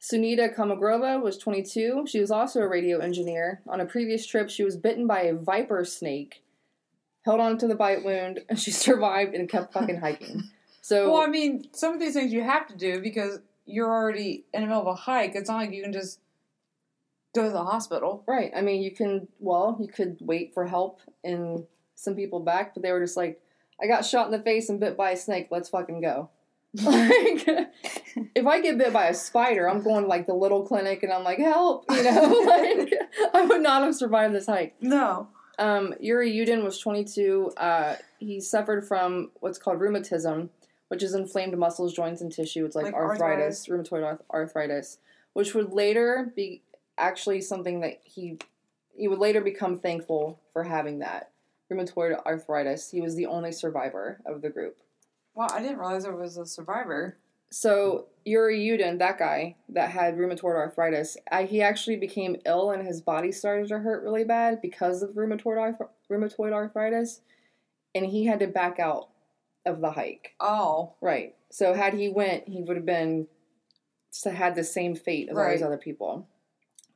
Sunita 0.00 0.54
Kamagrova 0.54 1.20
was 1.22 1.36
22. 1.36 2.04
She 2.06 2.20
was 2.20 2.30
also 2.30 2.60
a 2.60 2.68
radio 2.68 2.98
engineer. 3.00 3.60
On 3.66 3.80
a 3.80 3.84
previous 3.86 4.26
trip, 4.26 4.48
she 4.48 4.62
was 4.64 4.76
bitten 4.76 5.06
by 5.06 5.22
a 5.22 5.34
viper 5.34 5.84
snake, 5.84 6.42
held 7.24 7.40
on 7.40 7.58
to 7.58 7.66
the 7.66 7.74
bite 7.74 8.04
wound, 8.04 8.40
and 8.48 8.58
she 8.58 8.70
survived 8.86 9.34
and 9.34 9.48
kept 9.48 9.72
fucking 9.72 10.00
hiking. 10.00 10.44
So, 10.80 11.12
Well, 11.12 11.22
I 11.22 11.26
mean, 11.26 11.64
some 11.72 11.92
of 11.92 12.00
these 12.00 12.14
things 12.14 12.32
you 12.32 12.42
have 12.42 12.66
to 12.68 12.76
do 12.76 13.00
because 13.02 13.40
you're 13.66 13.90
already 13.90 14.44
in 14.54 14.62
the 14.62 14.66
middle 14.66 14.82
of 14.82 14.86
a 14.88 14.94
hike. 14.94 15.34
It's 15.34 15.48
not 15.50 15.56
like 15.56 15.72
you 15.72 15.82
can 15.82 15.92
just 15.92 16.18
go 17.34 17.44
to 17.44 17.50
the 17.50 17.64
hospital. 17.64 18.24
right. 18.26 18.50
I 18.56 18.62
mean, 18.62 18.82
you 18.82 18.90
can, 18.92 19.28
well, 19.38 19.76
you 19.80 19.88
could 19.88 20.16
wait 20.20 20.54
for 20.54 20.66
help 20.66 21.00
and 21.22 21.64
send 22.00 22.16
people 22.16 22.40
back, 22.40 22.74
but 22.74 22.82
they 22.82 22.92
were 22.92 23.00
just 23.00 23.16
like, 23.16 23.40
I 23.80 23.86
got 23.86 24.04
shot 24.04 24.26
in 24.26 24.32
the 24.32 24.42
face 24.42 24.68
and 24.68 24.80
bit 24.80 24.96
by 24.96 25.10
a 25.10 25.16
snake. 25.16 25.48
Let's 25.50 25.68
fucking 25.68 26.00
go. 26.00 26.30
like, 26.82 27.46
if 28.34 28.46
I 28.46 28.60
get 28.60 28.78
bit 28.78 28.92
by 28.92 29.06
a 29.06 29.14
spider, 29.14 29.68
I'm 29.68 29.82
going 29.82 30.02
to 30.02 30.08
like 30.08 30.26
the 30.26 30.34
little 30.34 30.64
clinic 30.64 31.02
and 31.02 31.12
I'm 31.12 31.24
like, 31.24 31.38
help, 31.38 31.84
you 31.90 32.02
know? 32.02 32.22
like, 32.46 32.94
I 33.34 33.44
would 33.44 33.60
not 33.60 33.82
have 33.82 33.94
survived 33.94 34.34
this 34.34 34.46
hike. 34.46 34.74
No. 34.80 35.28
Um, 35.58 35.94
Yuri 36.00 36.32
Yudin 36.32 36.64
was 36.64 36.78
22. 36.78 37.52
Uh, 37.56 37.96
he 38.18 38.40
suffered 38.40 38.86
from 38.86 39.30
what's 39.40 39.58
called 39.58 39.80
rheumatism, 39.80 40.50
which 40.88 41.02
is 41.02 41.14
inflamed 41.14 41.56
muscles, 41.58 41.92
joints, 41.92 42.22
and 42.22 42.32
tissue. 42.32 42.64
It's 42.64 42.76
like, 42.76 42.86
Like 42.86 42.94
arthritis, 42.94 43.66
rheumatoid 43.66 44.20
arthritis, 44.32 44.98
which 45.32 45.54
would 45.54 45.72
later 45.72 46.32
be 46.34 46.62
actually 46.96 47.40
something 47.40 47.80
that 47.80 48.00
he 48.04 48.38
he 48.94 49.08
would 49.08 49.18
later 49.18 49.40
become 49.40 49.78
thankful 49.78 50.38
for 50.52 50.64
having 50.64 50.98
that 50.98 51.29
rheumatoid 51.70 52.24
arthritis. 52.24 52.90
He 52.90 53.00
was 53.00 53.14
the 53.14 53.26
only 53.26 53.52
survivor 53.52 54.20
of 54.26 54.42
the 54.42 54.50
group. 54.50 54.78
Wow, 55.34 55.48
I 55.52 55.62
didn't 55.62 55.78
realize 55.78 56.02
there 56.04 56.14
was 56.14 56.36
a 56.36 56.46
survivor. 56.46 57.18
So 57.50 58.06
Yuri 58.24 58.60
Yudin, 58.60 58.98
that 58.98 59.18
guy 59.18 59.56
that 59.70 59.90
had 59.90 60.16
rheumatoid 60.16 60.54
arthritis, 60.54 61.16
I, 61.30 61.44
he 61.44 61.62
actually 61.62 61.96
became 61.96 62.36
ill 62.46 62.70
and 62.70 62.86
his 62.86 63.00
body 63.00 63.32
started 63.32 63.68
to 63.68 63.78
hurt 63.78 64.04
really 64.04 64.24
bad 64.24 64.60
because 64.62 65.02
of 65.02 65.10
rheumatoid 65.10 65.58
arth- 65.58 65.90
rheumatoid 66.10 66.52
arthritis, 66.52 67.20
and 67.94 68.06
he 68.06 68.26
had 68.26 68.40
to 68.40 68.46
back 68.46 68.78
out 68.78 69.08
of 69.66 69.80
the 69.80 69.92
hike. 69.92 70.34
Oh. 70.38 70.94
Right. 71.00 71.34
So 71.50 71.74
had 71.74 71.94
he 71.94 72.08
went, 72.08 72.48
he 72.48 72.62
would 72.62 72.76
have 72.76 72.86
been 72.86 73.26
had 74.24 74.54
the 74.54 74.64
same 74.64 74.94
fate 74.94 75.28
as 75.30 75.36
all 75.36 75.50
these 75.50 75.62
other 75.62 75.78
people. 75.78 76.28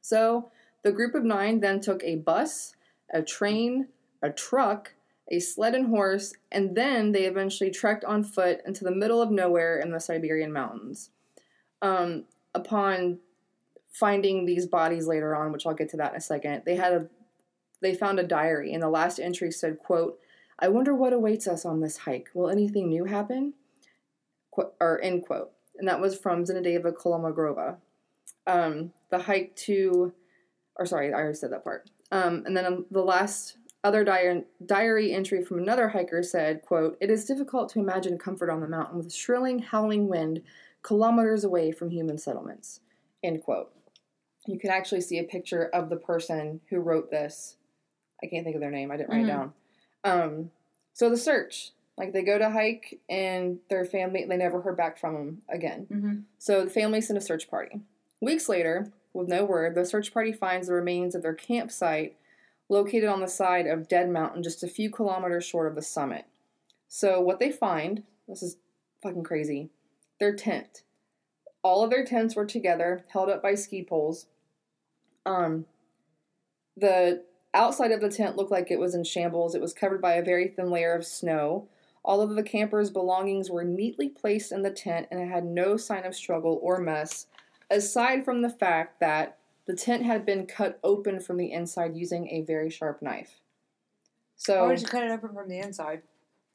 So 0.01 0.51
the 0.83 0.93
group 0.93 1.15
of 1.15 1.25
nine 1.25 1.61
then 1.61 1.81
took 1.81 2.03
a 2.05 2.17
bus, 2.17 2.75
a 3.13 3.23
train, 3.23 3.89
a 4.25 4.33
truck, 4.33 4.95
a 5.29 5.39
sled 5.39 5.75
and 5.75 5.89
horse, 5.89 6.35
and 6.51 6.75
then 6.75 7.13
they 7.13 7.25
eventually 7.25 7.71
trekked 7.71 8.05
on 8.05 8.25
foot 8.25 8.61
into 8.67 8.83
the 8.83 8.91
middle 8.91 9.21
of 9.21 9.31
nowhere 9.31 9.79
in 9.79 9.91
the 9.91 10.01
Siberian 10.01 10.53
mountains. 10.53 11.11
Um, 11.83 12.25
upon 12.55 13.19
finding 13.93 14.47
these 14.47 14.67
bodies 14.67 15.07
later 15.07 15.37
on, 15.37 15.53
which 15.53 15.67
I'll 15.67 15.75
get 15.75 15.91
to 15.91 15.97
that 15.99 16.13
in 16.13 16.17
a 16.17 16.21
second, 16.21 16.63
they 16.65 16.77
had 16.77 16.93
a 16.93 17.09
they 17.83 17.95
found 17.95 18.19
a 18.19 18.25
diary 18.25 18.73
and 18.73 18.83
the 18.83 18.89
last 18.89 19.19
entry 19.19 19.51
said, 19.51 19.79
quote, 19.79 20.19
I 20.59 20.69
wonder 20.69 20.95
what 20.95 21.13
awaits 21.13 21.47
us 21.47 21.67
on 21.67 21.81
this 21.81 21.99
hike. 21.99 22.31
Will 22.33 22.49
anything 22.49 22.89
new 22.89 23.05
happen? 23.05 23.53
Qu- 24.53 24.71
or 24.81 25.03
end 25.03 25.27
quote. 25.27 25.51
And 25.77 25.87
that 25.87 26.01
was 26.01 26.17
from 26.17 26.45
Zinadeva 26.45 26.95
Kolomogrova. 26.95 27.77
Um, 28.47 28.93
the 29.11 29.19
hike 29.19 29.55
to, 29.57 30.15
or 30.77 30.87
sorry, 30.87 31.13
I 31.13 31.17
already 31.17 31.35
said 31.35 31.53
that 31.53 31.65
part. 31.65 31.91
Um, 32.11 32.45
and 32.47 32.57
then 32.57 32.65
um, 32.65 32.87
the 32.91 33.03
last 33.03 33.59
other 33.85 34.03
diary, 34.03 34.45
diary 34.65 35.13
entry 35.13 35.45
from 35.45 35.59
another 35.59 35.89
hiker 35.91 36.23
said, 36.23 36.63
quote, 36.63 36.97
It 37.01 37.11
is 37.11 37.27
difficult 37.27 37.69
to 37.71 37.79
imagine 37.79 38.19
comfort 38.19 38.51
on 38.51 38.61
the 38.61 38.67
mountain 38.67 38.97
with 38.97 39.07
a 39.09 39.11
shrilling, 39.11 39.59
howling 39.61 40.09
wind 40.09 40.43
kilometers 40.83 41.45
away 41.45 41.71
from 41.71 41.91
human 41.91 42.19
settlements, 42.19 42.81
end 43.23 43.43
quote. 43.43 43.71
You 44.47 44.59
can 44.59 44.71
actually 44.71 45.03
see 45.03 45.19
a 45.19 45.25
picture 45.25 45.67
of 45.67 45.91
the 45.91 45.97
person 45.97 46.61
who 46.71 46.79
wrote 46.81 47.11
this. 47.11 47.57
I 48.23 48.27
can't 48.27 48.45
think 48.45 48.57
of 48.57 48.61
their 48.61 48.71
name. 48.71 48.91
I 48.91 48.97
didn't 48.97 49.11
write 49.11 49.21
Mhm. 49.21 49.25
it 49.25 49.29
down. 49.29 49.53
Um, 50.05 50.51
so 50.95 51.09
the 51.11 51.17
search, 51.17 51.73
like 51.97 52.13
they 52.13 52.23
go 52.23 52.39
to 52.39 52.51
hike 52.51 53.01
and 53.09 53.61
their 53.69 53.85
family, 53.85 54.25
they 54.25 54.37
never 54.37 54.63
heard 54.63 54.77
back 54.77 54.99
from 54.99 55.15
them 55.15 55.43
again. 55.49 55.87
Mm-hmm. 55.91 56.15
So 56.39 56.65
the 56.65 56.71
family 56.71 57.01
sent 57.01 57.19
a 57.19 57.23
search 57.23 57.49
party. 57.49 57.81
Weeks 58.21 58.49
later, 58.49 58.93
with 59.13 59.29
no 59.29 59.45
word, 59.45 59.75
the 59.75 59.85
search 59.85 60.13
party 60.13 60.33
finds 60.33 60.69
the 60.69 60.75
remains 60.75 61.15
of 61.15 61.23
their 61.23 61.35
campsite 61.35 62.17
located 62.69 63.09
on 63.09 63.21
the 63.21 63.29
side 63.29 63.67
of 63.67 63.89
Dead 63.89 64.11
Mountain, 64.11 64.43
just 64.43 64.63
a 64.63 64.69
few 64.69 64.91
kilometers 64.91 65.45
short 65.45 65.67
of 65.67 65.75
the 65.75 65.83
summit. 65.83 66.27
So 66.89 67.21
what 67.21 67.39
they 67.39 67.51
find, 67.51 68.05
this 68.29 68.43
is 68.43 68.57
fucking 69.03 69.25
crazy, 69.25 69.71
their 70.19 70.35
tent. 70.35 70.83
All 71.63 71.83
of 71.83 71.91
their 71.91 72.05
tents 72.05 72.37
were 72.37 72.47
together, 72.47 73.05
held 73.13 73.29
up 73.29 73.43
by 73.43 73.55
ski 73.55 73.85
poles. 73.85 74.27
Um, 75.27 75.67
the 76.77 77.25
outside 77.53 77.93
of 77.93 78.01
the 78.01 78.11
tent 78.11 78.37
looked 78.37 78.51
like 78.51 78.71
it 78.71 78.79
was 78.79 78.95
in 78.95 79.05
shambles. 79.05 79.55
It 79.55 79.61
was 79.61 79.73
covered 79.73 80.03
by 80.03 80.15
a 80.15 80.25
very 80.25 80.49
thin 80.49 80.71
layer 80.71 80.95
of 80.95 81.07
snow. 81.07 81.69
All 82.05 82.21
of 82.21 82.35
the 82.35 82.43
campers' 82.43 82.91
belongings 82.91 83.51
were 83.51 83.65
neatly 83.65 84.09
placed 84.09 84.53
in 84.53 84.63
the 84.63 84.71
tent 84.71 85.09
and 85.11 85.21
it 85.21 85.29
had 85.29 85.45
no 85.45 85.77
sign 85.77 86.05
of 86.05 86.15
struggle 86.15 86.59
or 86.63 86.79
mess, 86.79 87.27
aside 87.71 88.25
from 88.25 88.43
the 88.43 88.51
fact 88.51 89.01
that 89.01 89.39
the 89.67 89.75
tent 89.75 90.05
had 90.05 90.27
been 90.27 90.47
cut 90.47 90.79
open 90.85 91.21
from 91.21 91.37
the 91.37 91.53
inside 91.53 91.97
using 91.97 92.29
a 92.29 92.43
very 92.43 92.71
sharp 92.71 93.03
knife. 93.03 93.41
So 94.37 94.67
Why 94.67 94.75
did 94.75 94.83
you 94.83 94.89
cut 94.89 95.05
it 95.05 95.11
open 95.11 95.33
from 95.35 95.49
the 95.49 95.59
inside? 95.59 96.03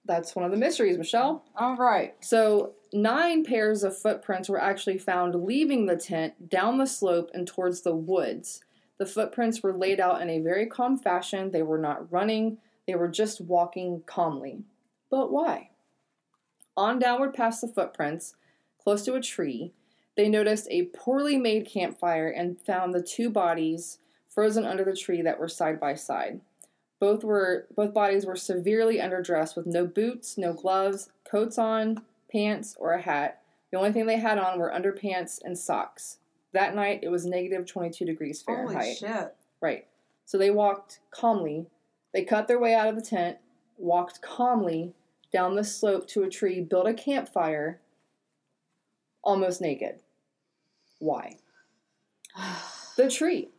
that's 0.06 0.36
one 0.36 0.44
of 0.44 0.52
the 0.52 0.58
mysteries, 0.58 0.98
Michelle. 0.98 1.46
All 1.56 1.76
right. 1.76 2.16
So, 2.22 2.74
nine 2.92 3.44
pairs 3.44 3.84
of 3.84 3.98
footprints 3.98 4.50
were 4.50 4.62
actually 4.62 4.98
found 4.98 5.36
leaving 5.36 5.86
the 5.86 5.98
tent 5.98 6.50
down 6.50 6.78
the 6.78 6.88
slope 6.88 7.30
and 7.34 7.46
towards 7.46 7.82
the 7.82 7.96
woods. 7.96 8.62
The 8.98 9.06
footprints 9.06 9.62
were 9.62 9.78
laid 9.78 10.00
out 10.00 10.22
in 10.22 10.30
a 10.30 10.40
very 10.40 10.66
calm 10.66 10.98
fashion. 10.98 11.52
They 11.52 11.62
were 11.62 11.78
not 11.78 12.12
running, 12.12 12.58
they 12.88 12.96
were 12.96 13.08
just 13.08 13.40
walking 13.40 14.02
calmly. 14.06 14.64
But 15.12 15.32
why? 15.32 15.70
On 16.76 16.98
downward 16.98 17.34
past 17.34 17.62
the 17.62 17.68
footprints, 17.68 18.36
close 18.82 19.04
to 19.06 19.14
a 19.14 19.22
tree, 19.22 19.74
they 20.16 20.28
noticed 20.28 20.68
a 20.70 20.86
poorly 20.86 21.38
made 21.38 21.68
campfire 21.68 22.30
and 22.30 22.60
found 22.62 22.94
the 22.94 23.02
two 23.02 23.30
bodies 23.30 24.00
frozen 24.28 24.66
under 24.66 24.84
the 24.84 24.96
tree 24.96 25.22
that 25.22 25.40
were 25.40 25.48
side 25.48 25.80
by 25.80 25.96
side. 25.96 26.42
Both 27.00 27.24
were 27.24 27.68
both 27.76 27.94
bodies 27.94 28.26
were 28.26 28.36
severely 28.36 28.98
underdressed 28.98 29.56
with 29.56 29.66
no 29.66 29.86
boots, 29.86 30.38
no 30.38 30.54
gloves, 30.54 31.10
coats 31.30 31.58
on, 31.58 32.02
pants, 32.32 32.76
or 32.78 32.92
a 32.94 33.02
hat. 33.02 33.42
The 33.72 33.78
only 33.78 33.92
thing 33.92 34.06
they 34.06 34.18
had 34.18 34.38
on 34.38 34.60
were 34.60 34.72
underpants 34.72 35.40
and 35.44 35.58
socks. 35.58 36.18
That 36.54 36.76
night 36.76 37.00
it 37.04 37.10
was 37.10 37.26
negative 37.26 37.66
22 37.66 38.06
degrees 38.06 38.44
Holy 38.46 38.74
Fahrenheit. 38.74 38.98
shit. 38.98 39.36
Right. 39.62 39.88
So 40.26 40.38
they 40.38 40.52
walked 40.52 41.00
calmly. 41.12 41.68
They 42.14 42.24
cut 42.24 42.48
their 42.48 42.60
way 42.60 42.74
out 42.74 42.88
of 42.88 42.96
the 42.96 43.02
tent, 43.02 43.38
walked 43.78 44.22
calmly 44.22 44.94
down 45.32 45.56
the 45.56 45.64
slope 45.64 46.08
to 46.08 46.24
a 46.24 46.30
tree, 46.30 46.60
built 46.60 46.88
a 46.88 46.94
campfire, 46.94 47.80
almost 49.24 49.62
naked. 49.62 50.00
Why? 51.00 51.38
The 52.98 53.10
tree. 53.10 53.50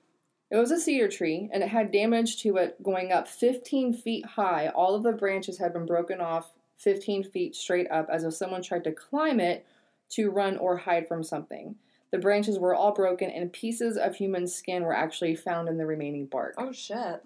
It 0.51 0.57
was 0.57 0.71
a 0.71 0.81
cedar 0.81 1.09
tree, 1.09 1.49
and 1.53 1.63
it 1.63 1.69
had 1.69 1.93
damage 1.93 2.43
to 2.43 2.57
it 2.57 2.83
going 2.83 3.13
up 3.13 3.29
15 3.29 3.95
feet 3.95 4.27
high. 4.27 4.69
All 4.69 4.95
of 4.95 5.03
the 5.03 5.13
branches 5.13 5.59
had 5.59 5.73
been 5.73 5.87
broken 5.87 6.21
off 6.21 6.51
15 6.79 7.25
feet 7.25 7.55
straight 7.55 7.91
up 7.91 8.09
as 8.11 8.25
if 8.25 8.35
someone 8.35 8.63
tried 8.63 8.85
to 8.85 8.93
climb 8.93 9.39
it 9.39 9.65
to 10.11 10.31
run 10.31 10.57
or 10.57 10.79
hide 10.79 11.07
from 11.07 11.23
something. 11.23 11.77
The 12.11 12.19
branches 12.19 12.59
were 12.59 12.75
all 12.75 12.93
broken, 12.93 13.31
and 13.31 13.53
pieces 13.53 13.97
of 13.97 14.17
human 14.17 14.49
skin 14.49 14.83
were 14.83 14.97
actually 14.97 15.37
found 15.37 15.69
in 15.69 15.79
the 15.79 15.87
remaining 15.87 16.27
bark. 16.27 16.55
oh 16.59 16.73
shit. 16.73 17.23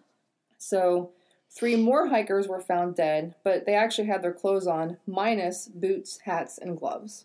So, 0.59 1.11
three 1.51 1.77
more 1.77 2.09
hikers 2.09 2.47
were 2.47 2.61
found 2.61 2.95
dead, 2.95 3.35
but 3.43 3.65
they 3.65 3.75
actually 3.75 4.09
had 4.09 4.23
their 4.23 4.33
clothes 4.33 4.67
on, 4.67 4.99
minus 5.07 5.69
boots, 5.69 6.19
hats, 6.25 6.59
and 6.59 6.79
gloves. 6.79 7.25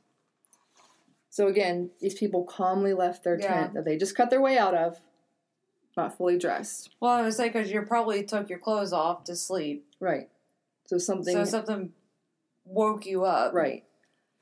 So, 1.30 1.48
again, 1.48 1.92
these 2.00 2.16
people 2.16 2.44
calmly 2.44 2.94
left 2.94 3.24
their 3.24 3.40
Yeah. 3.40 3.48
tent 3.48 3.74
that 3.74 3.86
they 3.86 3.98
just 3.98 4.16
cut 4.16 4.30
their 4.30 4.42
way 4.42 4.58
out 4.58 4.74
of, 4.74 5.00
not 5.96 6.18
fully 6.18 6.38
dressed. 6.38 6.90
Well, 7.00 7.12
I 7.12 7.22
would 7.22 7.34
say 7.34 7.50
because 7.50 7.72
you 7.72 7.82
probably 7.84 8.24
took 8.24 8.50
your 8.50 8.60
clothes 8.60 8.94
off 8.94 9.24
to 9.26 9.36
sleep, 9.36 9.86
Right. 10.00 10.30
So, 10.86 10.98
something. 10.98 11.34
so 11.34 11.44
something 11.46 11.94
woke 12.66 13.06
you 13.06 13.26
up. 13.26 13.54
Right. 13.54 13.84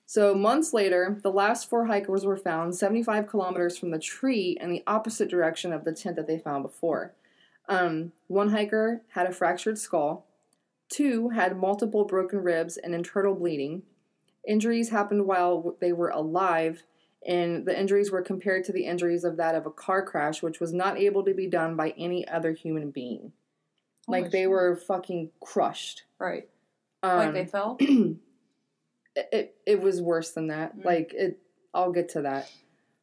So, 0.05 0.33
months 0.33 0.73
later, 0.73 1.19
the 1.21 1.31
last 1.31 1.69
four 1.69 1.87
hikers 1.87 2.25
were 2.25 2.37
found 2.37 2.75
75 2.75 3.27
kilometers 3.27 3.77
from 3.77 3.91
the 3.91 3.99
tree 3.99 4.57
in 4.61 4.69
the 4.69 4.83
opposite 4.87 5.29
direction 5.29 5.73
of 5.73 5.83
the 5.83 5.91
tent 5.91 6.15
that 6.15 6.27
they 6.27 6.39
found 6.39 6.63
before. 6.63 7.13
Um, 7.67 8.13
one 8.27 8.49
hiker 8.51 9.01
had 9.09 9.27
a 9.27 9.33
fractured 9.33 9.77
skull, 9.77 10.25
two 10.87 11.29
had 11.29 11.57
multiple 11.57 12.05
broken 12.05 12.39
ribs 12.41 12.77
and 12.77 12.95
internal 12.95 13.35
bleeding. 13.35 13.83
Injuries 14.47 14.89
happened 14.89 15.27
while 15.27 15.75
they 15.81 15.91
were 15.91 16.09
alive, 16.09 16.83
and 17.25 17.65
the 17.65 17.77
injuries 17.77 18.11
were 18.11 18.21
compared 18.21 18.63
to 18.65 18.71
the 18.71 18.85
injuries 18.85 19.23
of 19.23 19.37
that 19.37 19.55
of 19.55 19.65
a 19.65 19.71
car 19.71 20.03
crash, 20.03 20.41
which 20.41 20.59
was 20.59 20.73
not 20.73 20.97
able 20.97 21.23
to 21.25 21.33
be 21.33 21.47
done 21.47 21.75
by 21.75 21.93
any 21.97 22.27
other 22.27 22.53
human 22.53 22.89
being. 22.89 23.33
Holy 24.07 24.21
like 24.21 24.31
they 24.31 24.43
shit. 24.43 24.49
were 24.49 24.75
fucking 24.75 25.31
crushed. 25.41 26.03
right. 26.17 26.47
Um, 27.03 27.17
like 27.17 27.33
they 27.33 27.45
fell. 27.45 27.77
it, 27.79 28.17
it 29.15 29.55
it 29.65 29.81
was 29.81 30.01
worse 30.01 30.31
than 30.31 30.47
that. 30.47 30.77
Mm. 30.77 30.85
Like 30.85 31.13
it 31.13 31.39
I'll 31.73 31.91
get 31.91 32.09
to 32.09 32.21
that. 32.21 32.49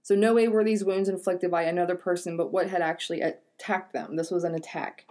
So 0.03 0.15
no 0.15 0.35
way 0.35 0.49
were 0.49 0.65
these 0.65 0.85
wounds 0.85 1.09
inflicted 1.09 1.51
by 1.51 1.63
another 1.63 1.95
person, 1.95 2.37
but 2.37 2.53
what 2.53 2.69
had 2.69 2.83
actually 2.83 3.21
attacked 3.23 3.93
them. 3.93 4.17
This 4.17 4.31
was 4.31 4.45
an 4.45 4.55
attack. 4.55 5.07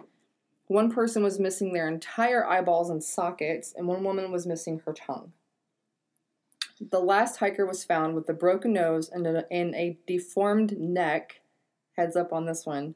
One 0.66 0.90
person 0.90 1.22
was 1.22 1.38
missing 1.38 1.72
their 1.72 1.88
entire 1.88 2.46
eyeballs 2.46 2.90
and 2.90 3.02
sockets, 3.02 3.74
and 3.76 3.86
one 3.86 4.04
woman 4.04 4.30
was 4.30 4.46
missing 4.46 4.80
her 4.84 4.92
tongue. 4.92 5.32
The 6.80 7.00
last 7.00 7.36
hiker 7.38 7.66
was 7.66 7.84
found 7.84 8.14
with 8.14 8.28
a 8.28 8.32
broken 8.32 8.72
nose 8.72 9.08
and 9.08 9.26
a, 9.26 9.52
and 9.52 9.74
a 9.74 9.96
deformed 10.06 10.78
neck. 10.78 11.40
Heads 11.96 12.16
up 12.16 12.32
on 12.32 12.46
this 12.46 12.66
one. 12.66 12.94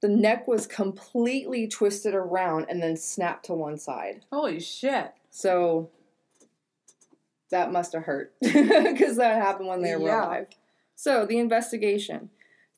The 0.00 0.08
neck 0.08 0.46
was 0.48 0.66
completely 0.66 1.66
twisted 1.68 2.14
around 2.14 2.66
and 2.68 2.82
then 2.82 2.96
snapped 2.96 3.46
to 3.46 3.54
one 3.54 3.78
side. 3.78 4.24
Holy 4.32 4.60
shit. 4.60 5.12
So 5.30 5.90
that 7.50 7.72
must 7.72 7.92
have 7.92 8.04
hurt 8.04 8.32
because 8.40 9.16
that 9.16 9.42
happened 9.42 9.68
when 9.68 9.82
they 9.82 9.94
were 9.96 10.08
Yeah. 10.08 10.24
alive. 10.24 10.46
So 10.94 11.26
the 11.26 11.38
investigation. 11.38 12.30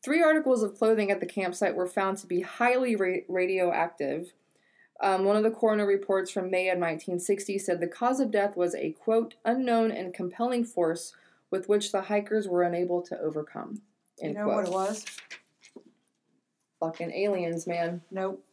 Three 0.03 0.23
articles 0.23 0.63
of 0.63 0.77
clothing 0.77 1.11
at 1.11 1.21
the 1.21 1.27
campsite 1.27 1.75
were 1.75 1.87
found 1.87 2.19
to 2.19 2.27
be 2.27 2.43
highly 2.43 2.95
ra- 2.97 3.19
radioactive. 3.29 4.33
Um, 5.01 5.25
one 5.25 5.37
of 5.37 5.43
the 5.43 5.51
coroner 5.51 5.87
reports 5.87 6.31
from 6.31 6.51
May 6.51 6.69
of 6.69 6.79
1960 6.79 7.59
said 7.59 7.81
the 7.81 7.87
cause 7.87 8.21
of 8.21 8.31
death 8.31 8.57
was 8.57 8.75
a 8.75 8.93
quote 8.93 9.35
unknown 9.45 9.91
and 9.91 10.15
compelling 10.15 10.65
force 10.65 11.13
with 11.51 11.69
which 11.69 11.93
the 11.93 12.03
hikers 12.03 12.49
were 12.49 12.63
unable 12.63 13.03
to 13.03 13.19
overcome. 13.19 13.83
You 14.19 14.29
End 14.29 14.37
know 14.37 14.45
quote. 14.45 14.57
what 14.57 14.67
it 14.67 14.73
was? 14.73 15.05
Fucking 16.81 17.13
aliens, 17.13 17.67
man. 17.67 18.03
Nope. 18.11 18.45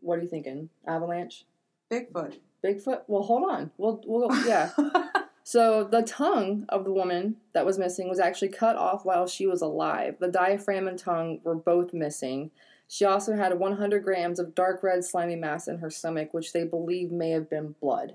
What 0.00 0.18
are 0.18 0.22
you 0.22 0.28
thinking? 0.28 0.70
Avalanche? 0.86 1.44
Bigfoot. 1.90 2.38
Bigfoot? 2.64 3.02
Well, 3.06 3.22
hold 3.22 3.50
on. 3.50 3.70
We'll, 3.76 4.02
we'll 4.06 4.46
yeah. 4.46 4.70
So 5.46 5.84
the 5.84 6.02
tongue 6.02 6.64
of 6.70 6.84
the 6.84 6.92
woman 6.92 7.36
that 7.52 7.66
was 7.66 7.78
missing 7.78 8.08
was 8.08 8.18
actually 8.18 8.48
cut 8.48 8.76
off 8.76 9.04
while 9.04 9.26
she 9.26 9.46
was 9.46 9.60
alive. 9.60 10.16
The 10.18 10.28
diaphragm 10.28 10.88
and 10.88 10.98
tongue 10.98 11.40
were 11.44 11.54
both 11.54 11.92
missing. 11.92 12.50
She 12.88 13.04
also 13.04 13.34
had 13.34 13.58
100 13.58 14.04
grams 14.04 14.38
of 14.38 14.54
dark 14.54 14.82
red 14.82 15.04
slimy 15.04 15.36
mass 15.36 15.66
in 15.68 15.78
her 15.78 15.90
stomach, 15.90 16.32
which 16.34 16.52
they 16.52 16.64
believe 16.64 17.10
may 17.10 17.30
have 17.30 17.48
been 17.50 17.74
blood. 17.80 18.14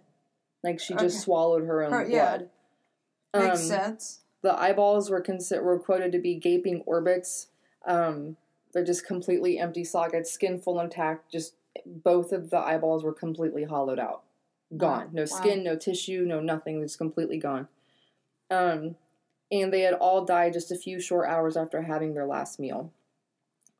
Like 0.63 0.79
she 0.79 0.93
just 0.95 1.21
swallowed 1.21 1.65
her 1.65 1.83
own 1.83 1.91
Her- 1.91 2.07
yeah. 2.07 2.37
blood. 2.37 2.49
Makes 3.33 3.61
Um, 3.61 3.67
sense. 3.67 4.19
The 4.41 4.57
eyeballs 4.59 5.09
were 5.09 5.21
consider- 5.21 5.63
were 5.63 5.79
quoted 5.79 6.11
to 6.13 6.19
be 6.19 6.35
gaping 6.35 6.81
orbits. 6.85 7.47
Um, 7.85 8.37
they're 8.71 8.83
just 8.83 9.05
completely 9.05 9.57
empty 9.59 9.83
sockets, 9.83 10.31
skin 10.31 10.59
full 10.59 10.79
intact. 10.79 11.29
Just 11.31 11.55
both 11.85 12.31
of 12.31 12.49
the 12.49 12.57
eyeballs 12.57 13.03
were 13.03 13.13
completely 13.13 13.63
hollowed 13.63 13.99
out, 13.99 14.23
gone. 14.77 15.09
No 15.13 15.21
Wow. 15.23 15.25
skin, 15.25 15.63
no 15.63 15.75
tissue, 15.75 16.23
no 16.25 16.39
nothing. 16.39 16.81
It's 16.81 16.95
completely 16.95 17.37
gone. 17.37 17.67
Um, 18.49 18.95
and 19.51 19.73
they 19.73 19.81
had 19.81 19.93
all 19.95 20.25
died 20.25 20.53
just 20.53 20.71
a 20.71 20.75
few 20.75 20.99
short 20.99 21.27
hours 21.27 21.57
after 21.57 21.81
having 21.83 22.13
their 22.13 22.25
last 22.27 22.59
meal. 22.59 22.91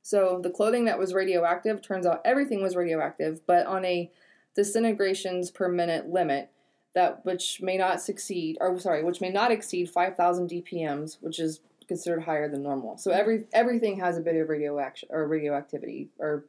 So 0.10 0.39
the 0.41 0.49
clothing 0.49 0.86
that 0.86 0.97
was 0.97 1.14
radioactive 1.14 1.84
turns 1.84 2.07
out 2.07 2.24
everything 2.26 2.64
was 2.64 2.76
radioactive, 2.76 3.45
but 3.45 3.68
on 3.68 3.86
a 3.86 4.10
disintegrations 4.55 5.51
per 5.51 5.70
minute 5.70 6.10
limit 6.10 6.49
that 6.95 7.24
which 7.28 7.62
may 7.62 7.78
not 7.78 8.01
succeed 8.01 8.57
or 8.60 8.80
sorry, 8.80 9.03
which 9.03 9.22
may 9.22 9.30
not 9.30 9.51
exceed 9.51 9.88
5000 9.88 10.49
dpms, 10.49 11.18
which 11.22 11.39
is 11.39 11.60
considered 11.88 12.24
higher 12.24 12.49
than 12.49 12.64
normal. 12.64 12.97
So 12.97 13.12
every 13.12 13.45
everything 13.53 13.99
has 13.99 14.18
a 14.18 14.22
bit 14.22 14.36
of 14.36 14.47
radioaction 14.47 15.12
or 15.12 15.28
radioactivity 15.28 16.10
or 16.18 16.45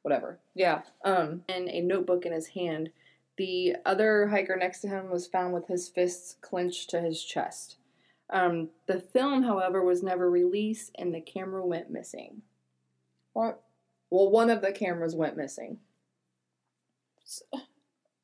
whatever. 0.00 0.38
Yeah. 0.54 0.80
Um 1.04 1.44
and 1.50 1.68
a 1.68 1.82
notebook 1.82 2.24
in 2.24 2.32
his 2.32 2.46
hand. 2.48 2.92
The 3.36 3.76
other 3.84 4.28
hiker 4.28 4.56
next 4.56 4.80
to 4.80 4.88
him 4.88 5.10
was 5.10 5.26
found 5.26 5.52
with 5.52 5.66
his 5.66 5.86
fists 5.86 6.36
clenched 6.40 6.88
to 6.88 7.02
his 7.02 7.22
chest. 7.22 7.76
Um, 8.30 8.70
the 8.86 9.00
film, 9.00 9.42
however, 9.42 9.84
was 9.84 10.02
never 10.02 10.30
released 10.30 10.92
and 10.94 11.14
the 11.14 11.20
camera 11.20 11.66
went 11.66 11.90
missing. 11.90 12.40
What? 13.32 13.62
Well, 14.10 14.30
one 14.30 14.50
of 14.50 14.60
the 14.62 14.72
cameras 14.72 15.14
went 15.14 15.36
missing. 15.36 15.78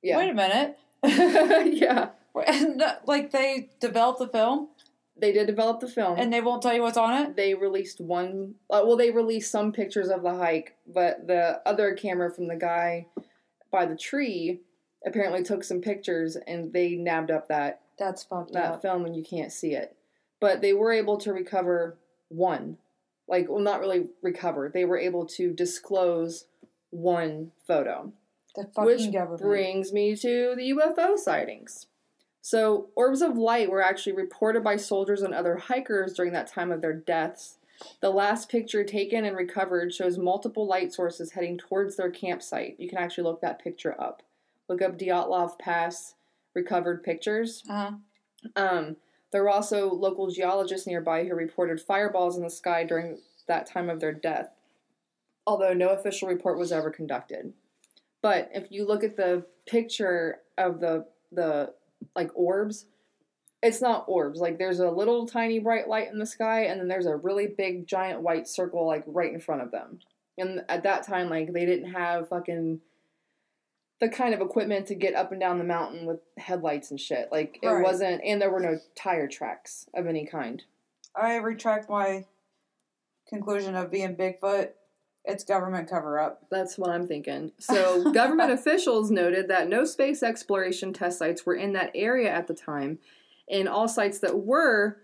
Yeah. 0.02 0.18
Wait 0.18 0.30
a 0.30 0.34
minute. 0.34 0.78
yeah. 1.74 2.10
And, 2.46 2.82
like 3.06 3.30
they 3.30 3.70
developed 3.80 4.18
the 4.20 4.28
film 4.28 4.68
They 5.16 5.32
did 5.32 5.46
develop 5.46 5.80
the 5.80 5.88
film. 5.88 6.18
and 6.18 6.32
they 6.32 6.40
won't 6.40 6.62
tell 6.62 6.74
you 6.74 6.82
what's 6.82 6.96
on 6.96 7.14
it. 7.22 7.36
they 7.36 7.54
released 7.54 8.00
one 8.00 8.54
uh, 8.70 8.82
well 8.84 8.96
they 8.96 9.10
released 9.10 9.50
some 9.50 9.72
pictures 9.72 10.08
of 10.08 10.22
the 10.22 10.34
hike 10.34 10.76
but 10.86 11.26
the 11.26 11.60
other 11.66 11.94
camera 11.94 12.32
from 12.32 12.46
the 12.48 12.54
guy 12.56 13.06
by 13.72 13.86
the 13.86 13.96
tree 13.96 14.60
apparently 15.06 15.42
took 15.42 15.64
some 15.64 15.80
pictures 15.80 16.36
and 16.46 16.72
they 16.72 16.90
nabbed 16.94 17.30
up 17.32 17.48
that 17.48 17.80
That's 17.98 18.22
fucked 18.22 18.52
that 18.52 18.74
up. 18.74 18.82
film 18.82 19.04
and 19.04 19.16
you 19.16 19.24
can't 19.24 19.52
see 19.52 19.72
it 19.74 19.96
but 20.40 20.60
they 20.60 20.72
were 20.72 20.92
able 20.92 21.16
to 21.18 21.32
recover 21.32 21.98
one 22.28 22.76
like 23.28 23.46
well 23.48 23.60
not 23.60 23.80
really 23.80 24.06
recover 24.22 24.68
they 24.72 24.84
were 24.84 24.98
able 24.98 25.26
to 25.26 25.52
disclose 25.52 26.46
one 26.90 27.50
photo 27.66 28.12
The 28.56 28.64
fucking 28.74 28.84
which 28.84 29.12
government. 29.12 29.42
brings 29.42 29.92
me 29.92 30.16
to 30.16 30.54
the 30.56 30.72
UFO 30.72 31.18
sightings. 31.18 31.86
So, 32.40 32.88
orbs 32.96 33.20
of 33.20 33.36
light 33.36 33.70
were 33.70 33.82
actually 33.82 34.14
reported 34.14 34.64
by 34.64 34.76
soldiers 34.76 35.20
and 35.20 35.34
other 35.34 35.56
hikers 35.56 36.14
during 36.14 36.32
that 36.32 36.46
time 36.46 36.72
of 36.72 36.80
their 36.80 36.94
deaths. 36.94 37.58
The 38.00 38.10
last 38.10 38.48
picture 38.48 38.84
taken 38.84 39.24
and 39.26 39.36
recovered 39.36 39.92
shows 39.92 40.16
multiple 40.16 40.66
light 40.66 40.92
sources 40.94 41.32
heading 41.32 41.58
towards 41.58 41.96
their 41.96 42.10
campsite. 42.10 42.76
You 42.78 42.88
can 42.88 42.98
actually 42.98 43.24
look 43.24 43.42
that 43.42 43.62
picture 43.62 44.00
up. 44.00 44.22
Look 44.68 44.80
up 44.80 44.98
Dyatlov 44.98 45.58
Pass 45.58 46.14
recovered 46.54 47.04
pictures. 47.04 47.62
uh-huh. 47.68 47.92
Um, 48.56 48.96
there 49.30 49.42
were 49.42 49.50
also 49.50 49.92
local 49.92 50.30
geologists 50.30 50.86
nearby 50.86 51.24
who 51.24 51.34
reported 51.34 51.80
fireballs 51.80 52.36
in 52.36 52.42
the 52.42 52.50
sky 52.50 52.84
during 52.84 53.18
that 53.46 53.66
time 53.66 53.90
of 53.90 54.00
their 54.00 54.12
death, 54.12 54.50
although 55.46 55.72
no 55.72 55.90
official 55.90 56.28
report 56.28 56.58
was 56.58 56.72
ever 56.72 56.90
conducted. 56.90 57.52
But 58.22 58.50
if 58.54 58.70
you 58.70 58.86
look 58.86 59.04
at 59.04 59.16
the 59.16 59.44
picture 59.66 60.40
of 60.56 60.80
the 60.80 61.06
the 61.30 61.74
like 62.16 62.30
orbs, 62.34 62.86
it's 63.62 63.82
not 63.82 64.04
orbs. 64.08 64.40
Like 64.40 64.58
there's 64.58 64.80
a 64.80 64.90
little 64.90 65.26
tiny 65.26 65.58
bright 65.58 65.88
light 65.88 66.10
in 66.10 66.18
the 66.18 66.26
sky, 66.26 66.64
and 66.64 66.80
then 66.80 66.88
there's 66.88 67.06
a 67.06 67.16
really 67.16 67.46
big 67.46 67.86
giant 67.86 68.22
white 68.22 68.48
circle 68.48 68.86
like 68.86 69.04
right 69.06 69.32
in 69.32 69.40
front 69.40 69.62
of 69.62 69.70
them. 69.70 69.98
And 70.38 70.64
at 70.68 70.84
that 70.84 71.06
time, 71.06 71.28
like 71.28 71.52
they 71.52 71.66
didn't 71.66 71.92
have 71.92 72.28
fucking 72.28 72.80
the 74.00 74.08
kind 74.08 74.32
of 74.32 74.40
equipment 74.40 74.86
to 74.86 74.94
get 74.94 75.14
up 75.14 75.32
and 75.32 75.40
down 75.40 75.58
the 75.58 75.64
mountain 75.64 76.06
with 76.06 76.20
headlights 76.36 76.90
and 76.90 77.00
shit. 77.00 77.28
Like 77.32 77.58
it 77.62 77.66
Right. 77.66 77.82
wasn't, 77.82 78.22
and 78.24 78.40
there 78.40 78.50
were 78.50 78.60
no 78.60 78.78
tire 78.94 79.26
tracks 79.26 79.88
of 79.94 80.06
any 80.06 80.24
kind. 80.24 80.62
I 81.16 81.36
retract 81.36 81.90
my 81.90 82.26
conclusion 83.28 83.74
of 83.74 83.90
being 83.90 84.14
Bigfoot. 84.16 84.70
It's 85.24 85.44
government 85.44 85.90
cover 85.90 86.18
up. 86.18 86.46
That's 86.50 86.78
what 86.78 86.90
I'm 86.90 87.06
thinking. 87.06 87.52
So, 87.58 88.10
government 88.12 88.52
officials 88.52 89.10
noted 89.10 89.48
that 89.48 89.68
no 89.68 89.84
space 89.84 90.22
exploration 90.22 90.92
test 90.92 91.18
sites 91.18 91.44
were 91.44 91.54
in 91.56 91.72
that 91.74 91.90
area 91.94 92.30
at 92.30 92.46
the 92.46 92.54
time, 92.54 92.98
and 93.50 93.68
all 93.68 93.88
sites 93.88 94.20
that 94.20 94.38
were 94.38 94.98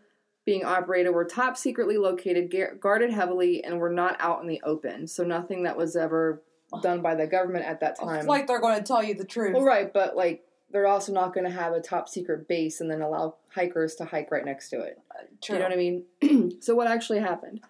being 0.46 0.64
operated 0.64 1.12
were 1.12 1.24
top 1.24 1.56
secretly 1.56 1.96
located, 1.98 2.54
guarded 2.80 3.10
heavily, 3.10 3.64
and 3.64 3.80
were 3.80 3.90
not 3.90 4.16
out 4.20 4.40
in 4.40 4.46
the 4.46 4.62
open. 4.62 5.06
So, 5.08 5.24
nothing 5.24 5.64
that 5.64 5.76
was 5.76 5.96
ever 5.96 6.42
done 6.82 7.02
by 7.02 7.14
the 7.14 7.26
government 7.26 7.64
at 7.64 7.80
that 7.80 7.98
time. 7.98 8.16
It's 8.16 8.26
like 8.26 8.46
they're 8.46 8.60
going 8.60 8.78
to 8.78 8.84
tell 8.84 9.02
you 9.02 9.14
the 9.14 9.24
truth. 9.24 9.54
well, 9.54 9.62
right, 9.62 9.92
but 9.92 10.16
like 10.16 10.44
they're 10.70 10.86
also 10.86 11.12
not 11.12 11.32
going 11.32 11.44
to 11.44 11.52
have 11.52 11.72
a 11.72 11.80
top 11.80 12.08
secret 12.08 12.48
base 12.48 12.80
and 12.80 12.90
then 12.90 13.00
allow 13.00 13.36
hikers 13.48 13.94
to 13.96 14.04
hike 14.04 14.30
right 14.30 14.44
next 14.44 14.70
to 14.70 14.80
it. 14.80 14.98
True. 15.40 15.54
You 15.54 15.58
know 15.60 15.68
what 15.68 15.72
I 15.72 15.76
mean? 15.76 16.56
so 16.60 16.74
what 16.74 16.88
actually 16.88 17.20
happened? 17.20 17.60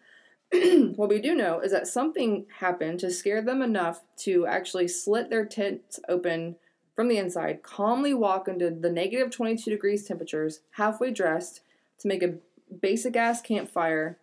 what 0.96 1.08
we 1.08 1.20
do 1.20 1.34
know 1.34 1.60
is 1.60 1.72
that 1.72 1.86
something 1.86 2.46
happened 2.60 3.00
to 3.00 3.10
scare 3.10 3.42
them 3.42 3.60
enough 3.60 4.02
to 4.18 4.46
actually 4.46 4.88
slit 4.88 5.28
their 5.28 5.44
tents 5.44 6.00
open 6.08 6.56
from 6.94 7.08
the 7.08 7.18
inside, 7.18 7.62
calmly 7.62 8.14
walk 8.14 8.46
into 8.46 8.70
the 8.70 8.90
negative 8.90 9.30
22 9.30 9.68
degrees 9.68 10.04
temperatures, 10.04 10.60
halfway 10.72 11.10
dressed, 11.10 11.60
to 11.98 12.08
make 12.08 12.22
a 12.22 12.36
basic 12.80 13.16
ass 13.16 13.40
campfire 13.40 14.18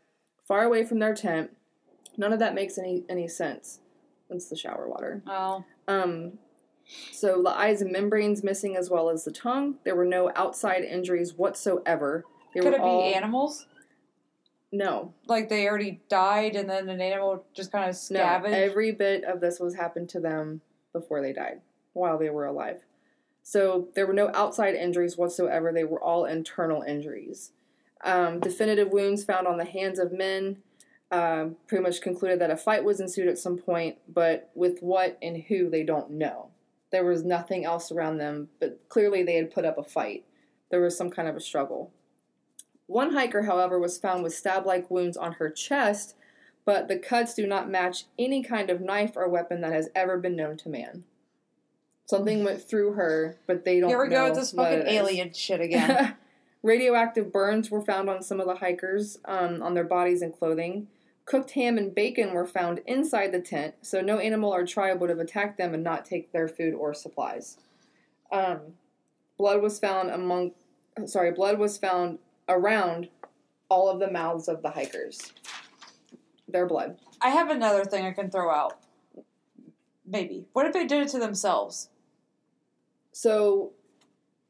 far 0.47 0.63
away 0.63 0.85
from 0.85 0.99
their 0.99 1.13
tent. 1.13 1.51
None 2.17 2.33
of 2.33 2.39
that 2.39 2.55
makes 2.55 2.77
any 2.77 3.03
any 3.09 3.27
sense. 3.27 3.79
That's 4.31 4.47
the 4.47 4.55
shower 4.55 4.87
water. 4.87 5.21
Oh, 5.27 5.63
Um, 5.87 6.39
so 7.11 7.41
the 7.43 7.49
eyes 7.49 7.81
and 7.81 7.91
membranes 7.91 8.43
missing 8.43 8.75
as 8.75 8.89
well 8.89 9.09
as 9.09 9.23
the 9.25 9.31
tongue. 9.31 9.75
There 9.83 9.95
were 9.95 10.05
no 10.05 10.31
outside 10.35 10.83
injuries 10.83 11.33
whatsoever. 11.33 12.23
They 12.53 12.61
could 12.61 12.73
it 12.73 12.81
be 12.81 13.13
animals? 13.13 13.67
No, 14.71 15.13
Like 15.27 15.49
they 15.49 15.67
already 15.67 15.99
died, 16.07 16.55
and 16.55 16.69
then 16.69 16.87
an 16.87 17.01
animal 17.01 17.45
just 17.53 17.73
kind 17.73 17.83
of 17.89 17.89
no. 17.89 17.95
scavenged. 17.95 18.55
Every 18.57 18.93
bit 18.93 19.25
of 19.25 19.41
this 19.41 19.59
was 19.59 19.75
happened 19.75 20.07
to 20.09 20.21
them 20.21 20.61
before 20.93 21.21
they 21.21 21.33
died, 21.33 21.59
while 21.91 22.17
they 22.17 22.29
were 22.29 22.45
alive. 22.45 22.81
So 23.43 23.89
there 23.95 24.07
were 24.07 24.13
no 24.13 24.31
outside 24.33 24.75
injuries 24.75 25.17
whatsoever. 25.17 25.73
They 25.73 25.83
were 25.83 26.01
all 26.01 26.23
internal 26.23 26.83
injuries. 26.83 27.51
Um, 28.03 28.39
definitive 28.39 28.93
wounds 28.93 29.25
found 29.25 29.45
on 29.45 29.57
the 29.57 29.65
hands 29.65 29.99
of 29.99 30.13
men. 30.13 30.57
Um, 31.11 31.57
pretty 31.67 31.83
much 31.83 32.01
concluded 32.01 32.39
that 32.39 32.51
a 32.51 32.55
fight 32.55 32.85
was 32.85 33.01
ensued 33.01 33.27
at 33.27 33.37
some 33.37 33.57
point, 33.57 33.97
but 34.07 34.49
with 34.55 34.79
what 34.79 35.17
and 35.21 35.43
who 35.49 35.69
they 35.69 35.83
don't 35.83 36.11
know. 36.11 36.51
There 36.91 37.03
was 37.03 37.25
nothing 37.25 37.65
else 37.65 37.91
around 37.91 38.17
them, 38.17 38.47
but 38.61 38.79
clearly 38.87 39.21
they 39.21 39.35
had 39.35 39.53
put 39.53 39.65
up 39.65 39.77
a 39.77 39.83
fight. 39.83 40.23
There 40.69 40.81
was 40.81 40.97
some 40.97 41.09
kind 41.09 41.27
of 41.27 41.35
a 41.35 41.41
struggle. 41.41 41.91
One 42.87 43.13
hiker, 43.13 43.43
however, 43.43 43.79
was 43.79 43.97
found 43.97 44.23
with 44.23 44.33
stab 44.33 44.65
like 44.65 44.91
wounds 44.91 45.17
on 45.17 45.33
her 45.33 45.49
chest, 45.49 46.15
but 46.65 46.87
the 46.87 46.97
cuts 46.97 47.33
do 47.33 47.47
not 47.47 47.69
match 47.69 48.05
any 48.19 48.43
kind 48.43 48.69
of 48.69 48.81
knife 48.81 49.13
or 49.15 49.27
weapon 49.27 49.61
that 49.61 49.73
has 49.73 49.89
ever 49.95 50.17
been 50.17 50.35
known 50.35 50.57
to 50.57 50.69
man. 50.69 51.03
Something 52.05 52.43
went 52.43 52.61
through 52.61 52.93
her, 52.93 53.37
but 53.47 53.63
they 53.63 53.79
don't 53.79 53.89
Here 53.89 54.01
we 54.01 54.09
go 54.09 54.15
know 54.15 54.29
with 54.29 54.39
this 54.39 54.51
fucking 54.51 54.87
alien 54.87 55.31
shit 55.33 55.61
again. 55.61 56.15
Radioactive 56.63 57.31
burns 57.31 57.71
were 57.71 57.81
found 57.81 58.09
on 58.09 58.21
some 58.21 58.41
of 58.41 58.47
the 58.47 58.55
hikers 58.55 59.17
um, 59.25 59.61
on 59.61 59.73
their 59.73 59.85
bodies 59.85 60.21
and 60.21 60.37
clothing. 60.37 60.87
Cooked 61.25 61.51
ham 61.51 61.77
and 61.77 61.93
bacon 61.93 62.33
were 62.33 62.47
found 62.47 62.81
inside 62.85 63.31
the 63.31 63.39
tent, 63.39 63.75
so 63.81 64.01
no 64.01 64.17
animal 64.17 64.53
or 64.53 64.65
tribe 64.65 64.99
would 64.99 65.09
have 65.09 65.19
attacked 65.19 65.57
them 65.57 65.73
and 65.73 65.83
not 65.83 66.05
take 66.05 66.31
their 66.31 66.47
food 66.47 66.73
or 66.73 66.93
supplies. 66.93 67.57
Um, 68.31 68.73
blood 69.37 69.61
was 69.61 69.79
found 69.79 70.09
among, 70.09 70.51
sorry, 71.05 71.31
blood 71.31 71.59
was 71.59 71.77
found 71.77 72.19
around 72.49 73.09
all 73.69 73.89
of 73.89 73.99
the 73.99 74.11
mouths 74.11 74.47
of 74.47 74.61
the 74.61 74.71
hikers. 74.71 75.31
Their 76.47 76.65
blood. 76.65 76.97
I 77.21 77.29
have 77.29 77.49
another 77.49 77.85
thing 77.85 78.05
I 78.05 78.11
can 78.11 78.29
throw 78.29 78.51
out. 78.51 78.79
Maybe. 80.05 80.45
What 80.51 80.65
if 80.65 80.73
they 80.73 80.85
did 80.85 81.03
it 81.03 81.09
to 81.09 81.19
themselves? 81.19 81.89
So, 83.13 83.71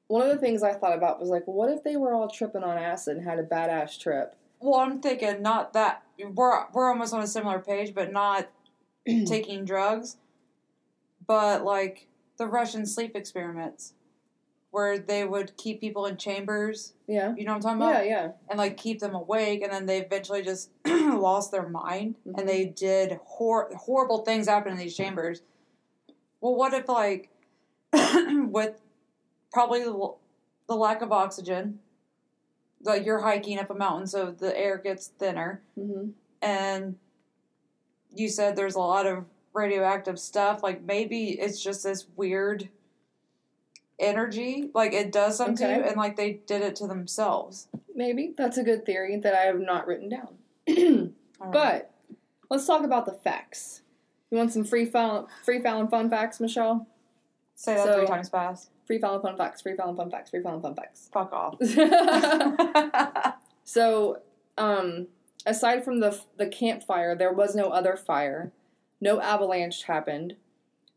one 0.08 0.24
of 0.24 0.30
the 0.30 0.38
things 0.38 0.64
I 0.64 0.74
thought 0.74 0.98
about 0.98 1.20
was 1.20 1.30
like, 1.30 1.44
what 1.46 1.70
if 1.70 1.84
they 1.84 1.96
were 1.96 2.14
all 2.14 2.28
tripping 2.28 2.64
on 2.64 2.78
acid 2.78 3.18
and 3.18 3.26
had 3.26 3.40
a 3.40 3.44
badass 3.44 4.00
trip? 4.00 4.36
Well, 4.62 4.80
I'm 4.80 5.02
thinking 5.02 5.42
not 5.42 5.74
that 5.74 6.04
we're 6.20 6.66
we're 6.72 6.90
almost 6.90 7.14
on 7.14 7.22
a 7.22 7.28
similar 7.28 7.60
page, 7.60 7.94
but 7.96 8.12
not 8.12 8.50
taking 9.26 9.66
drugs, 9.66 10.18
but 11.26 11.64
like 11.64 12.08
the 12.38 12.48
Russian 12.48 12.86
sleep 12.86 13.16
experiments, 13.16 13.94
where 14.70 14.98
they 15.00 15.26
would 15.26 15.58
keep 15.58 15.80
people 15.82 16.06
in 16.06 16.18
chambers. 16.18 16.94
Yeah. 17.08 17.34
You 17.36 17.44
know 17.46 17.52
what 17.54 17.58
I'm 17.58 17.62
talking 17.62 17.82
about? 17.82 18.06
Yeah, 18.06 18.12
yeah. 18.12 18.32
and 18.50 18.58
like 18.60 18.78
keep 18.78 19.00
them 19.00 19.16
awake, 19.16 19.62
and 19.64 19.72
then 19.72 19.86
they 19.88 20.00
eventually 20.02 20.42
just 20.44 20.70
lost 20.88 21.52
their 21.52 21.68
mind, 21.68 22.16
Mhm. 22.28 22.40
and 22.40 22.48
they 22.50 22.66
did 22.66 23.20
hor- 23.26 23.72
horrible 23.76 24.20
things 24.20 24.48
happen 24.48 24.72
in 24.74 24.78
these 24.78 24.96
chambers. 24.96 25.42
Well, 26.40 26.56
what 26.56 26.74
if 26.74 26.88
like 26.88 27.30
with 27.94 28.80
probably 29.52 29.84
the 29.84 30.76
lack 30.76 31.02
of 31.02 31.12
oxygen, 31.12 31.80
like 32.84 33.06
you're 33.06 33.22
hiking 33.22 33.60
up 33.60 33.70
a 33.70 33.76
mountain, 33.76 34.08
so 34.08 34.32
the 34.32 34.58
air 34.58 34.78
gets 34.78 35.08
thinner, 35.08 35.62
hmm 35.76 36.10
and 36.44 36.96
you 38.16 38.28
said 38.28 38.56
there's 38.56 38.76
a 38.76 38.80
lot 38.80 39.06
of 39.06 39.26
radioactive 39.54 40.20
stuff. 40.20 40.64
Like 40.64 40.82
maybe 40.82 41.40
it's 41.40 41.62
just 41.62 41.84
this 41.84 42.08
weird 42.16 42.70
energy, 44.00 44.70
like 44.74 44.94
it 44.94 45.12
does 45.12 45.38
something 45.38 45.58
to 45.58 45.76
you, 45.76 45.84
and 45.84 45.98
like 45.98 46.16
they 46.16 46.42
did 46.48 46.62
it 46.62 46.76
to 46.78 46.88
themselves. 46.88 47.68
Maybe 47.94 48.34
that's 48.36 48.58
a 48.58 48.64
good 48.64 48.86
theory 48.86 49.18
that 49.18 49.36
I 49.36 49.42
have 49.42 49.60
not 49.60 49.86
written 49.88 50.10
down. 50.10 50.38
I 51.42 51.48
but 51.52 51.92
let's 52.50 52.66
talk 52.66 52.84
about 52.84 53.06
the 53.06 53.14
facts. 53.14 53.82
You 54.30 54.38
want 54.38 54.54
some 54.54 54.64
free 54.64 54.86
file, 54.86 55.30
free 55.44 55.62
and 55.64 55.90
fun 55.90 56.10
facts, 56.10 56.40
Michelle? 56.40 56.88
say 57.56 57.76
that 57.76 57.86
so- 57.86 57.98
three 57.98 58.08
times 58.08 58.30
fast. 58.30 58.70
Free 58.86 59.00
and 59.02 59.22
fun 59.22 59.38
facts. 59.38 59.62
Free 59.62 59.76
and 59.78 59.98
fun 59.98 60.10
facts. 60.10 60.30
Free 60.30 60.42
and 60.44 60.62
fun 60.62 60.76
facts. 60.76 61.10
Fuck 61.14 61.32
off. 61.34 61.56
so, 63.64 64.20
um, 64.58 65.08
aside 65.46 65.84
from 65.84 66.00
the 66.00 66.20
the 66.38 66.48
campfire, 66.48 67.16
there 67.16 67.34
was 67.34 67.56
no 67.56 67.70
other 67.70 67.96
fire. 67.96 68.52
No 69.00 69.20
avalanche 69.20 69.84
happened, 69.84 70.36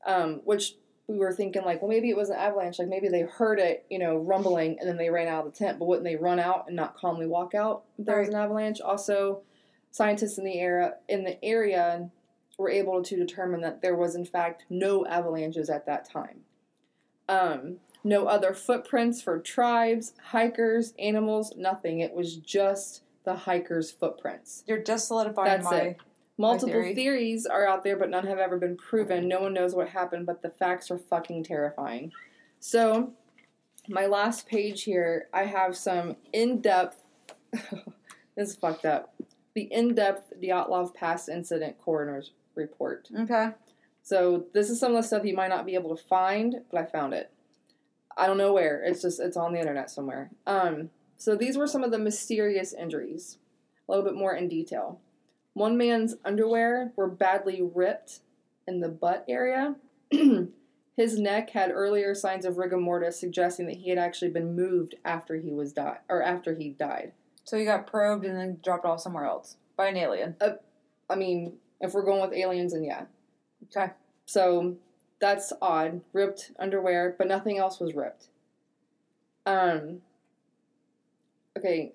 um, 0.07 0.41
which 0.45 0.74
we 1.07 1.18
were 1.18 1.32
thinking 1.32 1.64
like, 1.64 1.82
well, 1.82 1.91
maybe 1.91 2.11
it 2.11 2.16
was 2.16 2.30
an 2.30 2.37
avalanche. 2.37 2.78
Like 2.78 2.89
maybe 2.89 3.09
they 3.09 3.22
heard 3.22 3.59
it, 3.59 3.85
you 3.91 3.99
know, 3.99 4.16
rumbling, 4.16 4.78
and 4.78 4.89
then 4.89 4.97
they 4.97 5.11
ran 5.11 5.28
out 5.28 5.47
of 5.47 5.53
the 5.53 5.59
tent. 5.59 5.78
But 5.78 5.87
wouldn't 5.87 6.05
they 6.05 6.16
run 6.16 6.39
out 6.39 6.64
and 6.66 6.76
not 6.76 6.97
calmly 6.97 7.26
walk 7.26 7.55
out 7.55 7.85
if 7.99 8.07
there 8.07 8.20
was 8.20 8.28
an 8.28 8.35
avalanche? 8.35 8.80
Also, 8.80 9.43
scientists 9.91 10.39
in 10.39 10.45
the 10.45 10.59
area 10.59 10.95
in 11.09 11.24
the 11.24 11.43
area 11.45 12.11
were 12.59 12.70
able 12.70 13.03
to 13.03 13.16
determine 13.16 13.61
that 13.61 13.82
there 13.82 13.97
was 13.97 14.14
in 14.14 14.24
fact 14.24 14.64
no 14.70 15.07
avalanches 15.07 15.68
at 15.68 15.87
that 15.87 16.09
time. 16.09 16.41
Um, 17.28 17.76
no 18.02 18.26
other 18.26 18.52
footprints 18.52 19.22
for 19.22 19.38
tribes, 19.38 20.12
hikers, 20.22 20.92
animals, 20.98 21.54
nothing. 21.56 22.00
It 22.00 22.14
was 22.14 22.36
just 22.36 23.02
the 23.24 23.34
hikers' 23.34 23.90
footprints. 23.90 24.62
You're 24.66 24.82
just 24.82 25.08
solidifying 25.08 25.48
That's 25.48 25.64
my. 25.64 25.76
it. 25.78 25.96
Multiple 26.36 26.74
theory. 26.74 26.94
theories 26.94 27.46
are 27.46 27.66
out 27.66 27.84
there, 27.84 27.96
but 27.96 28.10
none 28.10 28.26
have 28.26 28.38
ever 28.38 28.58
been 28.58 28.76
proven. 28.76 29.28
No 29.28 29.40
one 29.40 29.54
knows 29.54 29.74
what 29.74 29.88
happened, 29.88 30.26
but 30.26 30.42
the 30.42 30.50
facts 30.50 30.90
are 30.90 30.98
fucking 30.98 31.44
terrifying. 31.44 32.10
So, 32.58 33.12
my 33.88 34.06
last 34.06 34.48
page 34.48 34.82
here, 34.82 35.28
I 35.32 35.44
have 35.44 35.76
some 35.76 36.16
in 36.32 36.60
depth. 36.60 37.00
this 37.52 37.70
is 38.36 38.56
fucked 38.56 38.84
up. 38.84 39.14
The 39.54 39.72
in 39.72 39.94
depth 39.94 40.32
Dyatlov 40.42 40.92
Pass 40.94 41.28
incident 41.28 41.78
coroner's 41.78 42.32
report. 42.56 43.08
Okay. 43.16 43.50
So 44.05 44.44
this 44.52 44.68
is 44.68 44.78
some 44.78 44.94
of 44.94 45.02
the 45.02 45.07
stuff 45.07 45.24
you 45.24 45.34
might 45.34 45.48
not 45.48 45.64
be 45.64 45.74
able 45.74 45.96
to 45.96 46.02
find, 46.02 46.57
but 46.70 46.78
I 46.78 46.84
found 46.84 47.14
it. 47.14 47.32
I 48.16 48.26
don't 48.26 48.38
know 48.38 48.52
where. 48.52 48.82
It's 48.84 49.00
just 49.00 49.18
it's 49.18 49.36
on 49.36 49.55
the 49.55 49.59
internet 49.59 49.90
somewhere. 49.90 50.30
Um, 50.46 50.90
so 51.16 51.34
these 51.34 51.57
were 51.57 51.66
some 51.66 51.82
of 51.82 51.90
the 51.90 51.98
mysterious 51.98 52.74
injuries. 52.74 53.38
A 53.88 53.92
little 53.92 54.05
bit 54.05 54.14
more 54.14 54.34
in 54.34 54.48
detail. 54.48 55.00
One 55.55 55.78
man's 55.78 56.16
underwear 56.22 56.92
were 56.96 57.09
badly 57.09 57.62
ripped 57.62 58.20
in 58.68 58.80
the 58.80 58.88
butt 58.90 59.24
area. 59.26 59.76
His 60.96 61.18
neck 61.18 61.50
had 61.50 61.70
earlier 61.70 62.14
signs 62.14 62.44
of 62.44 62.59
rigor 62.59 62.76
mortis, 62.76 63.18
suggesting 63.18 63.66
that 63.66 63.78
he 63.78 63.88
had 63.88 63.98
actually 63.98 64.30
been 64.30 64.55
moved 64.55 64.96
after 65.05 65.36
he 65.36 65.50
was 65.50 65.72
died 65.72 65.98
or 66.09 66.22
after 66.22 66.55
he 66.55 66.68
died. 66.68 67.12
So 67.44 67.57
he 67.57 67.64
got 67.64 67.86
probed 67.86 68.24
and 68.24 68.38
then 68.38 68.59
dropped 68.62 68.84
off 68.84 69.00
somewhere 69.00 69.24
else 69.24 69.57
by 69.76 69.88
an 69.88 69.96
alien. 69.96 70.36
I 71.11 71.14
mean, 71.16 71.55
if 71.80 71.94
we're 71.94 72.05
going 72.05 72.20
with 72.20 72.38
aliens, 72.38 72.74
then 72.74 72.84
yeah. 72.84 73.07
Okay. 73.64 73.92
So 74.26 74.76
that's 75.20 75.52
odd. 75.60 76.00
Ripped 76.12 76.52
underwear, 76.58 77.14
but 77.16 77.28
nothing 77.28 77.58
else 77.58 77.80
was 77.80 77.94
ripped. 77.94 78.28
Um. 79.46 80.00
Okay, 81.56 81.92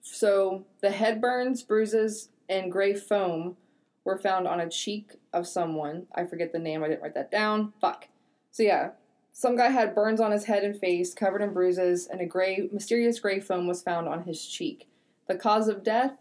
so 0.00 0.64
the 0.80 0.90
head 0.90 1.20
burns, 1.20 1.62
bruises, 1.62 2.30
and 2.48 2.72
gray 2.72 2.94
foam 2.94 3.56
were 4.04 4.18
found 4.18 4.48
on 4.48 4.60
a 4.60 4.70
cheek 4.70 5.12
of 5.32 5.46
someone. 5.46 6.06
I 6.14 6.24
forget 6.24 6.52
the 6.52 6.58
name. 6.58 6.82
I 6.82 6.88
didn't 6.88 7.02
write 7.02 7.14
that 7.14 7.30
down. 7.30 7.72
Fuck. 7.80 8.08
So 8.50 8.62
yeah, 8.62 8.90
some 9.32 9.56
guy 9.56 9.68
had 9.68 9.94
burns 9.94 10.20
on 10.20 10.32
his 10.32 10.44
head 10.44 10.64
and 10.64 10.78
face, 10.78 11.14
covered 11.14 11.42
in 11.42 11.52
bruises, 11.52 12.06
and 12.06 12.20
a 12.20 12.26
gray, 12.26 12.68
mysterious 12.72 13.20
gray 13.20 13.38
foam 13.38 13.66
was 13.66 13.82
found 13.82 14.08
on 14.08 14.24
his 14.24 14.44
cheek. 14.44 14.88
The 15.28 15.36
cause 15.36 15.68
of 15.68 15.84
death: 15.84 16.12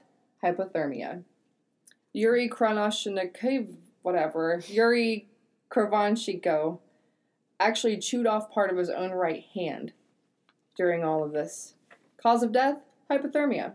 hypothermia. 0.44 1.24
Yuri 2.14 2.50
Kronashnikov, 2.50 3.76
whatever, 4.02 4.62
Yuri 4.68 5.28
Krovanchiko, 5.70 6.80
actually 7.60 7.98
chewed 7.98 8.28
off 8.28 8.52
part 8.52 8.72
of 8.72 8.78
his 8.78 8.90
own 8.90 9.12
right 9.12 9.46
hand 9.54 9.94
during 10.76 11.04
all 11.04 11.24
of 11.24 11.32
this. 11.32 11.76
Cause 12.22 12.44
of 12.44 12.52
death? 12.52 12.78
Hypothermia. 13.10 13.74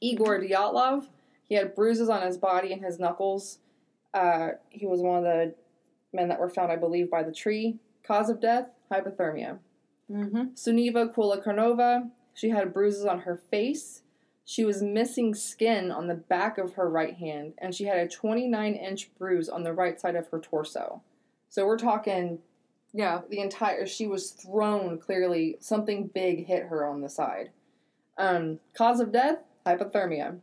Igor 0.00 0.40
Dyatlov, 0.40 1.06
he 1.48 1.54
had 1.54 1.74
bruises 1.74 2.08
on 2.08 2.22
his 2.22 2.36
body 2.36 2.72
and 2.72 2.84
his 2.84 2.98
knuckles. 2.98 3.58
Uh, 4.12 4.50
he 4.70 4.86
was 4.86 5.00
one 5.00 5.18
of 5.18 5.24
the 5.24 5.54
men 6.12 6.28
that 6.28 6.40
were 6.40 6.48
found, 6.48 6.70
I 6.70 6.76
believe, 6.76 7.10
by 7.10 7.22
the 7.22 7.32
tree. 7.32 7.78
Cause 8.06 8.28
of 8.28 8.40
death? 8.40 8.68
Hypothermia. 8.92 9.58
Mm-hmm. 10.10 10.54
Suniva 10.54 11.14
Kulakarnova, 11.14 12.10
she 12.34 12.50
had 12.50 12.74
bruises 12.74 13.06
on 13.06 13.20
her 13.20 13.40
face. 13.50 14.02
She 14.44 14.64
was 14.64 14.82
missing 14.82 15.34
skin 15.34 15.90
on 15.90 16.06
the 16.06 16.14
back 16.14 16.58
of 16.58 16.74
her 16.74 16.88
right 16.88 17.14
hand, 17.14 17.54
and 17.58 17.74
she 17.74 17.84
had 17.84 17.98
a 17.98 18.08
29 18.08 18.74
inch 18.74 19.10
bruise 19.18 19.48
on 19.48 19.62
the 19.62 19.72
right 19.72 19.98
side 19.98 20.16
of 20.16 20.28
her 20.28 20.38
torso. 20.38 21.02
So 21.48 21.66
we're 21.66 21.78
talking 21.78 22.40
Yeah. 22.92 23.22
the 23.28 23.40
entire, 23.40 23.86
she 23.86 24.06
was 24.06 24.30
thrown 24.30 24.98
clearly, 24.98 25.56
something 25.60 26.06
big 26.08 26.46
hit 26.46 26.64
her 26.64 26.84
on 26.86 27.00
the 27.00 27.08
side. 27.08 27.50
Um, 28.18 28.60
cause 28.74 29.00
of 29.00 29.10
death? 29.12 29.38
Hypothermia. 29.66 30.38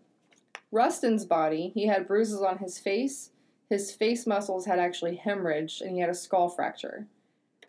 Rustin's 0.71 1.25
body, 1.25 1.71
he 1.73 1.85
had 1.85 2.07
bruises 2.07 2.41
on 2.41 2.57
his 2.57 2.79
face. 2.79 3.31
His 3.69 3.93
face 3.93 4.25
muscles 4.27 4.65
had 4.65 4.79
actually 4.79 5.17
hemorrhaged, 5.23 5.81
and 5.81 5.91
he 5.91 5.99
had 5.99 6.09
a 6.09 6.13
skull 6.15 6.49
fracture. 6.49 7.07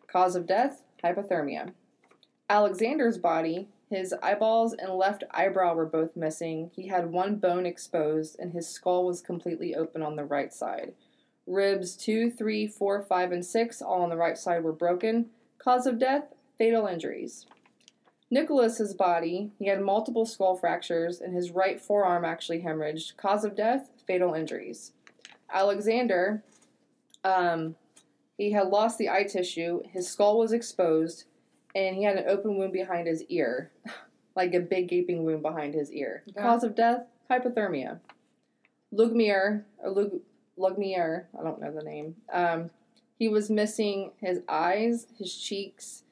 Cause 0.09 0.35
of 0.35 0.47
death? 0.47 0.83
Hypothermia. 1.05 1.73
Alexander's 2.51 3.19
body, 3.19 3.69
his 3.93 4.15
eyeballs 4.23 4.73
and 4.73 4.95
left 4.95 5.23
eyebrow 5.33 5.75
were 5.75 5.85
both 5.85 6.17
missing. 6.17 6.71
He 6.75 6.89
had 6.89 7.13
one 7.13 7.37
bone 7.37 7.67
exposed, 7.67 8.37
and 8.39 8.53
his 8.53 8.67
skull 8.67 9.05
was 9.05 9.21
completely 9.21 9.75
open 9.75 10.03
on 10.03 10.17
the 10.17 10.25
right 10.25 10.53
side. 10.53 10.95
Ribs 11.47 11.95
2, 11.97 12.31
3, 12.31 12.67
4, 12.67 13.03
5, 13.03 13.33
and 13.33 13.45
6, 13.45 13.83
all 13.83 14.03
on 14.03 14.09
the 14.09 14.17
right 14.17 14.39
side, 14.39 14.65
were 14.65 14.73
broken. 14.73 15.27
Cause 15.59 15.87
of 15.87 15.99
death? 15.99 16.25
Fatal 16.57 16.87
injuries. 16.87 17.47
Nicholas's 18.31 18.95
body, 18.95 19.51
he 19.59 19.67
had 19.67 19.83
multiple 19.83 20.25
skull 20.25 20.57
fractures, 20.57 21.21
and 21.21 21.35
his 21.35 21.51
right 21.51 21.79
forearm 21.79 22.25
actually 22.25 22.63
hemorrhaged. 22.63 23.17
Cause 23.19 23.45
of 23.45 23.55
death? 23.55 23.91
Fatal 24.07 24.33
injuries. 24.33 24.93
Alexander, 25.53 26.43
um, 27.25 27.77
he 28.39 28.53
had 28.53 28.69
lost 28.69 28.97
the 28.97 29.11
eye 29.11 29.25
tissue, 29.25 29.83
his 29.93 30.09
skull 30.09 30.39
was 30.39 30.53
exposed, 30.53 31.25
and 31.75 31.97
he 31.97 32.05
had 32.05 32.17
an 32.17 32.29
open 32.29 32.57
wound 32.57 32.73
behind 32.73 33.07
his 33.07 33.23
ear, 33.29 33.71
like 34.37 34.55
a 34.55 34.61
big 34.61 34.89
gaping 34.89 35.25
wound 35.25 35.43
behind 35.43 35.75
his 35.75 35.91
ear. 35.93 36.23
Cause 36.37 36.65
of 36.65 36.75
death: 36.75 37.07
hypothermia. 37.31 38.01
Lugmier, 38.93 39.65
or 39.83 39.91
Lug, 39.91 40.13
Lugmier, 40.59 41.25
I 41.39 41.43
don't 41.43 41.61
know 41.61 41.73
the 41.73 41.83
name. 41.83 42.15
Um, 42.31 42.71
he 43.19 43.29
was 43.29 43.49
missing 43.49 44.11
his 44.21 44.41
eyes, 44.49 45.07
his 45.17 45.35
cheeks, 45.35 46.03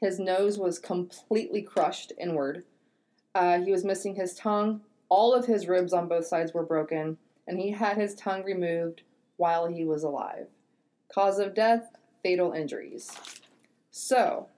his 0.00 0.18
nose 0.20 0.58
was 0.58 0.78
completely 0.78 1.62
crushed 1.62 2.12
inward. 2.18 2.64
Uh, 3.34 3.58
he 3.60 3.72
was 3.72 3.84
missing 3.84 4.14
his 4.14 4.34
tongue. 4.34 4.82
All 5.08 5.34
of 5.34 5.46
his 5.46 5.66
ribs 5.66 5.92
on 5.92 6.08
both 6.08 6.26
sides 6.26 6.54
were 6.54 6.62
broken, 6.62 7.18
and 7.46 7.58
he 7.58 7.70
had 7.70 7.96
his 7.96 8.14
tongue 8.14 8.44
removed 8.44 9.02
while 9.36 9.66
he 9.66 9.84
was 9.84 10.04
alive. 10.04 10.46
Cause 11.12 11.38
of 11.38 11.54
death: 11.54 11.90
fatal 12.22 12.52
injuries. 12.52 13.10
So, 13.90 14.48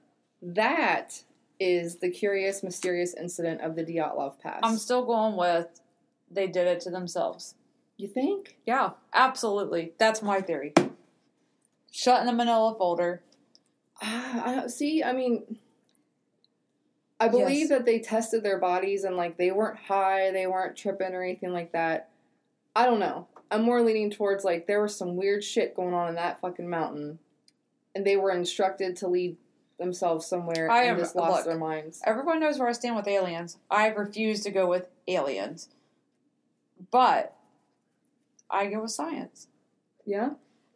that 0.43 1.23
is 1.59 1.97
the 1.97 2.11
curious, 2.11 2.63
mysterious 2.63 3.15
incident 3.15 3.61
of 3.61 3.77
the 3.77 3.85
Dyatlov 3.85 4.39
Pass. 4.41 4.61
I'm 4.63 4.79
still 4.79 5.05
going 5.05 5.37
with 5.37 5.81
they 6.31 6.47
did 6.47 6.67
it 6.67 6.81
to 6.81 6.91
themselves. 6.91 7.55
you 7.97 8.09
think? 8.09 8.57
Yeah, 8.65 8.91
absolutely. 9.13 9.93
That's 9.99 10.23
my 10.23 10.41
theory. 10.41 10.73
Shut 11.91 12.21
in 12.21 12.27
the 12.27 12.33
manila 12.33 12.75
folder. 12.79 13.23
Ah, 14.03 14.43
I 14.47 14.55
don't 14.55 14.71
see. 14.71 15.03
I 15.03 15.13
mean, 15.13 15.59
I 17.19 17.29
believe 17.29 17.69
Yes. 17.69 17.69
that 17.71 17.85
they 17.85 17.99
tested 17.99 18.43
their 18.43 18.59
bodies 18.59 19.05
and 19.05 19.17
like 19.17 19.37
they 19.37 19.51
weren't 19.51 19.79
high, 19.79 20.31
they 20.31 20.47
weren't 20.47 20.77
tripping 20.77 21.13
or 21.13 21.23
anything 21.23 21.53
like 21.53 21.73
that. 21.73 22.09
I 22.75 22.87
don't 22.87 23.01
know. 23.01 23.27
I'm 23.51 23.63
more 23.63 23.83
leaning 23.83 24.11
towards 24.11 24.45
like 24.45 24.67
there 24.67 24.81
was 24.81 24.97
some 24.97 25.17
weird 25.17 25.45
shit 25.45 25.75
going 25.75 25.93
on 25.93 26.09
in 26.09 26.15
that 26.15 26.41
fucking 26.41 26.71
mountain, 26.71 27.19
and 27.95 28.07
they 28.07 28.17
were 28.17 28.31
instructed 28.31 28.97
to 28.97 29.09
lead 29.09 29.37
themselves 29.85 30.27
somewhere 30.27 30.71
I 30.71 30.83
and 30.83 30.91
am- 30.93 30.99
just 30.99 31.17
lost 31.17 31.39
look. 31.39 31.45
their 31.47 31.59
minds. 31.59 32.01
Everyone 32.05 32.39
knows 32.39 32.59
where 32.59 32.69
I 32.69 32.73
stand 32.73 32.95
with 32.95 33.09
aliens. 33.09 33.57
I 33.71 33.89
refuse 33.89 34.43
to 34.45 34.51
go 34.51 34.67
with 34.69 34.87
aliens. 35.09 35.69
But 36.91 37.35
I 38.49 38.67
go 38.67 38.83
with 38.83 38.91
science. 38.93 39.49
Yeah. 40.07 40.31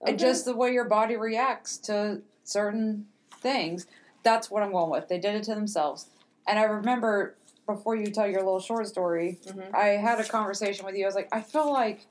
And 0.07 0.19
just 0.19 0.45
the 0.45 0.57
way 0.57 0.73
your 0.73 0.85
body 0.85 1.17
reacts 1.17 1.79
to 1.79 2.23
certain 2.43 3.07
things. 3.39 3.87
That's 4.23 4.51
what 4.51 4.63
I'm 4.63 4.73
going 4.73 4.91
with. 4.91 5.09
They 5.09 5.19
did 5.19 5.35
it 5.35 5.45
to 5.45 5.55
themselves. 5.55 6.09
And 6.47 6.59
I 6.59 6.65
remember 6.65 7.37
before 7.67 7.97
you 7.97 8.07
tell 8.09 8.27
your 8.27 8.43
little 8.43 8.61
short 8.61 8.87
story, 8.87 9.39
Mhm. 9.47 9.75
I 9.75 9.87
had 9.97 10.19
a 10.21 10.25
conversation 10.25 10.85
with 10.85 10.95
you. 10.95 11.05
I 11.05 11.07
was 11.07 11.15
like, 11.15 11.29
I 11.33 11.41
feel 11.41 11.71
like 11.73 12.07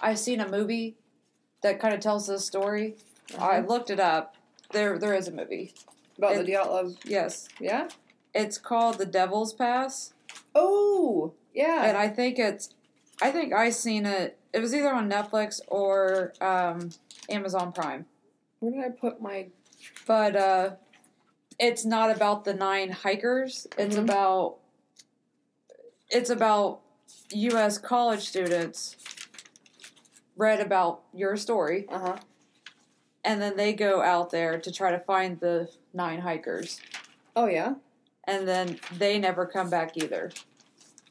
I've 0.00 0.18
seen 0.18 0.40
a 0.40 0.48
movie 0.48 0.96
that 1.62 1.80
kind 1.80 1.94
of 1.94 2.00
tells 2.00 2.26
this 2.26 2.44
story. 2.44 2.96
I 3.38 3.60
Mhm. 3.60 3.68
looked 3.68 3.90
it 3.90 3.98
up. 4.00 4.36
There, 4.70 4.98
there 4.98 5.14
is 5.14 5.26
a 5.28 5.32
movie. 5.32 5.74
About 6.18 6.36
It- 6.36 6.46
the 6.46 6.52
Dyatlov. 6.52 6.96
Yes. 7.04 7.48
Yeah. 7.60 7.88
It's 8.34 8.58
called 8.58 8.98
the 8.98 9.06
Devil's 9.06 9.52
Pass. 9.52 10.12
Oh, 10.54 11.32
yeah. 11.54 11.84
And 11.84 11.96
I 11.96 12.08
think 12.08 12.38
it's, 12.38 12.70
I 13.22 13.30
think 13.30 13.52
I 13.52 13.70
seen 13.70 14.06
it. 14.06 14.38
It 14.52 14.60
was 14.60 14.74
either 14.74 14.92
on 14.92 15.08
Netflix 15.10 15.60
or 15.68 16.32
um, 16.40 16.90
Amazon 17.28 17.72
Prime. 17.72 18.06
Where 18.60 18.72
did 18.72 18.80
I 18.84 18.88
put 18.90 19.20
my? 19.20 19.48
But 20.06 20.36
uh, 20.36 20.70
it's 21.58 21.84
not 21.84 22.10
about 22.14 22.44
the 22.44 22.54
nine 22.54 22.90
hikers. 22.90 23.66
It's 23.78 23.96
Mhm. 23.96 24.02
about, 24.04 24.56
it's 26.10 26.30
about 26.30 26.80
U.S. 27.30 27.78
college 27.78 28.20
students 28.28 28.96
read 30.36 30.60
about 30.60 31.02
your 31.12 31.36
story, 31.36 31.86
Uh 31.88 31.98
huh. 31.98 32.16
and 33.24 33.40
then 33.40 33.56
they 33.56 33.72
go 33.72 34.02
out 34.02 34.30
there 34.30 34.58
to 34.58 34.72
try 34.72 34.90
to 34.90 34.98
find 34.98 35.38
the 35.40 35.68
nine 35.94 36.20
hikers, 36.20 36.80
Oh 37.36 37.46
yeah. 37.46 37.74
and 38.24 38.46
then 38.46 38.78
they 38.98 39.18
never 39.18 39.46
come 39.46 39.70
back 39.70 39.96
either. 39.96 40.30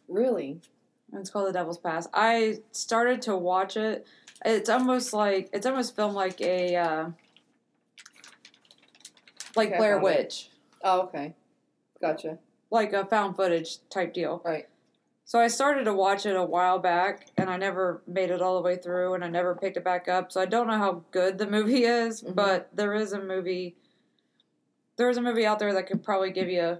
Really? 0.07 0.59
And 1.11 1.21
It's 1.21 1.29
called 1.29 1.47
The 1.47 1.53
Devil's 1.53 1.77
Pass. 1.79 2.07
I 2.13 2.59
started 2.71 3.21
to 3.23 3.35
watch 3.35 3.77
it. 3.77 4.05
It's 4.45 4.69
almost 4.69 5.13
like 5.13 5.49
it's 5.53 5.65
almost 5.65 5.95
filmed 5.95 6.15
like 6.15 6.41
a 6.41 6.75
uh, 6.75 7.09
like 9.55 9.69
Okay, 9.69 9.77
Blair 9.77 9.95
found 10.01 10.07
it. 10.07 10.17
Witch, 10.19 10.49
Oh 10.83 11.01
okay. 11.03 11.33
Gotcha. 12.01 12.37
like 12.69 12.91
a 12.93 13.05
found 13.05 13.35
footage 13.37 13.77
type 13.89 14.13
deal. 14.13 14.41
Right. 14.43 14.67
So 15.25 15.39
I 15.39 15.47
started 15.47 15.85
to 15.85 15.93
watch 15.93 16.25
it 16.25 16.35
a 16.35 16.43
while 16.43 16.79
back, 16.79 17.27
and 17.37 17.49
I 17.49 17.55
never 17.55 18.01
made 18.05 18.29
it 18.29 18.41
all 18.41 18.55
the 18.55 18.61
way 18.61 18.75
through, 18.75 19.13
and 19.13 19.23
I 19.23 19.29
never 19.29 19.55
picked 19.55 19.77
it 19.77 19.83
back 19.83 20.09
up. 20.09 20.31
So 20.33 20.41
I 20.41 20.45
don't 20.45 20.67
know 20.67 20.77
how 20.77 21.03
good 21.11 21.37
the 21.37 21.47
movie 21.47 21.85
is, 21.85 22.21
Mhm. 22.21 22.35
but 22.35 22.69
there 22.73 22.93
is 22.93 23.13
a 23.13 23.21
movie. 23.21 23.77
There 24.97 25.09
is 25.09 25.17
a 25.17 25.21
movie 25.21 25.45
out 25.45 25.59
there 25.59 25.73
that 25.73 25.87
could 25.87 26.03
probably 26.03 26.31
give 26.31 26.49
you. 26.49 26.77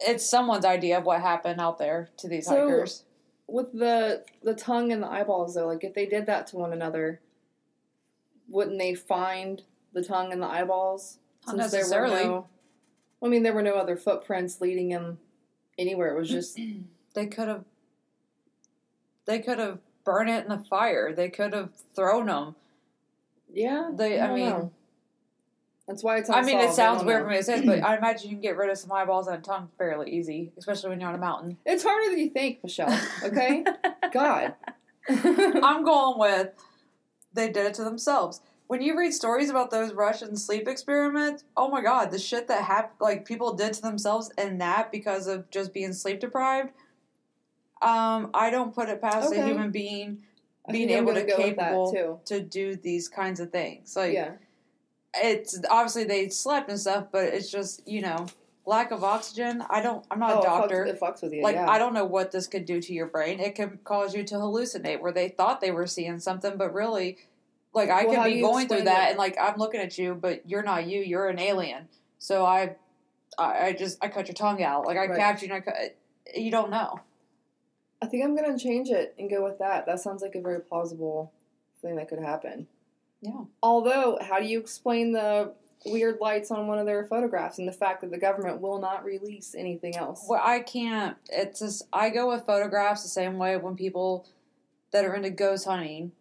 It's 0.00 0.24
someone's 0.28 0.64
idea 0.64 0.98
of 0.98 1.04
what 1.04 1.20
happened 1.20 1.60
out 1.60 1.78
there 1.78 2.10
to 2.18 2.28
these 2.28 2.46
So- 2.46 2.52
hikers. 2.66 3.04
With 3.46 3.72
the 3.72 4.24
the 4.44 4.54
tongue 4.54 4.92
and 4.92 5.02
the 5.02 5.08
eyeballs 5.10 5.54
though, 5.56 5.66
like 5.66 5.82
if 5.82 5.92
they 5.94 6.06
did 6.06 6.26
that 6.26 6.46
to 6.48 6.56
one 6.56 6.72
another, 6.72 7.20
wouldn't 8.48 8.78
they 8.78 8.94
find 8.94 9.62
the 9.92 10.04
tongue 10.04 10.32
and 10.32 10.40
the 10.40 10.46
eyeballs? 10.46 11.18
Not 11.48 11.56
Since 11.56 11.72
there 11.72 11.80
were 11.80 12.06
necessarily. 12.06 12.24
no- 12.28 12.46
I 13.22 13.26
mean, 13.28 13.42
there 13.42 13.52
were 13.52 13.60
no 13.62 13.74
other 13.74 13.96
footprints 13.96 14.60
leading 14.60 14.90
him 14.90 15.18
anywhere. 15.76 16.14
It 16.14 16.18
was 16.18 16.30
just 16.30 16.56
They 17.14 17.26
could 17.26 17.48
have. 17.48 17.64
They 19.24 19.40
could 19.40 19.58
have 19.58 19.80
burned 20.04 20.30
it 20.30 20.44
in 20.44 20.48
the 20.48 20.64
fire. 20.64 21.12
They 21.12 21.28
could 21.28 21.52
have 21.52 21.70
thrown 21.94 22.26
them. 22.26 22.54
yeah. 23.52 23.90
They- 23.92 24.20
I 24.20 24.28
don't 24.28 24.36
mean- 24.36 24.48
know. 24.48 24.72
That's 25.90 26.04
why 26.04 26.18
it's. 26.18 26.30
I 26.30 26.42
mean, 26.42 26.60
it 26.60 26.72
sounds 26.72 27.02
weird 27.02 27.22
know. 27.22 27.24
for 27.24 27.30
me 27.32 27.36
to 27.38 27.42
say, 27.42 27.66
but 27.66 27.82
I 27.84 27.96
imagine 27.96 28.30
you 28.30 28.36
can 28.36 28.42
get 28.42 28.56
rid 28.56 28.70
of 28.70 28.78
some 28.78 28.92
eyeballs 28.92 29.26
and 29.26 29.38
a 29.38 29.40
tongue 29.40 29.68
fairly 29.76 30.08
easy, 30.08 30.52
especially 30.56 30.88
when 30.90 31.00
you're 31.00 31.08
on 31.08 31.16
a 31.16 31.18
mountain. 31.18 31.56
It's 31.66 31.82
harder 31.82 32.10
than 32.10 32.20
you 32.20 32.30
think, 32.30 32.62
Michelle. 32.62 32.96
Okay. 33.24 33.64
God. 34.12 34.54
I'm 35.08 35.84
going 35.84 36.16
with 36.20 36.50
they 37.32 37.50
did 37.50 37.66
it 37.66 37.74
to 37.74 37.84
themselves. 37.84 38.40
When 38.68 38.82
you 38.82 38.96
read 38.96 39.12
stories 39.12 39.50
about 39.50 39.72
those 39.72 39.92
Russian 39.92 40.36
sleep 40.36 40.68
experiments, 40.68 41.42
oh 41.56 41.68
my 41.68 41.82
god, 41.82 42.12
the 42.12 42.20
shit 42.20 42.46
that 42.46 42.62
happened, 42.62 43.00
like 43.00 43.24
people 43.24 43.54
did 43.54 43.72
to 43.72 43.82
themselves 43.82 44.30
and 44.38 44.60
that 44.60 44.92
because 44.92 45.26
of 45.26 45.50
just 45.50 45.74
being 45.74 45.92
sleep 45.92 46.20
deprived. 46.20 46.70
Um, 47.82 48.30
I 48.32 48.50
don't 48.50 48.72
put 48.72 48.88
it 48.88 49.00
past 49.00 49.32
a 49.34 49.44
human 49.44 49.72
being 49.72 50.22
being 50.70 50.90
able 50.90 51.14
go 51.14 51.36
capable 51.36 52.22
to 52.26 52.40
do 52.40 52.76
these 52.76 53.08
kinds 53.08 53.40
of 53.40 53.50
things. 53.50 53.96
Like 53.96 54.12
yeah. 54.12 54.34
It's 55.14 55.60
obviously 55.70 56.04
they 56.04 56.28
slept 56.28 56.70
and 56.70 56.78
stuff, 56.78 57.06
but 57.12 57.24
it's 57.24 57.50
just 57.50 57.86
you 57.86 58.02
know 58.02 58.26
lack 58.66 58.90
of 58.92 59.02
oxygen. 59.04 59.62
I 59.68 59.82
don't. 59.82 60.04
I'm 60.10 60.18
not 60.18 60.36
oh, 60.36 60.40
a 60.40 60.42
doctor. 60.42 60.84
It 60.84 60.88
fucks, 60.88 60.94
it 60.94 61.00
fucks 61.00 61.22
with 61.22 61.32
you. 61.32 61.42
Like 61.42 61.56
yeah. 61.56 61.68
I 61.68 61.78
don't 61.78 61.94
know 61.94 62.04
what 62.04 62.32
this 62.32 62.46
could 62.46 62.64
do 62.64 62.80
to 62.80 62.92
your 62.92 63.06
brain. 63.06 63.40
It 63.40 63.54
could 63.54 63.82
cause 63.84 64.14
you 64.14 64.24
to 64.24 64.34
hallucinate 64.36 65.00
where 65.00 65.12
they 65.12 65.28
thought 65.28 65.60
they 65.60 65.70
were 65.70 65.86
seeing 65.86 66.18
something, 66.20 66.56
but 66.56 66.72
really, 66.72 67.18
like 67.74 67.90
I 67.90 68.04
Well, 68.04 68.22
could 68.22 68.32
be 68.32 68.40
going 68.40 68.68
through 68.68 68.82
that 68.82 69.08
it? 69.08 69.10
and 69.10 69.18
like 69.18 69.36
I'm 69.40 69.56
looking 69.56 69.80
at 69.80 69.98
you, 69.98 70.14
but 70.14 70.48
you're 70.48 70.62
not 70.62 70.86
you. 70.86 71.00
You're 71.00 71.28
an 71.28 71.38
alien. 71.38 71.88
So 72.18 72.44
I, 72.44 72.76
I, 73.38 73.66
I 73.66 73.72
just 73.72 73.98
I 74.02 74.08
cut 74.08 74.28
your 74.28 74.34
tongue 74.34 74.62
out. 74.62 74.86
Like 74.86 74.96
I 74.96 75.06
Right. 75.06 75.18
captured 75.18 75.50
I 75.50 75.60
cut. 75.60 75.96
You 76.34 76.50
don't 76.50 76.70
know. 76.70 77.00
I 78.02 78.06
think 78.06 78.24
I'm 78.24 78.34
gonna 78.34 78.58
change 78.58 78.88
it 78.88 79.14
and 79.18 79.28
go 79.28 79.44
with 79.44 79.58
that. 79.58 79.86
That 79.86 80.00
sounds 80.00 80.22
like 80.22 80.34
a 80.34 80.40
very 80.40 80.60
plausible 80.60 81.32
thing 81.82 81.96
that 81.96 82.08
could 82.08 82.20
happen. 82.20 82.66
Yeah. 83.22 83.44
Although, 83.62 84.18
how 84.20 84.38
do 84.38 84.46
you 84.46 84.58
explain 84.58 85.12
the 85.12 85.52
weird 85.86 86.18
lights 86.20 86.50
on 86.50 86.66
one 86.66 86.78
of 86.78 86.86
their 86.86 87.04
photographs 87.04 87.58
and 87.58 87.66
the 87.66 87.72
fact 87.72 88.00
that 88.02 88.10
the 88.10 88.18
government 88.18 88.60
will 88.60 88.80
not 88.80 89.04
release 89.04 89.54
anything 89.56 89.96
else? 89.96 90.24
Well, 90.28 90.40
I 90.42 90.60
can't. 90.60 91.16
It's 91.30 91.60
just 91.60 91.82
I 91.92 92.10
go 92.10 92.28
with 92.28 92.46
photographs 92.46 93.02
the 93.02 93.08
same 93.08 93.38
way 93.38 93.56
when 93.56 93.76
people 93.76 94.26
that 94.92 95.04
are 95.04 95.14
into 95.14 95.30
ghost 95.30 95.66
hunting 95.66 96.12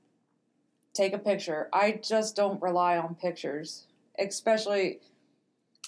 take 0.93 1.13
a 1.13 1.19
picture. 1.19 1.69
I 1.73 1.99
just 2.03 2.35
don't 2.35 2.61
rely 2.61 2.97
on 2.97 3.15
pictures, 3.15 3.85
especially 4.17 4.99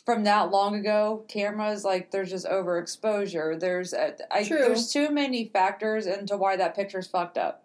from 0.05 0.23
that 0.23 0.51
long 0.51 0.75
ago. 0.75 1.25
Cameras 1.27 1.83
like 1.83 2.11
there's 2.11 2.29
just 2.29 2.45
overexposure. 2.45 3.59
There's 3.59 3.93
a, 3.93 4.15
I, 4.33 4.43
True. 4.43 4.59
there's 4.59 4.91
too 4.91 5.11
many 5.11 5.45
factors 5.45 6.07
into 6.07 6.37
why 6.37 6.55
that 6.57 6.75
picture's 6.75 7.07
fucked 7.07 7.37
up. 7.37 7.63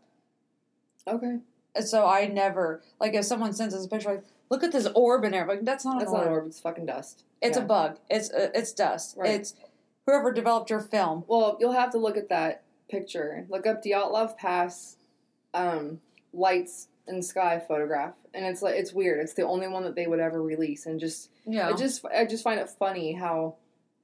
Okay, 1.08 1.38
And 1.76 1.86
so 1.86 2.06
I 2.06 2.26
never 2.26 2.82
like 3.00 3.14
if 3.14 3.24
someone 3.24 3.52
sends 3.52 3.74
us 3.74 3.84
a 3.84 3.88
picture 3.88 4.10
like 4.10 4.24
look 4.50 4.62
at 4.64 4.72
this 4.72 4.88
orb 4.94 5.24
in 5.24 5.32
there. 5.32 5.46
Like 5.46 5.64
that's 5.64 5.84
not 5.84 5.98
that's 5.98 6.10
an 6.10 6.16
not 6.18 6.22
orb. 6.26 6.32
an 6.32 6.32
orb. 6.38 6.46
It's 6.46 6.60
fucking 6.60 6.86
dust. 6.86 7.24
It's 7.42 7.56
Yeah. 7.56 7.64
a 7.64 7.66
bug. 7.66 7.98
It's 8.10 8.30
uh, 8.30 8.50
it's 8.54 8.72
dust. 8.72 9.16
Right. 9.16 9.30
It's 9.40 9.54
whoever 10.06 10.32
developed 10.32 10.70
your 10.70 10.80
film. 10.80 11.24
Well, 11.26 11.56
you'll 11.60 11.72
have 11.72 11.90
to 11.92 11.98
look 11.98 12.16
at 12.16 12.28
that 12.30 12.62
picture. 12.88 13.44
Look 13.48 13.66
up 13.66 13.82
Dyatlov 13.82 14.36
Pass, 14.36 14.96
um, 15.54 16.00
lights 16.32 16.88
and 17.08 17.24
sky 17.24 17.62
photograph, 17.66 18.14
and 18.34 18.44
it's 18.46 18.62
like 18.62 18.74
it's 18.76 18.92
weird. 18.92 19.20
It's 19.20 19.34
the 19.34 19.42
only 19.46 19.68
one 19.68 19.84
that 19.84 19.94
they 19.94 20.06
would 20.06 20.20
ever 20.20 20.42
release, 20.42 20.86
and 20.86 20.98
just 20.98 21.30
Yeah. 21.44 21.68
I 21.68 21.72
just 21.74 22.04
I 22.06 22.24
just 22.24 22.42
find 22.44 22.58
it 22.60 22.68
funny 22.70 23.12
how 23.12 23.56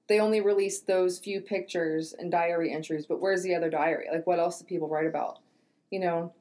they 0.09 0.18
only 0.20 0.41
released 0.41 0.87
those 0.87 1.18
few 1.18 1.41
pictures 1.41 2.12
and 2.12 2.31
diary 2.31 2.73
entries, 2.73 3.07
but 3.07 3.20
where's 3.20 3.43
the 3.43 3.55
other 3.55 3.70
diary? 3.70 4.07
Like 4.12 4.27
what 4.27 4.39
else 4.39 4.59
do 4.59 4.64
people 4.64 4.89
write 4.89 5.07
about? 5.07 5.39
You 5.91 6.01
know, 6.01 6.33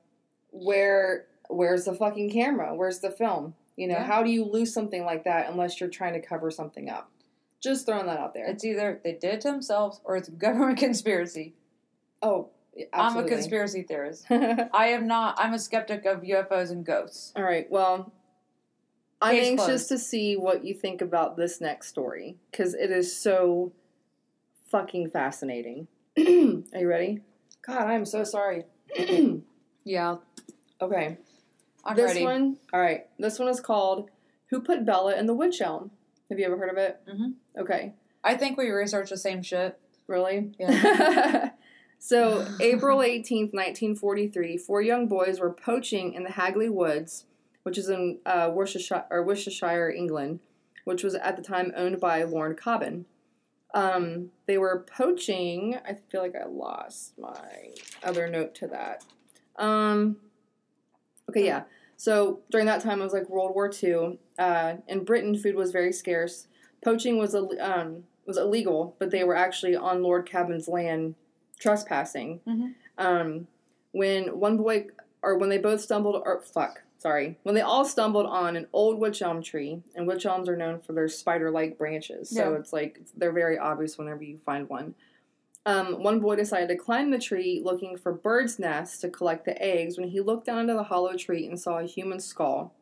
where 0.52 1.26
where's 1.50 1.86
the 1.86 1.94
fucking 1.94 2.30
camera? 2.32 2.74
Where's 2.76 3.00
the 3.00 3.12
film? 3.12 3.56
You 3.76 3.88
know, 3.88 3.96
Yeah. 3.96 4.04
how 4.06 4.24
do 4.24 4.30
you 4.30 4.46
lose 4.46 4.74
something 4.74 5.04
like 5.04 5.24
that 5.26 5.50
unless 5.50 5.80
you're 5.80 5.90
trying 5.90 6.14
to 6.14 6.22
cover 6.22 6.50
something 6.52 6.90
up? 6.90 7.10
Just 7.62 7.86
throwing 7.86 8.06
that 8.06 8.18
out 8.20 8.34
there. 8.34 8.46
It's 8.48 8.64
either 8.64 9.00
they 9.04 9.14
did 9.14 9.36
it 9.36 9.42
to 9.42 9.52
themselves 9.52 10.00
or 10.04 10.16
it's 10.18 10.30
government 10.30 10.78
conspiracy. 10.88 11.54
oh, 12.22 12.50
I'm 12.94 13.18
a 13.18 13.24
conspiracy 13.28 13.84
theorist. 13.84 14.26
I 14.30 14.88
am 14.88 15.06
not. 15.08 15.36
I'm 15.38 15.54
a 15.54 15.60
skeptic 15.60 16.06
of 16.06 16.22
UFOs 16.22 16.72
and 16.72 16.86
ghosts. 16.86 17.34
All 17.36 17.44
right. 17.44 17.70
Well, 17.70 18.14
I'm 19.22 19.36
Case 19.36 19.48
anxious 19.50 19.66
closed. 19.66 19.90
to 19.90 19.98
see 20.00 20.38
what 20.38 20.64
you 20.64 20.74
think 20.74 21.02
about 21.02 21.36
this 21.36 21.60
next 21.60 21.90
story 21.90 22.38
because 22.50 22.74
it 22.74 22.90
is 22.90 23.16
so 23.16 23.74
fucking 24.70 25.10
fascinating. 25.10 25.88
Are 26.18 26.24
you 26.24 26.88
ready? 26.88 27.20
God, 27.68 27.88
I'm 27.88 28.06
so 28.06 28.24
sorry. 28.24 28.64
Yeah, 29.84 30.18
okay. 30.82 31.18
I'm 31.84 31.96
this 31.96 32.14
ready. 32.14 32.24
one. 32.24 32.58
All 32.74 32.80
right. 32.80 33.08
This 33.18 33.40
one 33.40 33.48
is 33.48 33.60
called 33.60 34.10
"Who 34.50 34.62
Put 34.62 34.86
Bella 34.86 35.16
in 35.16 35.26
the 35.26 35.34
Witch 35.34 35.62
Elm." 35.62 35.92
Have 36.30 36.40
you 36.40 36.46
ever 36.46 36.58
heard 36.58 36.70
of 36.70 36.78
it? 36.78 37.00
Mhm. 37.08 37.34
Okay. 37.58 37.94
I 38.24 38.36
think 38.36 38.58
we 38.58 38.70
researched 38.70 39.10
the 39.10 39.18
same 39.18 39.42
shit. 39.42 39.78
Really? 40.08 40.54
Yeah. 40.60 41.52
so, 42.00 42.46
April 42.60 43.00
18th, 43.00 43.54
1943, 43.54 44.58
four 44.58 44.82
young 44.82 45.08
boys 45.08 45.40
were 45.40 45.52
poaching 45.52 46.14
in 46.14 46.24
the 46.24 46.32
Hagley 46.32 46.70
Woods, 46.70 47.26
which 47.64 47.78
is 47.78 47.90
in 47.90 48.20
uh, 48.26 48.52
Worcestershire, 48.54 49.06
or 49.10 49.24
Worcestershire, 49.24 49.90
England, 49.90 50.40
which 50.86 51.04
was 51.04 51.16
at 51.16 51.36
the 51.36 51.42
time 51.42 51.72
owned 51.76 52.00
by 52.00 52.24
Lord 52.24 52.58
Cobham. 52.58 53.06
Um, 53.74 54.32
they 54.48 54.58
were 54.58 54.86
poaching. 54.96 55.78
I 55.86 55.94
feel 56.10 56.22
like 56.22 56.36
I 56.36 56.46
lost 56.46 57.18
my 57.18 57.72
other 58.04 58.30
note 58.30 58.54
to 58.56 58.68
that. 58.68 59.04
Um, 59.58 60.18
okay, 61.30 61.46
yeah. 61.46 61.64
So 61.98 62.40
during 62.50 62.66
that 62.66 62.82
time, 62.82 63.00
it 63.00 63.04
was 63.04 63.14
like 63.14 63.30
World 63.30 63.54
War 63.54 63.70
II. 63.84 64.18
Uh, 64.40 64.76
in 64.88 65.04
Britain, 65.04 65.38
food 65.38 65.56
was 65.56 65.72
very 65.72 65.94
scarce. 65.94 66.48
Poaching 66.84 67.18
was 67.20 67.36
um, 67.36 68.04
was 68.26 68.38
illegal, 68.38 68.96
but 69.00 69.12
they 69.12 69.24
were 69.24 69.36
actually 69.36 69.76
on 69.76 70.02
Lord 70.02 70.26
Cabin's 70.28 70.68
land 70.68 71.16
trespassing. 71.60 72.40
Mhm. 72.48 72.74
Um, 72.98 73.48
when 73.92 74.40
one 74.40 74.58
boy, 74.58 74.88
or 75.22 75.38
when 75.38 75.50
they 75.50 75.58
both 75.60 75.82
stumbled, 75.82 76.22
or 76.26 76.42
fuck, 76.42 76.82
sorry, 76.98 77.38
when 77.44 77.54
they 77.54 77.62
all 77.62 77.86
stumbled 77.86 78.26
on 78.26 78.56
an 78.56 78.68
old 78.74 78.98
witch 79.00 79.22
elm 79.22 79.44
tree, 79.44 79.84
and 79.96 80.08
witch 80.08 80.26
elms 80.26 80.50
are 80.50 80.56
known 80.58 80.80
for 80.80 80.94
their 80.94 81.08
spider-like 81.08 81.78
branches, 81.78 82.30
so 82.30 82.52
Yeah. 82.52 82.58
it's 82.58 82.74
like 82.74 83.00
they're 83.16 83.32
very 83.32 83.60
obvious 83.60 83.98
whenever 83.98 84.24
you 84.24 84.40
find 84.40 84.68
one. 84.70 84.96
Um, 85.66 86.02
one 86.02 86.20
boy 86.20 86.36
decided 86.36 86.70
to 86.70 86.76
climb 86.76 87.12
the 87.12 87.20
tree 87.20 87.62
looking 87.64 87.96
for 87.98 88.12
birds' 88.12 88.58
nests 88.58 88.98
to 89.00 89.10
collect 89.10 89.46
the 89.46 89.62
eggs 89.62 89.98
when 89.98 90.10
he 90.10 90.20
looked 90.20 90.46
down 90.48 90.60
into 90.60 90.74
the 90.74 90.84
hollow 90.84 91.16
tree 91.16 91.46
and 91.46 91.60
saw 91.60 91.78
a 91.78 91.86
human 91.86 92.20
skull. 92.20 92.74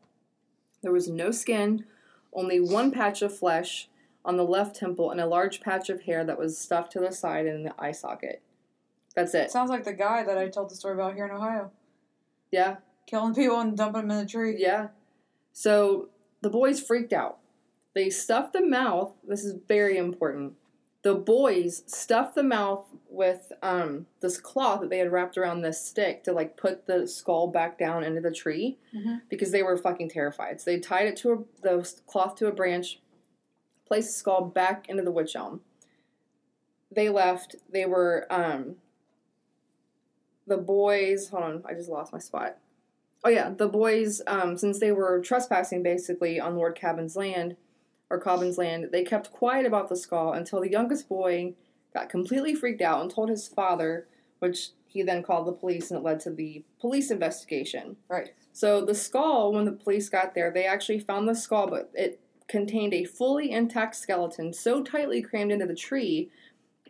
There 0.82 0.94
was 0.94 1.10
no 1.10 1.32
skin, 1.32 1.84
only 2.32 2.60
one 2.60 2.92
patch 2.92 3.22
of 3.22 3.38
flesh 3.38 3.90
on 4.24 4.38
the 4.38 4.46
left 4.46 4.76
temple 4.76 5.12
and 5.12 5.20
a 5.20 5.26
large 5.26 5.60
patch 5.60 5.90
of 5.90 6.04
hair 6.04 6.24
that 6.24 6.40
was 6.40 6.58
stuffed 6.58 6.92
to 6.94 7.00
the 7.00 7.12
side 7.12 7.46
and 7.46 7.56
in 7.58 7.64
the 7.64 7.74
eye 7.78 7.92
socket. 7.92 8.42
That's 9.16 9.34
it. 9.34 9.52
Sounds 9.52 9.70
like 9.70 9.84
the 9.84 9.94
guy 9.94 10.24
that 10.24 10.38
I 10.38 10.48
told 10.48 10.70
the 10.70 10.76
story 10.76 10.94
about 10.94 11.16
here 11.16 11.26
in 11.26 11.32
Ohio. 11.32 11.72
Yeah, 12.52 12.78
Killing 13.08 13.34
people 13.34 13.60
and 13.60 13.76
dumping 13.76 14.08
them 14.08 14.12
in 14.20 14.24
a 14.24 14.28
tree. 14.28 14.56
yeah. 14.60 14.90
So 15.52 16.10
the 16.42 16.50
boys 16.50 16.80
freaked 16.80 17.12
out. 17.12 17.40
They 17.96 18.12
stuffed 18.12 18.54
the 18.54 18.62
mouth. 18.64 19.14
This 19.28 19.44
is 19.44 19.56
very 19.68 19.98
important. 19.98 20.54
The 21.02 21.16
boys 21.16 21.84
stuffed 21.88 22.36
the 22.36 22.44
mouth 22.44 22.86
with 23.10 23.54
um, 23.64 24.08
this 24.20 24.38
cloth 24.38 24.82
that 24.82 24.90
they 24.90 24.98
had 24.98 25.12
wrapped 25.12 25.38
around 25.38 25.62
this 25.62 25.82
stick 25.82 26.24
to 26.26 26.34
like 26.34 26.58
put 26.58 26.88
the 26.88 27.08
skull 27.08 27.48
back 27.48 27.78
down 27.80 28.04
into 28.04 28.20
the 28.22 28.32
tree 28.32 28.78
Mhm. 28.94 29.22
because 29.30 29.52
they 29.52 29.64
were 29.64 29.78
fucking 29.78 30.10
terrified. 30.10 30.60
So 30.60 30.72
they 30.72 30.80
tied 30.80 31.08
it 31.08 31.16
to 31.18 31.32
a, 31.32 31.38
the 31.62 31.94
cloth 32.06 32.36
to 32.36 32.48
a 32.48 32.52
branch, 32.52 33.00
placed 33.88 34.10
the 34.10 34.14
skull 34.14 34.44
back 34.46 34.90
into 34.90 35.02
the 35.04 35.12
witch 35.12 35.36
elm. 35.38 35.62
They 36.92 37.08
left. 37.08 37.56
They 37.72 37.86
were 37.86 38.28
um, 38.30 38.76
the 40.48 40.58
boys. 40.58 41.30
Hold 41.30 41.44
on, 41.44 41.64
I 41.66 41.76
just 41.76 41.90
lost 41.90 42.12
my 42.12 42.20
spot. 42.20 42.58
Oh 43.24 43.30
yeah, 43.30 43.50
the 43.52 43.68
boys, 43.68 44.22
um, 44.28 44.58
since 44.58 44.80
they 44.80 44.92
were 44.92 45.20
trespassing 45.22 45.82
basically 45.84 46.40
on 46.40 46.56
Lord 46.58 46.76
Cabin's 46.76 47.16
land 47.16 47.56
or 48.10 48.20
Cobbin's 48.20 48.58
land, 48.58 48.90
they 48.92 49.04
kept 49.04 49.32
quiet 49.32 49.66
about 49.66 49.90
the 49.90 49.96
skull 49.96 50.34
until 50.34 50.62
the 50.62 50.72
youngest 50.72 51.08
boy 51.08 51.54
got 51.94 52.10
completely 52.10 52.56
freaked 52.56 52.82
out 52.82 53.02
and 53.02 53.12
told 53.12 53.30
his 53.30 53.48
father, 53.48 54.08
which 54.40 54.70
he 54.88 55.04
then 55.04 55.24
called 55.24 55.48
the 55.48 55.52
police, 55.52 55.92
and 55.92 56.00
it 56.00 56.04
led 56.04 56.20
to 56.22 56.32
the 56.32 56.64
police 56.80 57.12
investigation. 57.12 57.96
Right. 58.08 58.34
So 58.54 58.84
the 58.84 58.96
skull, 58.96 59.54
when 59.54 59.66
the 59.66 59.72
police 59.72 60.10
got 60.10 60.34
there, 60.34 60.52
they 60.52 60.66
actually 60.66 61.00
found 61.00 61.28
the 61.28 61.36
skull, 61.36 61.68
but 61.68 61.92
it 61.94 62.20
contained 62.48 62.94
a 62.94 63.06
fully 63.06 63.52
intact 63.52 63.96
skeleton 63.96 64.52
so 64.52 64.84
tightly 64.84 65.22
crammed 65.22 65.52
into 65.52 65.68
the 65.68 65.76
tree 65.76 66.32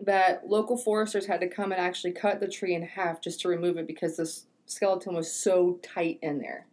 that 0.01 0.47
local 0.47 0.77
foresters 0.77 1.25
had 1.25 1.41
to 1.41 1.47
come 1.47 1.73
and 1.73 1.81
actually 1.81 2.13
cut 2.13 2.39
the 2.39 2.47
tree 2.47 2.73
in 2.73 2.81
half 2.81 3.21
just 3.21 3.41
to 3.41 3.49
remove 3.49 3.77
it 3.77 3.85
because 3.85 4.15
this 4.15 4.45
skeleton 4.65 5.13
was 5.13 5.31
so 5.31 5.77
tight 5.83 6.19
in 6.21 6.39
there. 6.39 6.65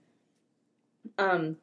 Um, 1.19 1.57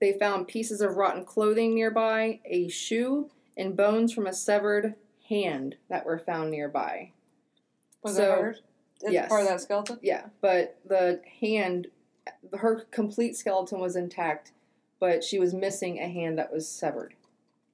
they 0.00 0.12
found 0.14 0.48
pieces 0.48 0.80
of 0.80 0.96
rotten 0.96 1.24
clothing 1.24 1.74
nearby, 1.74 2.40
a 2.44 2.68
shoe, 2.68 3.30
and 3.56 3.76
bones 3.76 4.12
from 4.12 4.26
a 4.26 4.32
severed 4.32 4.94
hand 5.28 5.76
that 5.88 6.06
were 6.06 6.18
found 6.18 6.50
nearby. 6.50 7.12
Was 8.02 8.16
So- 8.16 8.32
it 8.32 8.38
hers? 8.38 8.62
It's 9.02 9.12
yes. 9.12 9.28
part 9.28 9.42
of 9.42 9.48
that 9.48 9.60
skeleton? 9.60 9.98
Yeah, 10.02 10.26
but 10.42 10.78
the 10.84 11.22
hand, 11.40 11.88
her 12.52 12.80
complete 12.90 13.34
skeleton 13.34 13.80
was 13.80 13.96
intact, 13.96 14.52
but 14.98 15.24
she 15.24 15.38
was 15.38 15.54
missing 15.54 15.98
a 15.98 16.08
hand 16.08 16.36
that 16.38 16.52
was 16.52 16.68
severed. 16.68 17.14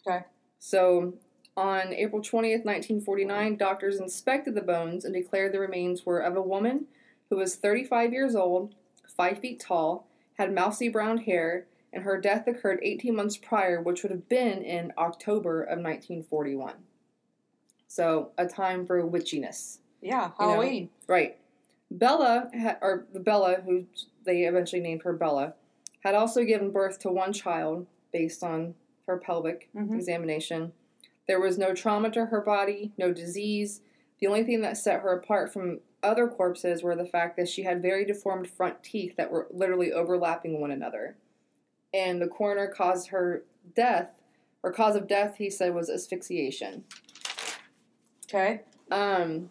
Okay. 0.06 0.24
So 0.60 1.14
on 1.56 1.92
April 1.92 2.22
20th, 2.22 2.64
1949, 2.64 3.56
doctors 3.56 3.98
inspected 3.98 4.54
the 4.54 4.60
bones 4.60 5.04
and 5.04 5.12
declared 5.12 5.52
the 5.52 5.58
remains 5.58 6.06
were 6.06 6.20
of 6.20 6.36
a 6.36 6.42
woman 6.42 6.86
who 7.28 7.36
was 7.36 7.56
35 7.56 8.12
years 8.12 8.36
old, 8.36 8.74
5 9.08 9.38
feet 9.38 9.58
tall, 9.58 10.06
had 10.34 10.54
mousy 10.54 10.88
brown 10.88 11.18
hair, 11.18 11.66
and 11.96 12.04
her 12.04 12.20
death 12.20 12.46
occurred 12.46 12.78
18 12.82 13.16
months 13.16 13.38
prior, 13.38 13.80
which 13.80 14.02
would 14.02 14.12
have 14.12 14.28
been 14.28 14.60
in 14.62 14.92
October 14.98 15.62
of 15.62 15.78
1941. 15.78 16.74
So, 17.88 18.32
a 18.36 18.46
time 18.46 18.86
for 18.86 19.02
witchiness. 19.02 19.78
Yeah, 20.02 20.30
know, 20.38 20.46
Halloween. 20.50 20.90
Right. 21.08 21.38
Bella, 21.90 22.50
ha- 22.54 22.76
or 22.82 23.06
the 23.14 23.20
Bella, 23.20 23.62
who 23.64 23.86
they 24.24 24.42
eventually 24.42 24.82
named 24.82 25.04
her 25.04 25.14
Bella, 25.14 25.54
had 26.00 26.14
also 26.14 26.44
given 26.44 26.70
birth 26.70 26.98
to 27.00 27.10
one 27.10 27.32
child 27.32 27.86
based 28.12 28.42
on 28.44 28.74
her 29.06 29.16
pelvic 29.16 29.70
Mhm. 29.74 29.94
examination. 29.94 30.72
There 31.26 31.40
was 31.40 31.56
no 31.56 31.72
trauma 31.74 32.10
to 32.10 32.26
her 32.26 32.42
body, 32.42 32.92
no 32.98 33.10
disease. 33.12 33.80
The 34.20 34.26
only 34.26 34.44
thing 34.44 34.60
that 34.60 34.76
set 34.76 35.00
her 35.00 35.12
apart 35.12 35.50
from 35.50 35.80
other 36.02 36.28
corpses 36.28 36.82
were 36.82 36.94
the 36.94 37.06
fact 37.06 37.38
that 37.38 37.48
she 37.48 37.62
had 37.62 37.80
very 37.80 38.04
deformed 38.04 38.48
front 38.48 38.82
teeth 38.82 39.16
that 39.16 39.30
were 39.30 39.48
literally 39.50 39.92
overlapping 39.92 40.60
one 40.60 40.70
another. 40.70 41.16
And 41.94 42.20
the 42.20 42.26
coroner 42.28 42.68
caused 42.68 43.08
her 43.08 43.44
death, 43.74 44.22
or 44.62 44.72
cause 44.72 44.96
of 44.96 45.06
death, 45.06 45.36
he 45.38 45.48
said, 45.50 45.74
was 45.74 45.88
asphyxiation 45.88 46.84
Okay. 48.28 48.62
um, 48.90 49.50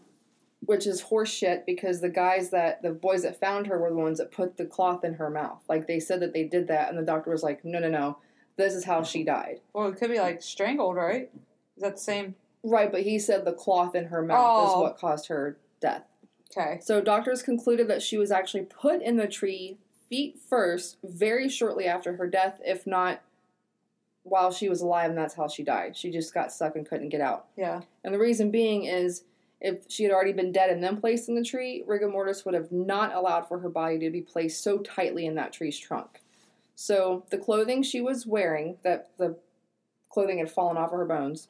which 0.66 0.86
is 0.88 1.04
horseshit 1.04 1.66
because 1.66 2.02
the 2.02 2.10
guys 2.10 2.50
that 2.50 2.82
the 2.82 2.90
boys 2.92 3.22
that 3.22 3.40
found 3.40 3.68
her 3.68 3.78
were 3.80 3.90
the 3.90 3.96
ones 3.96 4.18
that 4.18 4.32
put 4.32 4.58
the 4.58 4.66
cloth 4.66 5.04
in 5.04 5.14
her 5.16 5.30
mouth. 5.30 5.62
Like 5.70 5.88
they 5.88 6.00
said 6.00 6.20
that 6.22 6.34
they 6.34 6.44
did 6.44 6.68
that, 6.68 6.90
and 6.90 6.98
the 6.98 7.04
doctor 7.04 7.30
was 7.32 7.44
like, 7.44 7.64
"No, 7.64 7.80
no, 7.80 7.88
no, 7.90 8.18
this 8.58 8.74
is 8.74 8.84
how 8.84 9.04
she 9.04 9.24
died." 9.24 9.62
Well, 9.74 9.88
it 9.88 9.98
could 9.98 10.10
be 10.10 10.20
like 10.20 10.42
strangled, 10.42 10.96
right? 10.96 11.30
Is 11.78 11.84
that 11.84 11.96
the 11.96 12.02
same? 12.02 12.36
Right, 12.64 12.92
but 12.92 13.04
he 13.04 13.20
said 13.20 13.46
the 13.46 13.54
cloth 13.54 13.94
in 13.96 14.06
her 14.06 14.24
mouth 14.24 14.68
is 14.68 14.74
Oh. 14.76 14.82
what 14.82 14.98
caused 14.98 15.28
her 15.28 15.58
death. 15.80 16.04
Okay. 16.52 16.80
So 16.82 17.00
doctors 17.00 17.44
concluded 17.44 17.88
that 17.90 18.02
she 18.02 18.18
was 18.18 18.32
actually 18.32 18.64
put 18.64 19.02
in 19.04 19.18
the 19.18 19.28
tree 19.28 19.78
feet 20.10 20.40
first, 20.50 20.98
very 21.04 21.50
shortly 21.50 21.86
after 21.86 22.16
her 22.16 22.28
death, 22.28 22.60
if 22.64 22.86
not 22.86 23.22
while 24.24 24.52
she 24.52 24.70
was 24.70 24.82
alive, 24.82 25.10
and 25.10 25.18
that's 25.18 25.36
how 25.36 25.48
she 25.48 25.64
died. 25.64 25.96
She 25.96 26.10
just 26.10 26.34
got 26.34 26.52
stuck 26.52 26.76
and 26.76 26.88
couldn't 26.88 27.10
get 27.10 27.22
out. 27.22 27.46
Yeah. 27.56 27.82
And 28.04 28.14
the 28.14 28.20
reason 28.20 28.50
being 28.50 28.86
is 28.86 29.24
if 29.62 29.86
she 29.88 30.04
had 30.04 30.12
already 30.12 30.34
been 30.34 30.52
dead 30.52 30.70
and 30.70 30.84
then 30.84 30.98
placed 30.98 31.30
in 31.30 31.36
the 31.36 31.44
tree, 31.44 31.84
rigor 31.88 32.10
mortis 32.10 32.44
would 32.44 32.56
have 32.56 32.72
not 32.72 33.14
allowed 33.14 33.48
for 33.48 33.60
her 33.60 33.70
body 33.70 34.00
to 34.00 34.10
be 34.10 34.22
placed 34.22 34.64
so 34.64 34.80
tightly 34.80 35.26
in 35.26 35.36
that 35.36 35.54
tree's 35.54 35.78
trunk. 35.78 36.22
So 36.76 37.24
the 37.30 37.38
clothing 37.38 37.84
she 37.84 38.02
was 38.02 38.26
wearing, 38.26 38.78
that 38.84 39.12
the 39.18 39.38
clothing 40.10 40.40
had 40.40 40.52
fallen 40.52 40.76
off 40.76 40.92
of 40.92 41.00
her 41.00 41.06
bones, 41.06 41.48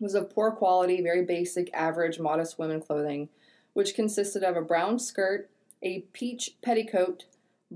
was 0.00 0.14
of 0.14 0.30
poor 0.30 0.50
quality, 0.50 1.00
very 1.00 1.24
basic, 1.24 1.72
average, 1.72 2.18
modest 2.18 2.58
women 2.58 2.80
clothing, 2.80 3.28
which 3.72 3.94
consisted 3.94 4.42
of 4.42 4.56
a 4.56 4.62
brown 4.62 4.98
skirt, 4.98 5.48
a 5.82 6.00
peach 6.12 6.56
petticoat, 6.62 7.24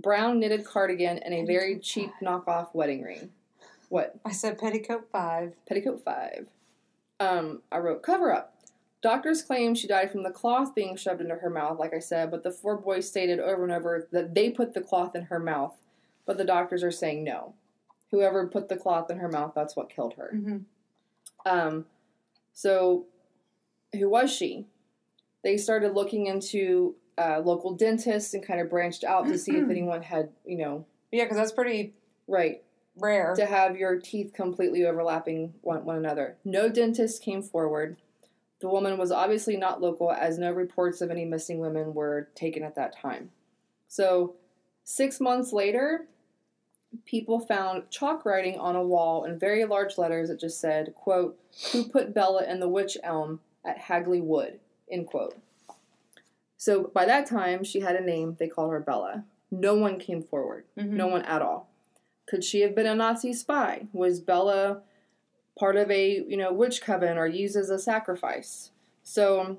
brown 0.02 0.40
knitted 0.40 0.64
cardigan, 0.64 1.18
and 1.18 1.34
a 1.34 1.44
very 1.44 1.78
cheap 1.78 2.10
knockoff 2.22 2.68
wedding 2.72 3.02
ring. 3.02 3.30
What? 3.88 4.16
I 4.24 4.32
said 4.32 4.58
petticoat 4.58 5.08
five. 5.10 5.52
Petticoat 5.68 6.02
5. 6.04 6.46
Um, 7.18 7.62
I 7.70 7.78
wrote 7.78 8.02
cover 8.02 8.32
up. 8.32 8.54
Doctors 9.02 9.42
claim 9.42 9.74
she 9.74 9.86
died 9.86 10.10
from 10.10 10.22
the 10.22 10.30
cloth 10.30 10.74
being 10.74 10.96
shoved 10.96 11.20
into 11.20 11.36
her 11.36 11.50
mouth, 11.50 11.78
like 11.78 11.94
I 11.94 12.00
said, 12.00 12.30
but 12.30 12.42
the 12.42 12.50
four 12.50 12.76
boys 12.76 13.06
stated 13.06 13.38
over 13.38 13.62
and 13.62 13.72
over 13.72 14.08
that 14.10 14.34
they 14.34 14.50
put 14.50 14.74
the 14.74 14.80
cloth 14.80 15.14
in 15.14 15.24
her 15.24 15.38
mouth, 15.38 15.76
but 16.24 16.38
the 16.38 16.44
doctors 16.44 16.82
are 16.82 16.90
saying 16.90 17.22
no. 17.22 17.54
Whoever 18.10 18.46
put 18.46 18.68
the 18.68 18.76
cloth 18.76 19.10
in 19.10 19.18
her 19.18 19.28
mouth, 19.28 19.52
that's 19.54 19.76
what 19.76 19.90
killed 19.90 20.14
her. 20.14 20.32
Mm-hmm. 20.34 20.56
Um, 21.44 21.86
so, 22.52 23.06
who 23.92 24.08
was 24.08 24.34
she? 24.34 24.66
They 25.44 25.56
started 25.56 25.92
looking 25.94 26.26
into 26.26 26.96
uh, 27.18 27.40
local 27.44 27.72
dentists 27.74 28.34
and 28.34 28.44
kind 28.46 28.60
of 28.60 28.68
branched 28.70 29.04
out 29.04 29.26
to 29.26 29.38
see 29.38 29.56
if 29.56 29.70
anyone 29.70 30.02
had, 30.02 30.30
you 30.44 30.58
know, 30.58 30.84
Yeah, 31.12 31.24
because 31.24 31.36
that's 31.38 31.52
pretty 31.52 31.94
right, 32.28 32.62
rare. 32.96 33.34
to 33.36 33.46
have 33.46 33.76
your 33.76 33.98
teeth 34.00 34.32
completely 34.34 34.84
overlapping 34.84 35.54
one, 35.62 35.84
one 35.84 35.96
another. 35.96 36.36
No 36.44 36.68
dentist 36.68 37.22
came 37.22 37.42
forward. 37.42 37.96
The 38.60 38.68
woman 38.68 38.96
was 38.98 39.12
obviously 39.12 39.56
not 39.56 39.80
local, 39.82 40.10
as 40.10 40.38
no 40.38 40.50
reports 40.50 41.00
of 41.00 41.10
any 41.10 41.24
missing 41.26 41.58
women 41.58 41.92
were 41.94 42.28
taken 42.34 42.62
at 42.62 42.74
that 42.76 42.96
time. 42.96 43.30
So, 43.88 44.34
six 44.84 45.20
months 45.20 45.52
later, 45.52 46.06
people 47.04 47.38
found 47.38 47.90
chalk 47.90 48.24
writing 48.24 48.58
on 48.58 48.74
a 48.74 48.82
wall 48.82 49.24
in 49.24 49.38
very 49.38 49.64
large 49.66 49.98
letters 49.98 50.28
that 50.28 50.40
just 50.40 50.58
said, 50.58 50.94
quote, 50.94 51.38
who 51.72 51.84
put 51.84 52.14
Bella 52.14 52.44
in 52.44 52.58
the 52.60 52.68
witch 52.68 52.96
elm 53.02 53.40
at 53.64 53.76
Hagley 53.78 54.20
Wood, 54.22 54.58
end 54.90 55.06
quote. 55.06 55.36
So 56.56 56.90
by 56.94 57.04
that 57.04 57.26
time, 57.26 57.64
she 57.64 57.80
had 57.80 57.96
a 57.96 58.04
name. 58.04 58.36
They 58.38 58.48
called 58.48 58.72
her 58.72 58.80
Bella. 58.80 59.24
No 59.50 59.74
one 59.74 59.98
came 59.98 60.22
forward. 60.22 60.64
Mhm. 60.78 60.90
No 60.90 61.06
one 61.06 61.22
at 61.22 61.42
all. 61.42 61.68
Could 62.26 62.42
she 62.44 62.60
have 62.62 62.74
been 62.74 62.86
a 62.86 62.94
Nazi 62.94 63.32
spy? 63.32 63.86
Was 63.92 64.20
Bella 64.20 64.82
part 65.58 65.76
of 65.76 65.90
a 65.90 66.24
you 66.26 66.36
know 66.36 66.52
witch 66.52 66.80
coven 66.82 67.16
or 67.18 67.26
used 67.26 67.56
as 67.56 67.70
a 67.70 67.78
sacrifice? 67.78 68.70
So 69.02 69.58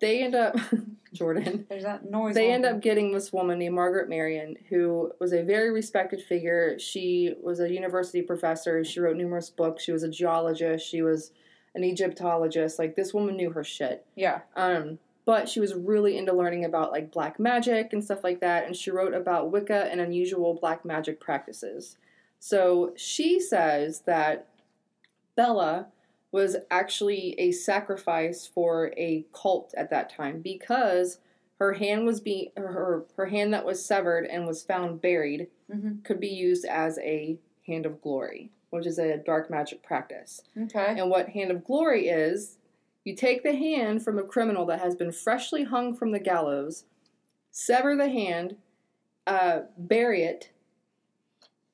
they 0.00 0.22
end 0.22 0.34
up 0.34 0.56
Jordan. 1.12 1.66
There's 1.68 1.82
that 1.84 2.08
noise. 2.10 2.34
They 2.34 2.50
end 2.52 2.64
there. 2.64 2.74
up 2.74 2.80
getting 2.80 3.12
this 3.12 3.32
woman 3.32 3.58
named 3.58 3.74
Margaret 3.74 4.08
Marion, 4.08 4.56
who 4.68 5.12
was 5.20 5.32
a 5.32 5.42
very 5.42 5.70
respected 5.70 6.22
figure. 6.22 6.78
She 6.78 7.34
was 7.42 7.60
a 7.60 7.70
university 7.70 8.22
professor. 8.22 8.84
She 8.84 9.00
wrote 9.00 9.16
numerous 9.16 9.50
books. 9.50 9.82
She 9.82 9.92
was 9.92 10.02
a 10.02 10.08
geologist. 10.08 10.86
She 10.86 11.02
was 11.02 11.32
an 11.74 11.82
Egyptologist. 11.84 12.78
Like 12.78 12.94
this 12.94 13.12
woman 13.12 13.36
knew 13.36 13.50
her 13.50 13.64
shit. 13.64 14.06
Yeah. 14.14 14.40
Um, 14.56 14.98
but 15.28 15.46
she 15.46 15.60
was 15.60 15.74
really 15.74 16.16
into 16.16 16.32
learning 16.32 16.64
about 16.64 16.90
like 16.90 17.12
black 17.12 17.38
magic 17.38 17.92
and 17.92 18.02
stuff 18.02 18.24
like 18.24 18.40
that, 18.40 18.64
and 18.64 18.74
she 18.74 18.90
wrote 18.90 19.12
about 19.12 19.50
Wicca 19.52 19.90
and 19.90 20.00
unusual 20.00 20.54
black 20.54 20.86
magic 20.86 21.20
practices. 21.20 21.98
So 22.40 22.94
she 22.96 23.38
says 23.38 24.00
that 24.06 24.46
Bella 25.36 25.88
was 26.32 26.56
actually 26.70 27.34
a 27.38 27.52
sacrifice 27.52 28.46
for 28.46 28.92
a 28.96 29.26
cult 29.34 29.74
at 29.76 29.90
that 29.90 30.08
time 30.10 30.40
because 30.40 31.18
her 31.58 31.74
hand 31.74 32.06
was 32.06 32.20
being 32.20 32.50
her 32.56 33.04
her 33.16 33.26
hand 33.26 33.52
that 33.52 33.66
was 33.66 33.84
severed 33.84 34.24
and 34.24 34.46
was 34.46 34.62
found 34.62 35.00
buried 35.02 35.48
Mm-hmm. 35.70 36.00
could 36.02 36.18
be 36.18 36.28
used 36.28 36.64
as 36.64 36.98
a 37.00 37.36
hand 37.66 37.84
of 37.84 38.00
glory. 38.00 38.50
which 38.70 38.86
is 38.86 38.98
a 38.98 39.18
dark 39.18 39.50
magic 39.50 39.82
practice. 39.82 40.40
Okay. 40.64 40.94
And 40.98 41.10
what 41.10 41.28
Hand 41.30 41.50
of 41.50 41.64
Glory 41.64 42.08
is, 42.08 42.57
you 43.08 43.16
take 43.16 43.42
the 43.42 43.56
hand 43.56 44.04
from 44.04 44.18
a 44.18 44.22
criminal 44.22 44.66
that 44.66 44.80
has 44.80 44.94
been 44.94 45.10
freshly 45.10 45.64
hung 45.64 45.94
from 45.94 46.12
the 46.12 46.18
gallows, 46.18 46.84
sever 47.50 47.96
the 47.96 48.10
hand, 48.10 48.56
uh, 49.26 49.60
bury 49.78 50.24
it 50.24 50.50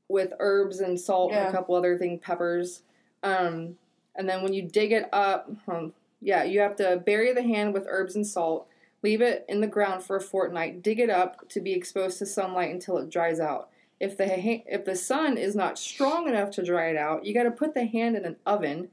with 0.08 0.32
herbs 0.38 0.78
and 0.78 0.98
salt 0.98 1.32
and 1.32 1.48
a 1.48 1.52
couple 1.52 1.74
other 1.74 1.98
things, 1.98 2.20
peppers. 2.22 2.82
Um, 3.24 3.76
and 4.14 4.28
then 4.28 4.44
when 4.44 4.52
you 4.52 4.62
dig 4.62 4.92
it 4.92 5.08
up, 5.12 5.50
um, 5.66 5.92
yeah, 6.20 6.44
you 6.44 6.60
have 6.60 6.76
to 6.76 7.02
bury 7.04 7.32
the 7.32 7.42
hand 7.42 7.74
with 7.74 7.86
herbs 7.88 8.14
and 8.14 8.24
salt, 8.24 8.68
leave 9.02 9.20
it 9.20 9.44
in 9.48 9.60
the 9.60 9.66
ground 9.66 10.04
for 10.04 10.14
a 10.14 10.20
fortnight, 10.20 10.82
dig 10.82 11.00
it 11.00 11.10
up 11.10 11.48
to 11.48 11.60
be 11.60 11.72
exposed 11.72 12.18
to 12.20 12.26
sunlight 12.26 12.70
until 12.70 12.96
it 12.98 13.10
dries 13.10 13.40
out. 13.40 13.70
If 13.98 14.16
the 14.16 14.28
ha- 14.28 14.64
if 14.66 14.84
the 14.84 14.94
sun 14.94 15.36
is 15.36 15.56
not 15.56 15.80
strong 15.80 16.28
enough 16.28 16.52
to 16.52 16.64
dry 16.64 16.90
it 16.90 16.96
out, 16.96 17.24
you 17.24 17.34
got 17.34 17.42
to 17.42 17.50
put 17.50 17.74
the 17.74 17.86
hand 17.86 18.16
in 18.16 18.24
an 18.24 18.36
oven 18.46 18.88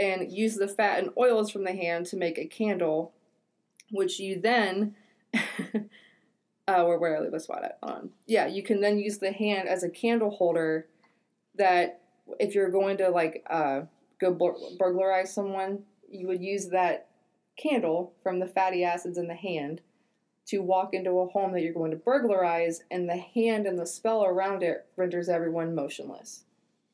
and 0.00 0.32
use 0.32 0.56
the 0.56 0.66
fat 0.66 0.98
and 0.98 1.10
oils 1.18 1.50
from 1.50 1.64
the 1.64 1.74
hand 1.74 2.06
to 2.06 2.16
make 2.16 2.38
a 2.38 2.46
candle, 2.46 3.12
which 3.90 4.18
you 4.18 4.40
then 4.40 4.96
uh, 5.34 6.84
where 6.84 6.98
where 6.98 7.16
I 7.16 7.20
leave 7.20 7.32
the 7.32 7.38
spot 7.38 7.64
at 7.64 7.78
on. 7.82 8.10
Yeah, 8.26 8.46
you 8.46 8.62
can 8.62 8.80
then 8.80 8.98
use 8.98 9.18
the 9.18 9.30
hand 9.30 9.68
as 9.68 9.84
a 9.84 9.90
candle 9.90 10.30
holder. 10.30 10.88
That 11.56 12.00
if 12.38 12.54
you're 12.54 12.70
going 12.70 12.96
to 12.96 13.10
like 13.10 13.44
uh, 13.48 13.82
go 14.18 14.32
bur- 14.32 14.56
burglarize 14.78 15.32
someone, 15.34 15.80
you 16.08 16.26
would 16.26 16.42
use 16.42 16.68
that 16.68 17.08
candle 17.56 18.14
from 18.22 18.38
the 18.38 18.46
fatty 18.46 18.82
acids 18.82 19.18
in 19.18 19.28
the 19.28 19.34
hand 19.34 19.82
to 20.46 20.60
walk 20.60 20.94
into 20.94 21.10
a 21.20 21.26
home 21.26 21.52
that 21.52 21.60
you're 21.60 21.74
going 21.74 21.90
to 21.90 21.96
burglarize, 21.96 22.82
and 22.90 23.08
the 23.08 23.18
hand 23.18 23.66
and 23.66 23.78
the 23.78 23.86
spell 23.86 24.24
around 24.24 24.62
it 24.62 24.86
renders 24.96 25.28
everyone 25.28 25.74
motionless. 25.74 26.44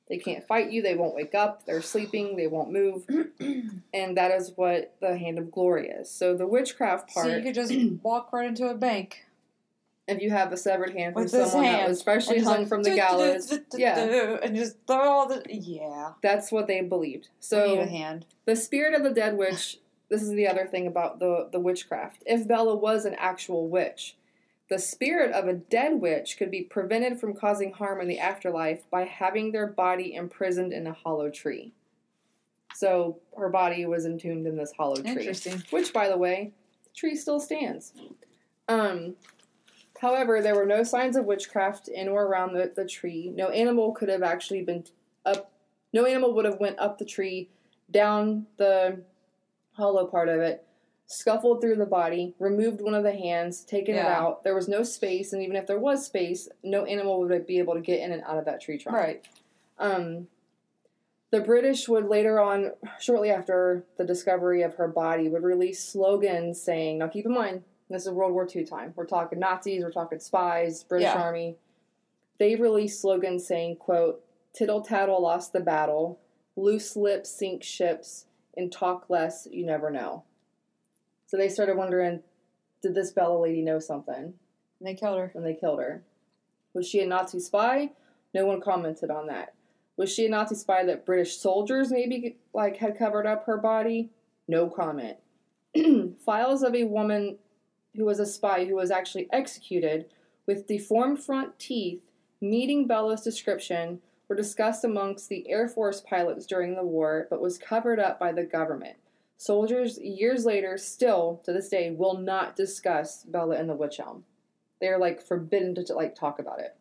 They 0.08 0.18
can't 0.18 0.46
fight 0.46 0.70
you, 0.70 0.82
they 0.82 0.94
won't 0.94 1.16
wake 1.16 1.34
up, 1.34 1.66
they're 1.66 1.82
sleeping, 1.82 2.36
they 2.36 2.46
won't 2.46 2.70
move. 2.70 3.04
and 3.92 4.16
that 4.16 4.30
is 4.30 4.52
what 4.54 4.94
the 5.00 5.18
Hand 5.18 5.38
of 5.38 5.50
Glory 5.50 5.88
is. 5.88 6.10
So 6.10 6.36
the 6.36 6.46
witchcraft 6.46 7.12
part, 7.12 7.26
So 7.26 7.36
you 7.36 7.42
could 7.42 7.54
just 7.54 7.74
walk 8.02 8.32
right 8.32 8.46
into 8.48 8.68
a 8.68 8.74
bank 8.74 9.26
if 10.08 10.22
you 10.22 10.30
have 10.30 10.52
a 10.52 10.56
severed 10.56 10.92
hand 10.92 11.14
from 11.14 11.28
someone 11.28 11.64
that 11.64 11.88
was 11.88 12.02
freshly 12.02 12.38
hung 12.38 12.60
like, 12.60 12.68
from 12.68 12.82
the 12.82 12.94
gallows, 12.94 13.58
yeah. 13.74 14.38
And 14.42 14.54
just 14.54 14.76
throw 14.86 15.00
all 15.10 15.28
the. 15.28 15.42
Yeah. 15.48 16.12
that's 16.22 16.52
what 16.52 16.66
they 16.66 16.80
believed. 16.80 17.28
I 17.52 17.56
need 17.56 17.78
a 17.78 17.84
So 17.84 17.86
hand. 17.86 18.26
the 18.44 18.56
spirit 18.56 18.94
of 18.94 19.02
the 19.02 19.10
dead 19.10 19.36
witch, 19.36 19.78
this 20.08 20.22
is 20.22 20.30
the 20.30 20.46
other 20.46 20.66
thing 20.66 20.86
about 20.86 21.18
the, 21.18 21.48
the 21.50 21.58
witchcraft. 21.58 22.22
If 22.24 22.46
Bella 22.46 22.76
was 22.76 23.04
an 23.04 23.14
actual 23.18 23.68
witch, 23.68 24.16
the 24.68 24.78
spirit 24.78 25.32
of 25.32 25.46
a 25.46 25.54
dead 25.54 26.00
witch 26.00 26.36
could 26.38 26.50
be 26.50 26.62
prevented 26.62 27.20
from 27.20 27.34
causing 27.34 27.72
harm 27.72 28.00
in 28.00 28.08
the 28.08 28.18
afterlife 28.18 28.88
by 28.90 29.04
having 29.04 29.52
their 29.52 29.66
body 29.66 30.14
imprisoned 30.14 30.72
in 30.72 30.86
a 30.86 30.92
hollow 30.92 31.30
tree. 31.30 31.72
So 32.74 33.18
her 33.38 33.48
body 33.48 33.86
was 33.86 34.06
entombed 34.06 34.46
in 34.46 34.56
this 34.56 34.72
hollow 34.76 34.96
tree. 34.96 35.10
Interesting. 35.12 35.62
Which, 35.70 35.92
by 35.92 36.08
the 36.08 36.18
way, 36.18 36.52
the 36.84 36.90
tree 36.94 37.14
still 37.14 37.40
stands. 37.40 37.92
Um, 38.68 39.14
however, 40.00 40.42
there 40.42 40.56
were 40.56 40.66
no 40.66 40.82
signs 40.82 41.16
of 41.16 41.24
witchcraft 41.24 41.88
in 41.88 42.08
or 42.08 42.24
around 42.24 42.52
the, 42.52 42.72
the 42.74 42.84
tree. 42.84 43.32
No 43.34 43.48
animal 43.48 43.92
could 43.92 44.08
have 44.08 44.22
actually 44.22 44.62
been 44.62 44.84
up. 45.24 45.52
No 45.92 46.04
animal 46.04 46.34
would 46.34 46.44
have 46.44 46.60
went 46.60 46.78
up 46.78 46.98
the 46.98 47.04
tree, 47.04 47.48
down 47.90 48.46
the 48.56 49.00
hollow 49.72 50.06
part 50.06 50.28
of 50.28 50.40
it, 50.40 50.65
scuffled 51.06 51.60
through 51.60 51.76
the 51.76 51.86
body, 51.86 52.34
removed 52.38 52.80
one 52.80 52.94
of 52.94 53.04
the 53.04 53.12
hands, 53.12 53.62
taken 53.62 53.94
it 53.94 54.04
out. 54.04 54.42
There 54.42 54.54
was 54.54 54.68
no 54.68 54.82
space, 54.82 55.32
and 55.32 55.42
even 55.42 55.56
if 55.56 55.66
there 55.66 55.78
was 55.78 56.04
space, 56.04 56.48
no 56.64 56.84
animal 56.84 57.20
would 57.20 57.46
be 57.46 57.58
able 57.58 57.74
to 57.74 57.80
get 57.80 58.00
in 58.00 58.12
and 58.12 58.22
out 58.24 58.38
of 58.38 58.44
that 58.46 58.60
tree 58.60 58.78
trunk. 58.78 58.96
Right. 58.96 59.24
Um, 59.78 60.26
the 61.30 61.40
British 61.40 61.88
would 61.88 62.06
later 62.06 62.40
on, 62.40 62.72
shortly 62.98 63.30
after 63.30 63.84
the 63.98 64.04
discovery 64.04 64.62
of 64.62 64.74
her 64.74 64.88
body, 64.88 65.28
would 65.28 65.42
release 65.42 65.82
slogans 65.82 66.60
saying, 66.60 66.98
now 66.98 67.08
keep 67.08 67.26
in 67.26 67.34
mind, 67.34 67.62
this 67.88 68.06
is 68.06 68.12
World 68.12 68.32
War 68.32 68.48
II 68.52 68.64
time. 68.64 68.92
We're 68.96 69.06
talking 69.06 69.38
Nazis, 69.38 69.82
we're 69.82 69.92
talking 69.92 70.18
spies, 70.18 70.82
British 70.82 71.06
Yeah. 71.06 71.22
Army. 71.22 71.56
They 72.38 72.56
released 72.56 73.00
slogans 73.00 73.46
saying, 73.46 73.76
quote, 73.76 74.24
tittle 74.52 74.82
tattle 74.82 75.22
lost 75.22 75.52
the 75.52 75.60
battle, 75.60 76.18
loose 76.56 76.96
lips 76.96 77.30
sink 77.30 77.62
ships, 77.62 78.26
and 78.56 78.72
talk 78.72 79.08
less, 79.08 79.46
you 79.50 79.64
never 79.64 79.90
know. 79.90 80.24
So 81.26 81.36
they 81.36 81.48
started 81.48 81.76
wondering, 81.76 82.22
did 82.82 82.94
this 82.94 83.10
Bella 83.10 83.38
lady 83.38 83.62
know 83.62 83.78
something? 83.78 84.14
And 84.14 84.34
they 84.80 84.94
killed 84.94 85.18
her. 85.18 85.30
when 85.32 85.44
they 85.44 85.54
killed 85.54 85.80
her. 85.80 86.02
Was 86.74 86.86
she 86.86 87.00
a 87.00 87.06
Nazi 87.06 87.40
spy? 87.40 87.90
No 88.34 88.46
one 88.46 88.60
commented 88.60 89.10
on 89.10 89.26
that. 89.28 89.54
Was 89.96 90.12
she 90.12 90.26
a 90.26 90.28
Nazi 90.28 90.54
spy 90.54 90.84
that 90.84 91.06
British 91.06 91.38
soldiers 91.38 91.90
maybe 91.90 92.36
like 92.52 92.76
had 92.76 92.98
covered 92.98 93.26
up 93.26 93.46
her 93.46 93.56
body? 93.56 94.10
No 94.46 94.68
comment. 94.68 95.16
Files 96.24 96.62
of 96.62 96.74
a 96.74 96.84
woman 96.84 97.38
who 97.94 98.04
was 98.04 98.20
a 98.20 98.26
spy 98.26 98.66
who 98.66 98.76
was 98.76 98.90
actually 98.90 99.26
executed 99.32 100.06
with 100.46 100.66
deformed 100.66 101.22
front 101.22 101.58
teeth 101.58 102.02
meeting 102.40 102.86
Bella's 102.86 103.22
description 103.22 104.00
were 104.28 104.36
discussed 104.36 104.84
amongst 104.84 105.28
the 105.28 105.48
Air 105.48 105.66
Force 105.66 106.02
pilots 106.02 106.46
during 106.46 106.74
the 106.74 106.84
war 106.84 107.26
but 107.30 107.40
was 107.40 107.58
covered 107.58 107.98
up 107.98 108.20
by 108.20 108.32
the 108.32 108.44
government. 108.44 108.96
Soldiers 109.38 109.98
years 109.98 110.44
later 110.44 110.78
still 110.78 111.42
to 111.44 111.52
this 111.52 111.68
day 111.68 111.90
will 111.90 112.18
not 112.18 112.56
discuss 112.56 113.22
Bella 113.24 113.56
and 113.56 113.68
the 113.68 113.74
witch 113.74 114.00
elm. 114.00 114.24
They're 114.80 114.98
like 114.98 115.22
forbidden 115.22 115.74
to 115.74 115.94
like 115.94 116.14
talk 116.14 116.38
about 116.38 116.60
it. 116.60 116.76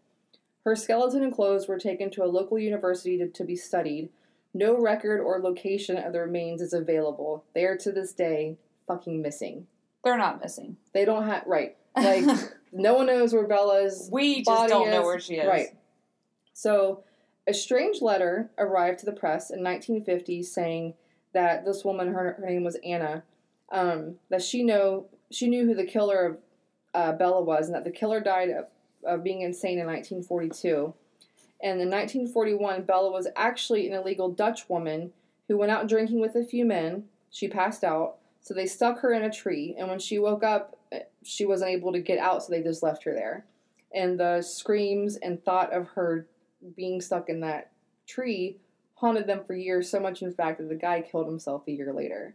Her 0.64 0.76
skeleton 0.76 1.24
and 1.24 1.34
clothes 1.34 1.68
were 1.68 1.78
taken 1.78 2.10
to 2.12 2.24
a 2.24 2.26
local 2.26 2.58
university 2.58 3.18
to, 3.18 3.28
to 3.28 3.44
be 3.44 3.56
studied. 3.56 4.10
No 4.54 4.80
record 4.80 5.20
or 5.22 5.40
location 5.40 5.98
of 5.98 6.14
the 6.14 6.22
remains 6.22 6.62
is 6.62 6.74
available. 6.74 7.44
They 7.54 7.66
are 7.66 7.78
to 7.78 7.92
this 7.92 8.14
day 8.14 8.58
fucking 8.88 9.22
missing. 9.22 9.68
They're 10.04 10.18
not 10.18 10.42
missing. 10.42 10.78
They 10.94 11.06
don't 11.06 11.28
have 11.28 11.44
right. 11.46 11.76
Like 11.96 12.26
no 12.72 12.96
one 12.96 13.08
knows 13.08 13.34
where 13.34 13.48
Bella's 13.48 14.10
we 14.12 14.38
just 14.38 14.46
body 14.46 14.70
don't 14.70 14.92
know 14.92 15.04
where 15.04 15.20
she 15.20 15.36
is. 15.36 15.48
Right. 15.48 15.70
So, 16.54 17.04
a 17.48 17.54
strange 17.54 18.02
letter 18.02 18.50
arrived 18.58 19.00
to 19.00 19.06
the 19.06 19.12
press 19.12 19.52
in 19.52 19.62
1950 19.62 20.42
saying 20.44 20.94
that 21.36 21.64
this 21.66 21.86
woman, 21.86 22.08
her, 22.08 22.38
her 22.40 22.46
name 22.46 22.64
was 22.64 22.78
Anna, 22.84 23.24
um, 23.72 24.16
that 24.30 24.42
she 24.42 24.64
know 24.64 25.06
she 25.32 25.48
knew 25.48 25.66
who 25.66 25.76
the 25.76 25.86
killer 25.86 26.26
of 26.26 26.38
uh, 26.94 27.12
Bella 27.14 27.42
was, 27.42 27.68
and 27.68 27.76
that 27.76 27.84
the 27.84 27.92
killer 27.92 28.20
died 28.20 28.50
of, 28.50 28.66
of 29.06 29.24
being 29.24 29.42
insane 29.42 29.80
in 29.80 29.86
1942. 29.86 30.94
And 31.62 31.82
in 31.82 31.90
1941, 31.90 32.84
Bella 32.84 33.12
was 33.12 33.28
actually 33.36 33.88
an 33.88 33.94
illegal 33.94 34.30
Dutch 34.30 34.68
woman 34.70 35.12
who 35.48 35.58
went 35.58 35.72
out 35.72 35.88
drinking 35.88 36.20
with 36.20 36.36
a 36.36 36.44
few 36.44 36.66
men. 36.66 37.06
She 37.30 37.48
passed 37.48 37.84
out, 37.84 38.18
so 38.42 38.54
they 38.54 38.66
stuck 38.66 39.00
her 39.00 39.14
in 39.14 39.24
a 39.24 39.32
tree. 39.32 39.76
And 39.78 39.88
when 39.88 40.00
she 40.00 40.20
woke 40.20 40.44
up, 40.44 40.78
eh, 40.92 41.02
she 41.24 41.46
wasn't 41.46 41.72
able 41.72 41.92
to 41.94 42.00
get 42.00 42.20
out, 42.20 42.44
so 42.44 42.52
they 42.52 42.62
just 42.62 42.84
left 42.84 43.04
her 43.04 43.14
there 43.14 43.46
and 43.96 44.20
the 44.20 44.42
screams 44.42 45.16
and 45.16 45.44
thought 45.44 45.74
of 45.74 45.88
her 45.88 46.28
being 46.76 47.02
stuck 47.02 47.30
in 47.30 47.40
that 47.40 47.72
tree 48.06 48.58
haunted 49.06 49.28
them 49.28 49.44
for 49.46 49.54
years 49.54 49.88
so 49.88 50.00
much 50.00 50.24
in 50.24 50.34
fact 50.34 50.58
that 50.58 50.68
the 50.68 50.76
guy 50.76 51.00
killed 51.00 51.28
himself 51.28 51.62
a 51.68 51.72
year 51.72 51.94
later. 51.94 52.34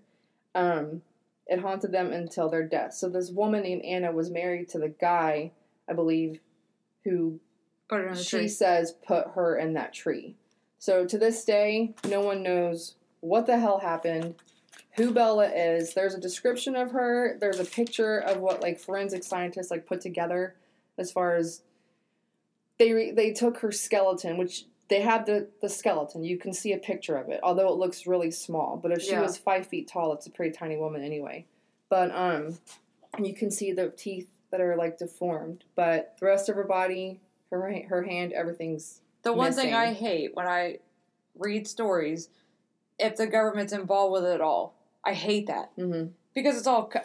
Um, 0.54 1.02
it 1.48 1.58
haunted 1.60 1.90
them 1.90 2.12
until 2.12 2.48
their 2.48 2.62
death. 2.62 2.94
So 2.94 3.08
this 3.08 3.30
woman 3.30 3.64
named 3.64 3.82
anna 3.84 4.12
was 4.12 4.30
married 4.30 4.68
to 4.70 4.78
the 4.78 4.88
guy 5.00 5.50
i 5.88 5.92
believe 5.92 6.38
who 7.04 7.40
Put 7.88 8.02
her 8.02 8.14
she 8.14 8.36
tree. 8.36 8.48
says 8.48 8.92
put 9.04 9.32
her 9.34 9.56
in 9.58 9.72
that 9.74 9.92
tree. 9.92 10.36
So 10.78 11.04
to 11.06 11.18
this 11.18 11.44
day 11.44 11.92
no 12.08 12.20
one 12.20 12.44
knows 12.44 12.94
what 13.18 13.46
the 13.46 13.58
hell 13.58 13.80
happened 13.80 14.36
who 14.92 15.10
bella 15.12 15.48
is. 15.48 15.92
There's 15.94 16.14
a 16.14 16.20
description 16.20 16.76
of 16.76 16.92
her. 16.92 17.36
There's 17.40 17.58
a 17.60 17.64
picture 17.64 18.18
of 18.18 18.38
what 18.38 18.62
like 18.62 18.78
forensic 18.78 19.24
scientists 19.24 19.70
like 19.72 19.86
put 19.86 20.00
together 20.00 20.54
as 20.98 21.10
far 21.10 21.34
as 21.34 21.62
they 22.78 22.92
re- 22.92 23.10
they 23.10 23.32
took 23.32 23.58
her 23.58 23.72
skeleton 23.72 24.36
which 24.38 24.66
they 24.90 25.00
have 25.00 25.24
the, 25.24 25.48
the 25.62 25.68
skeleton 25.68 26.22
you 26.24 26.36
can 26.36 26.52
see 26.52 26.72
a 26.72 26.78
picture 26.78 27.16
of 27.16 27.28
it 27.30 27.40
although 27.42 27.68
it 27.72 27.78
looks 27.78 28.06
really 28.06 28.30
small 28.30 28.76
but 28.76 28.92
if 28.92 29.00
she 29.02 29.12
Yeah. 29.12 29.22
was 29.22 29.38
five 29.38 29.66
feet 29.66 29.88
tall 29.88 30.12
it's 30.12 30.26
a 30.26 30.30
pretty 30.30 30.54
tiny 30.54 30.76
woman 30.76 31.02
anyway 31.02 31.46
but 31.88 32.10
um 32.14 32.58
you 33.18 33.32
can 33.34 33.50
see 33.50 33.72
the 33.72 33.88
teeth 33.90 34.28
that 34.50 34.60
are 34.60 34.76
like 34.76 34.98
deformed 34.98 35.64
but 35.76 36.16
the 36.20 36.26
rest 36.26 36.48
of 36.48 36.56
her 36.56 36.64
body 36.64 37.20
her 37.50 37.72
her 37.88 38.02
hand 38.02 38.32
everything's 38.32 39.00
The 39.22 39.32
one 39.32 39.52
thing. 39.52 39.72
I 39.74 39.92
hate 39.92 40.34
when 40.34 40.46
I 40.46 40.78
read 41.38 41.66
stories, 41.68 42.28
if 42.98 43.16
the 43.16 43.26
government's 43.26 43.72
involved 43.72 44.12
with 44.12 44.24
it 44.24 44.34
at 44.34 44.40
all, 44.40 44.74
I 45.04 45.14
hate 45.14 45.46
that 45.46 45.70
hmm 45.76 46.06
because 46.34 46.56
it's 46.58 46.66
all 46.66 46.86
co- 46.88 47.00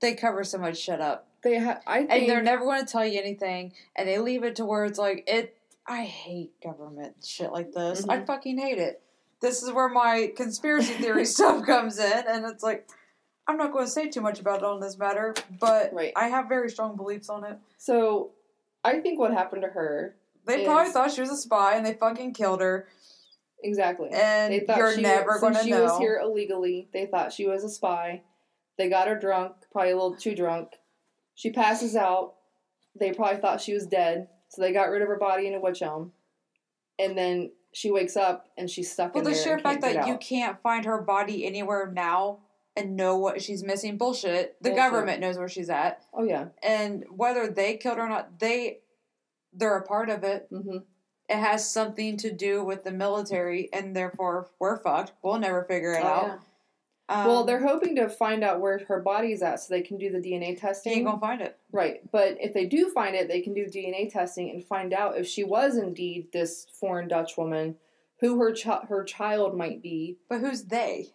they 0.00 0.14
cover 0.14 0.44
so 0.44 0.58
much 0.58 0.78
shit 0.78 1.00
up, 1.00 1.26
they 1.42 1.58
ha- 1.58 1.80
I 1.86 1.98
think 2.00 2.10
and 2.10 2.28
they're 2.28 2.42
never 2.42 2.64
going 2.64 2.84
to 2.84 2.90
tell 2.90 3.04
you 3.06 3.20
anything, 3.20 3.72
and 3.96 4.08
they 4.08 4.18
leave 4.18 4.44
it 4.44 4.56
to 4.56 4.64
where 4.64 4.84
it's 4.84 4.98
like 4.98 5.24
it. 5.26 5.56
I 5.88 6.02
hate 6.04 6.52
government 6.62 7.16
shit 7.24 7.50
like 7.50 7.72
this. 7.72 8.06
I 8.08 8.18
Mhm. 8.18 8.26
fucking 8.26 8.58
hate 8.58 8.78
it. 8.78 9.02
This 9.40 9.62
is 9.62 9.72
where 9.72 9.88
my 9.88 10.32
conspiracy 10.36 10.92
theory 10.94 11.24
stuff 11.36 11.64
comes 11.64 11.98
in, 11.98 12.24
and 12.28 12.44
it's 12.46 12.62
like. 12.62 12.88
I'm 13.50 13.56
not 13.56 13.72
going 13.72 13.86
to 13.86 13.90
say 13.90 14.10
too 14.10 14.20
much 14.20 14.40
about 14.40 14.58
it 14.58 14.64
on 14.64 14.78
this 14.78 14.98
matter, 14.98 15.34
but 15.58 15.94
Right. 15.94 16.12
I 16.14 16.28
have 16.28 16.50
very 16.50 16.68
strong 16.68 16.96
beliefs 16.96 17.30
on 17.30 17.44
it. 17.44 17.56
So, 17.78 18.32
I 18.84 19.00
think 19.00 19.18
what 19.18 19.32
happened 19.32 19.62
to 19.62 19.68
her, 19.68 20.14
They 20.44 20.60
is- 20.60 20.66
probably 20.66 20.92
thought 20.92 21.12
she 21.12 21.22
was 21.22 21.30
a 21.30 21.36
spy 21.38 21.74
and 21.74 21.86
they 21.86 21.94
fucking 21.94 22.34
killed 22.34 22.60
her. 22.60 22.86
exactly. 23.64 24.10
And 24.12 24.52
They 24.52 24.60
thought 24.60 24.76
you're 24.76 24.92
she, 24.96 25.00
never 25.00 25.38
going 25.40 25.54
to 25.54 25.60
know. 25.60 25.64
she 25.64 25.72
was 25.72 25.98
here 25.98 26.18
illegally. 26.22 26.90
They 26.92 27.06
thought 27.06 27.32
she 27.32 27.46
was 27.46 27.64
a 27.64 27.70
spy. 27.70 28.20
They 28.76 28.90
got 28.90 29.08
her 29.08 29.16
drunk, 29.18 29.54
probably 29.72 29.92
a 29.92 29.96
little 29.96 30.14
too 30.14 30.34
drunk. 30.34 30.78
She 31.34 31.50
passes 31.50 31.96
out. 31.96 32.34
They 32.96 33.12
probably 33.14 33.40
thought 33.40 33.62
she 33.62 33.72
was 33.72 33.86
dead, 33.86 34.28
so 34.48 34.62
they 34.62 34.72
got 34.72 34.90
rid 34.90 35.02
of 35.02 35.08
her 35.08 35.18
body 35.18 35.46
in 35.46 35.54
a 35.54 35.60
witch 35.60 35.82
elm. 35.82 36.12
And 36.98 37.16
then 37.16 37.52
she 37.72 37.90
wakes 37.90 38.16
up 38.16 38.48
and 38.56 38.68
she's 38.68 38.90
stuck 38.90 39.14
Well, 39.14 39.24
in 39.26 39.30
the 39.32 39.36
sheer 39.38 39.58
fact 39.58 39.82
that 39.82 40.06
you 40.08 40.16
can't 40.18 40.60
find 40.62 40.84
her 40.84 41.00
body 41.00 41.46
anywhere 41.46 41.90
now 41.92 42.40
and 42.76 42.96
know 42.96 43.16
what 43.18 43.42
she's 43.42 43.62
missing, 43.62 43.96
bullshit. 43.98 44.56
The 44.62 44.70
Bullshit. 44.70 44.76
government 44.76 45.20
knows 45.20 45.36
where 45.38 45.48
she's 45.48 45.68
at, 45.70 46.02
Oh 46.14 46.24
yeah. 46.24 46.46
and 46.62 47.04
whether 47.10 47.48
they 47.48 47.76
killed 47.76 47.98
her 47.98 48.04
or 48.04 48.08
not, 48.08 48.38
they 48.38 48.78
they're 49.52 49.76
a 49.76 49.82
part 49.86 50.10
of 50.10 50.24
it. 50.24 50.46
hmm 50.50 50.78
It 51.28 51.36
has 51.36 51.68
something 51.70 52.16
to 52.18 52.32
do 52.32 52.64
with 52.64 52.84
the 52.84 52.90
military, 52.92 53.68
and 53.72 53.94
therefore 53.96 54.48
we're 54.58 54.78
fucked. 54.82 55.12
We'll 55.22 55.38
never 55.38 55.64
figure 55.64 55.92
it 55.92 56.04
Oh, 56.04 56.08
out. 56.08 56.26
yeah. 56.26 56.38
Um, 57.10 57.26
well, 57.26 57.44
they're 57.44 57.66
hoping 57.66 57.96
to 57.96 58.08
find 58.08 58.44
out 58.44 58.60
where 58.60 58.78
her 58.86 59.00
body's 59.00 59.42
at 59.42 59.60
so 59.60 59.72
they 59.72 59.80
can 59.80 59.96
do 59.96 60.10
the 60.10 60.18
DNA 60.18 60.50
you 60.50 60.56
testing. 60.56 60.92
ain't 60.92 61.06
gonna 61.06 61.18
find 61.20 61.40
it. 61.40 61.58
Right, 61.72 62.00
but 62.10 62.36
if 62.40 62.52
they 62.52 62.66
do 62.66 62.90
find 62.90 63.16
it, 63.16 63.28
they 63.28 63.40
can 63.40 63.54
do 63.54 63.64
DNA 63.66 64.12
testing 64.12 64.50
and 64.50 64.64
find 64.64 64.92
out 64.92 65.16
if 65.16 65.26
she 65.26 65.42
was 65.44 65.76
indeed 65.76 66.28
this 66.32 66.66
foreign 66.78 67.08
Dutch 67.08 67.36
woman, 67.38 67.76
who 68.20 68.38
her 68.40 68.54
chi- 68.54 68.84
her 68.88 69.04
child 69.04 69.56
might 69.56 69.82
be. 69.82 70.18
But 70.28 70.40
who's 70.40 70.64
they? 70.64 71.12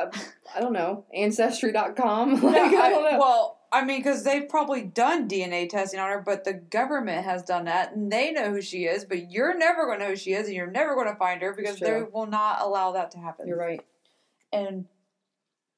I 0.00 0.60
don't 0.60 0.72
know, 0.72 1.04
ancestry.com. 1.12 2.34
like, 2.42 2.72
Yeah, 2.72 2.78
I 2.78 2.90
don't 2.90 3.12
know. 3.12 3.18
Well, 3.18 3.58
I 3.70 3.84
mean, 3.84 3.98
because 3.98 4.24
they've 4.24 4.48
probably 4.48 4.82
done 4.82 5.28
DNA 5.28 5.68
testing 5.68 6.00
on 6.00 6.08
her, 6.08 6.22
but 6.24 6.44
the 6.44 6.54
government 6.54 7.24
has 7.24 7.42
done 7.42 7.66
that, 7.66 7.94
and 7.94 8.10
they 8.10 8.30
know 8.32 8.50
who 8.50 8.62
she 8.62 8.84
is. 8.84 9.04
But 9.04 9.30
you're 9.30 9.58
never 9.58 9.86
going 9.86 9.98
to 9.98 10.04
know 10.04 10.10
who 10.12 10.16
she 10.16 10.32
is, 10.32 10.46
and 10.46 10.56
you're 10.56 10.70
never 10.70 10.94
going 10.94 11.08
to 11.08 11.16
find 11.16 11.42
her 11.42 11.52
because 11.52 11.78
they 11.78 12.02
will 12.12 12.26
not 12.26 12.60
allow 12.62 12.92
that 12.92 13.10
to 13.10 13.18
happen. 13.18 13.46
You're 13.48 13.58
right. 13.58 13.80
and 14.52 14.86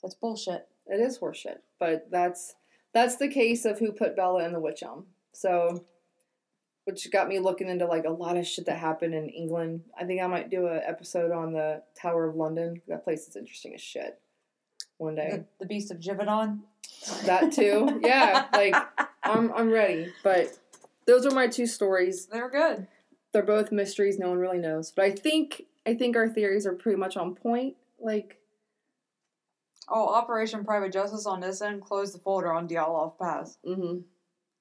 that's 0.02 0.14
bullshit. 0.14 0.66
It 0.86 1.00
is 1.00 1.18
horseshit, 1.18 1.58
but 1.78 2.10
that's 2.10 2.54
that's 2.92 3.16
the 3.16 3.28
case 3.28 3.64
of 3.64 3.78
who 3.78 3.92
put 3.92 4.16
Bella 4.16 4.44
in 4.44 4.52
the 4.52 4.60
witch 4.60 4.82
elm. 4.82 5.06
So, 5.32 5.84
which 6.84 7.10
got 7.10 7.28
me 7.28 7.38
looking 7.38 7.68
into 7.68 7.86
like 7.86 8.04
a 8.04 8.10
lot 8.10 8.36
of 8.36 8.46
shit 8.46 8.66
that 8.66 8.78
happened 8.78 9.14
in 9.14 9.28
England. 9.28 9.82
I 9.98 10.04
think 10.04 10.20
I 10.20 10.26
might 10.26 10.50
do 10.50 10.66
an 10.66 10.80
episode 10.84 11.30
on 11.30 11.52
the 11.52 11.82
Tower 12.00 12.28
of 12.28 12.36
London. 12.36 12.82
That 12.88 13.04
place 13.04 13.28
is 13.28 13.36
interesting 13.36 13.74
as 13.74 13.80
shit. 13.80 14.18
One 14.98 15.14
day. 15.14 15.30
The, 15.30 15.44
the 15.60 15.66
Beast 15.66 15.90
of 15.90 15.98
Gévaudan. 15.98 16.60
That 17.24 17.52
too. 17.52 18.00
Yeah, 18.04 18.46
like 18.52 18.74
I'm 19.22 19.52
I'm 19.52 19.70
ready. 19.70 20.12
But 20.24 20.58
those 21.06 21.24
are 21.26 21.34
my 21.34 21.46
two 21.46 21.66
stories. 21.66 22.26
They're 22.26 22.50
good. 22.50 22.86
They're 23.32 23.42
both 23.42 23.70
mysteries 23.70 24.18
no 24.18 24.30
one 24.30 24.38
really 24.38 24.58
knows. 24.58 24.90
But 24.90 25.04
I 25.04 25.10
think 25.12 25.66
I 25.86 25.94
think 25.94 26.16
our 26.16 26.28
theories 26.28 26.66
are 26.66 26.74
pretty 26.74 26.98
much 26.98 27.16
on 27.16 27.34
point. 27.34 27.76
Like 27.98 28.39
Oh, 29.90 30.08
Operation 30.14 30.64
Private 30.64 30.92
Justice 30.92 31.26
on 31.26 31.40
this 31.40 31.60
end 31.60 31.82
closed 31.82 32.14
the 32.14 32.18
folder 32.18 32.52
on 32.52 32.68
Dyatlov 32.68 33.18
Pass. 33.18 33.58
hmm 33.64 33.98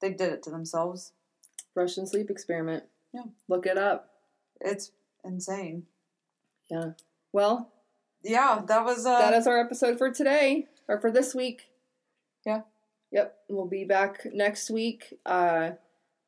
They 0.01 0.09
did 0.11 0.33
it 0.33 0.43
to 0.43 0.49
themselves. 0.49 1.11
Russian 1.75 2.07
sleep 2.07 2.29
experiment. 2.29 2.83
Yeah. 3.13 3.23
Look 3.47 3.65
it 3.65 3.77
up. 3.77 4.09
It's 4.59 4.91
insane. 5.23 5.83
Yeah. 6.69 6.91
Well, 7.31 7.71
Yeah, 8.23 8.61
that 8.67 8.83
was 8.83 9.05
uh 9.05 9.19
that 9.19 9.33
is 9.33 9.47
our 9.47 9.59
episode 9.59 9.97
for 9.97 10.11
today 10.11 10.67
or 10.87 10.99
for 10.99 11.11
this 11.11 11.33
week. 11.35 11.69
Yeah. 12.45 12.61
Yep. 13.11 13.35
We'll 13.49 13.67
be 13.67 13.85
back 13.85 14.25
next 14.33 14.69
week. 14.69 15.13
Uh 15.25 15.71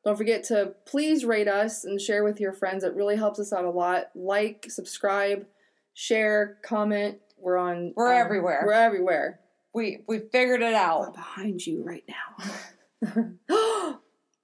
don't 0.04 0.16
forget 0.16 0.42
to 0.44 0.74
please 0.86 1.24
rate 1.24 1.46
us 1.48 1.84
and 1.84 2.00
share 2.00 2.24
with 2.24 2.40
your 2.40 2.52
friends. 2.52 2.82
It 2.82 2.94
really 2.94 3.16
helps 3.16 3.38
us 3.38 3.52
out 3.52 3.64
a 3.64 3.70
lot. 3.70 4.10
Like, 4.16 4.66
subscribe, 4.68 5.46
share, 5.94 6.58
comment. 6.64 7.18
We're 7.42 7.58
on 7.58 7.92
We're 7.96 8.12
um, 8.12 8.20
everywhere. 8.20 8.62
We're 8.64 8.72
everywhere. 8.72 9.40
we 9.74 9.98
we 10.06 10.20
figured 10.30 10.62
it 10.62 10.72
We're 10.72 10.76
out. 10.78 11.14
behind 11.14 11.66
you 11.66 11.82
right 11.84 12.04
now. 12.08 13.24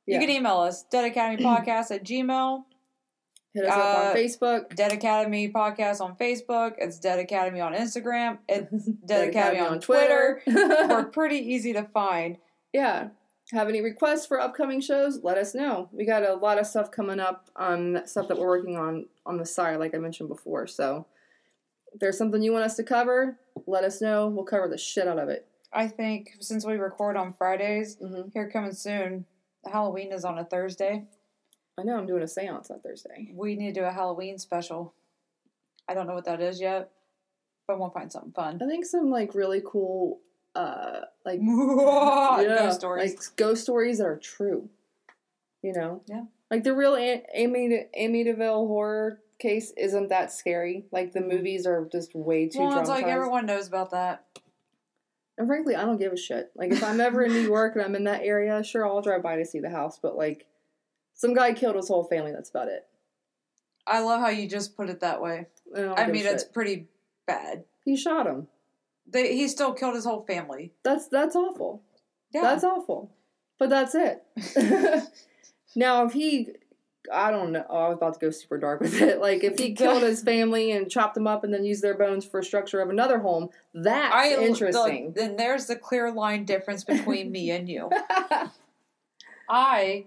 You 0.06 0.14
Yeah. 0.14 0.20
can 0.20 0.30
email 0.30 0.56
us, 0.60 0.84
Dead 0.84 1.04
Academy 1.04 1.42
Podcast 1.44 1.90
at 1.90 2.02
Gmail. 2.02 2.64
Hit 3.52 3.66
us 3.66 3.72
up 3.74 3.78
uh, 3.78 4.08
on 4.08 4.16
Facebook. 4.16 4.74
Dead 4.74 4.90
Academy 4.90 5.50
Podcast 5.52 6.00
on 6.00 6.16
Facebook. 6.16 6.76
It's 6.78 6.98
Dead 6.98 7.18
Academy 7.18 7.60
on 7.60 7.74
Instagram. 7.74 8.38
It's 8.48 8.86
Dead 9.06 9.28
Academy 9.28 9.60
on 9.60 9.80
Twitter. 9.80 10.40
We're 10.46 11.04
pretty 11.12 11.36
easy 11.36 11.74
to 11.74 11.84
find. 11.84 12.38
yeah. 12.72 13.08
Have 13.52 13.68
any 13.70 13.80
requests 13.82 14.24
for 14.26 14.38
upcoming 14.40 14.80
shows? 14.80 15.20
Let 15.22 15.38
us 15.38 15.54
know. 15.54 15.88
We 15.92 16.04
got 16.06 16.22
a 16.22 16.34
lot 16.34 16.58
of 16.58 16.66
stuff 16.66 16.90
coming 16.90 17.18
up 17.20 17.48
on 17.56 18.02
stuff 18.06 18.28
that 18.28 18.38
we're 18.38 18.46
working 18.46 18.76
on 18.76 19.06
on 19.24 19.38
the 19.38 19.46
side, 19.46 19.78
like 19.78 19.94
I 19.94 19.98
mentioned 19.98 20.28
before. 20.30 20.66
So 20.66 21.06
if 21.92 22.00
there's 22.00 22.18
something 22.18 22.42
you 22.42 22.52
want 22.52 22.64
us 22.64 22.76
to 22.76 22.82
cover, 22.84 23.38
let 23.66 23.84
us 23.84 24.00
know. 24.00 24.28
We'll 24.28 24.44
cover 24.44 24.68
the 24.68 24.78
shit 24.78 25.08
out 25.08 25.18
of 25.18 25.28
it. 25.28 25.46
I 25.72 25.86
think 25.88 26.36
since 26.40 26.64
we 26.64 26.74
record 26.74 27.16
on 27.16 27.32
Fridays, 27.32 27.96
hmm 27.96 28.28
here 28.32 28.48
coming 28.50 28.72
soon, 28.72 29.24
Halloween 29.70 30.12
is 30.12 30.24
on 30.24 30.38
a 30.38 30.44
Thursday. 30.44 31.04
I 31.78 31.82
know 31.82 31.96
I'm 31.96 32.06
doing 32.06 32.22
a 32.22 32.28
seance 32.28 32.70
on 32.70 32.80
Thursday. 32.80 33.30
We 33.34 33.54
need 33.54 33.74
to 33.74 33.80
do 33.80 33.86
a 33.86 33.92
Halloween 33.92 34.38
special. 34.38 34.94
I 35.88 35.94
don't 35.94 36.06
know 36.06 36.14
what 36.14 36.24
that 36.24 36.40
is 36.40 36.60
yet, 36.60 36.90
but 37.66 37.78
we'll 37.78 37.90
find 37.90 38.10
something 38.10 38.32
fun. 38.32 38.60
I 38.62 38.66
think 38.66 38.84
some 38.84 39.10
like 39.10 39.34
really 39.34 39.62
cool, 39.64 40.20
uh, 40.54 41.00
like 41.24 41.40
Ghost 41.46 42.78
stories. 42.80 43.10
like 43.14 43.36
ghost 43.36 43.62
stories 43.62 43.98
that 43.98 44.06
are 44.06 44.16
true. 44.18 44.68
You 45.62 45.72
know, 45.72 46.02
Yeah. 46.06 46.24
like 46.50 46.64
the 46.64 46.74
real 46.74 46.96
A- 46.96 47.24
Amy 47.34 47.86
Amityville 47.98 48.66
horror 48.66 49.20
case 49.38 49.72
isn't 49.76 50.08
that 50.08 50.32
scary. 50.32 50.84
Like 50.90 51.12
the 51.12 51.20
movies 51.20 51.66
are 51.66 51.88
just 51.90 52.14
way 52.14 52.48
too. 52.48 52.58
Mm-hmm. 52.58 52.68
well, 52.68 52.80
it's 52.80 52.88
like 52.88 53.06
everyone 53.06 53.46
knows 53.46 53.68
about 53.68 53.90
that. 53.90 54.24
And 55.36 55.46
frankly, 55.46 55.76
I 55.76 55.84
don't 55.84 55.98
give 55.98 56.12
a 56.12 56.16
shit. 56.16 56.50
Like 56.56 56.72
if 56.72 56.82
I'm 56.82 57.00
ever 57.00 57.22
in 57.22 57.32
New 57.32 57.40
York 57.48 57.76
and 57.76 57.84
I'm 57.84 57.94
in 57.94 58.04
that 58.04 58.22
area, 58.22 58.62
sure 58.64 58.86
I'll 58.86 59.02
drive 59.02 59.22
by 59.22 59.36
to 59.36 59.44
see 59.44 59.60
the 59.60 59.70
house. 59.70 59.98
But 60.00 60.16
like, 60.16 60.46
some 61.14 61.34
guy 61.34 61.52
killed 61.52 61.76
his 61.76 61.88
whole 61.88 62.04
family. 62.04 62.32
That's 62.32 62.50
about 62.50 62.68
it. 62.68 62.86
I 63.86 64.00
love 64.00 64.20
how 64.20 64.28
you 64.28 64.48
just 64.48 64.76
put 64.76 64.90
it 64.90 65.00
that 65.00 65.22
way. 65.22 65.46
I, 65.74 66.04
I 66.04 66.06
mean, 66.08 66.26
it's 66.26 66.44
pretty 66.44 66.88
bad. 67.26 67.64
he 67.84 67.96
shot 67.96 68.26
him. 68.26 68.48
They, 69.06 69.34
he 69.34 69.48
still 69.48 69.72
killed 69.72 69.94
his 69.94 70.04
whole 70.04 70.24
family. 70.26 70.72
That's 70.82 71.08
that's 71.08 71.34
awful. 71.34 71.82
Yeah. 72.32 72.42
That's 72.42 72.64
awful. 72.64 73.10
But 73.58 73.70
that's 73.70 73.94
it. 73.94 74.22
now, 75.76 76.04
if 76.04 76.12
he, 76.12 76.48
I 77.12 77.30
don't 77.30 77.52
know. 77.52 77.64
Oh, 77.70 77.76
I 77.76 77.88
was 77.88 77.96
about 77.96 78.14
to 78.14 78.20
go 78.20 78.30
super 78.30 78.58
dark 78.58 78.80
with 78.80 79.00
it. 79.00 79.20
Like, 79.28 79.42
if 79.44 79.58
he 79.58 79.72
killed 79.74 80.02
his 80.02 80.22
family 80.22 80.72
and 80.72 80.90
chopped 80.90 81.14
them 81.14 81.26
up 81.26 81.44
and 81.44 81.52
then 81.52 81.64
used 81.64 81.82
their 81.82 81.94
bones 81.96 82.24
for 82.24 82.40
a 82.40 82.44
structure 82.44 82.80
of 82.80 82.90
another 82.90 83.18
home, 83.18 83.48
that's 83.74 84.14
I 84.14 84.34
interesting. 84.42 85.12
Then 85.14 85.36
there's 85.36 85.66
the 85.66 85.76
clear 85.76 86.10
line 86.10 86.44
difference 86.44 86.84
between 86.84 87.30
me 87.32 87.50
and 87.50 87.68
you. 87.68 87.90
I 89.48 90.04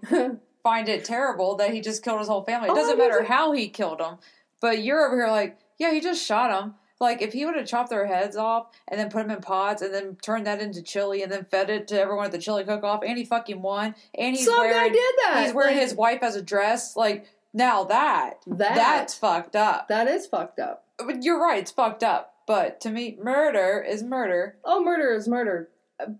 find 0.62 0.88
it 0.88 1.04
terrible 1.04 1.56
that 1.56 1.72
he 1.72 1.80
just 1.80 2.04
killed 2.04 2.20
his 2.20 2.28
whole 2.28 2.42
family. 2.44 2.68
It 2.68 2.72
Oh, 2.72 2.74
doesn't 2.76 2.96
do 2.96 3.02
matter 3.02 3.24
how 3.24 3.52
he 3.52 3.68
killed 3.68 3.98
them, 3.98 4.18
but 4.60 4.82
you're 4.82 5.04
over 5.06 5.16
here 5.16 5.30
like, 5.30 5.58
yeah, 5.78 5.92
he 5.92 6.00
just 6.00 6.24
shot 6.24 6.50
them. 6.50 6.74
Like 7.02 7.20
if 7.20 7.32
he 7.34 7.44
would 7.44 7.56
have 7.56 7.66
chopped 7.66 7.90
their 7.90 8.06
heads 8.06 8.36
off 8.36 8.68
and 8.88 8.98
then 8.98 9.10
put 9.10 9.26
them 9.26 9.36
in 9.36 9.42
pots 9.42 9.82
and 9.82 9.92
then 9.92 10.16
turned 10.22 10.46
that 10.46 10.62
into 10.62 10.80
chili 10.82 11.22
and 11.22 11.30
then 11.30 11.44
fed 11.50 11.68
it 11.68 11.88
to 11.88 12.00
everyone 12.00 12.24
at 12.26 12.32
the 12.32 12.38
chili 12.38 12.62
cook 12.64 12.84
off, 12.84 13.02
and 13.04 13.18
he 13.18 13.24
fucking 13.24 13.60
won, 13.60 13.94
and 14.14 14.36
he's 14.36 14.46
Some 14.46 14.58
wearing 14.60 14.92
did 14.92 15.14
that. 15.24 15.42
he's 15.44 15.52
wearing 15.54 15.74
Like, 15.74 15.82
his 15.82 15.94
wife 15.94 16.22
as 16.22 16.36
a 16.36 16.42
dress. 16.42 16.96
Like 16.96 17.26
now 17.52 17.84
that 17.84 18.38
that. 18.46 18.74
that's 18.76 19.14
fucked 19.14 19.56
up. 19.56 19.88
that 19.88 20.06
is 20.08 20.26
fucked 20.26 20.58
up. 20.60 20.84
But 20.96 21.22
you're 21.24 21.40
right, 21.42 21.58
it's 21.58 21.72
fucked 21.72 22.02
up. 22.04 22.34
But 22.46 22.80
to 22.82 22.90
me, 22.90 23.18
murder 23.22 23.84
is 23.86 24.02
murder. 24.02 24.56
Oh, 24.64 24.82
murder 24.82 25.12
is 25.12 25.28
murder. 25.28 25.68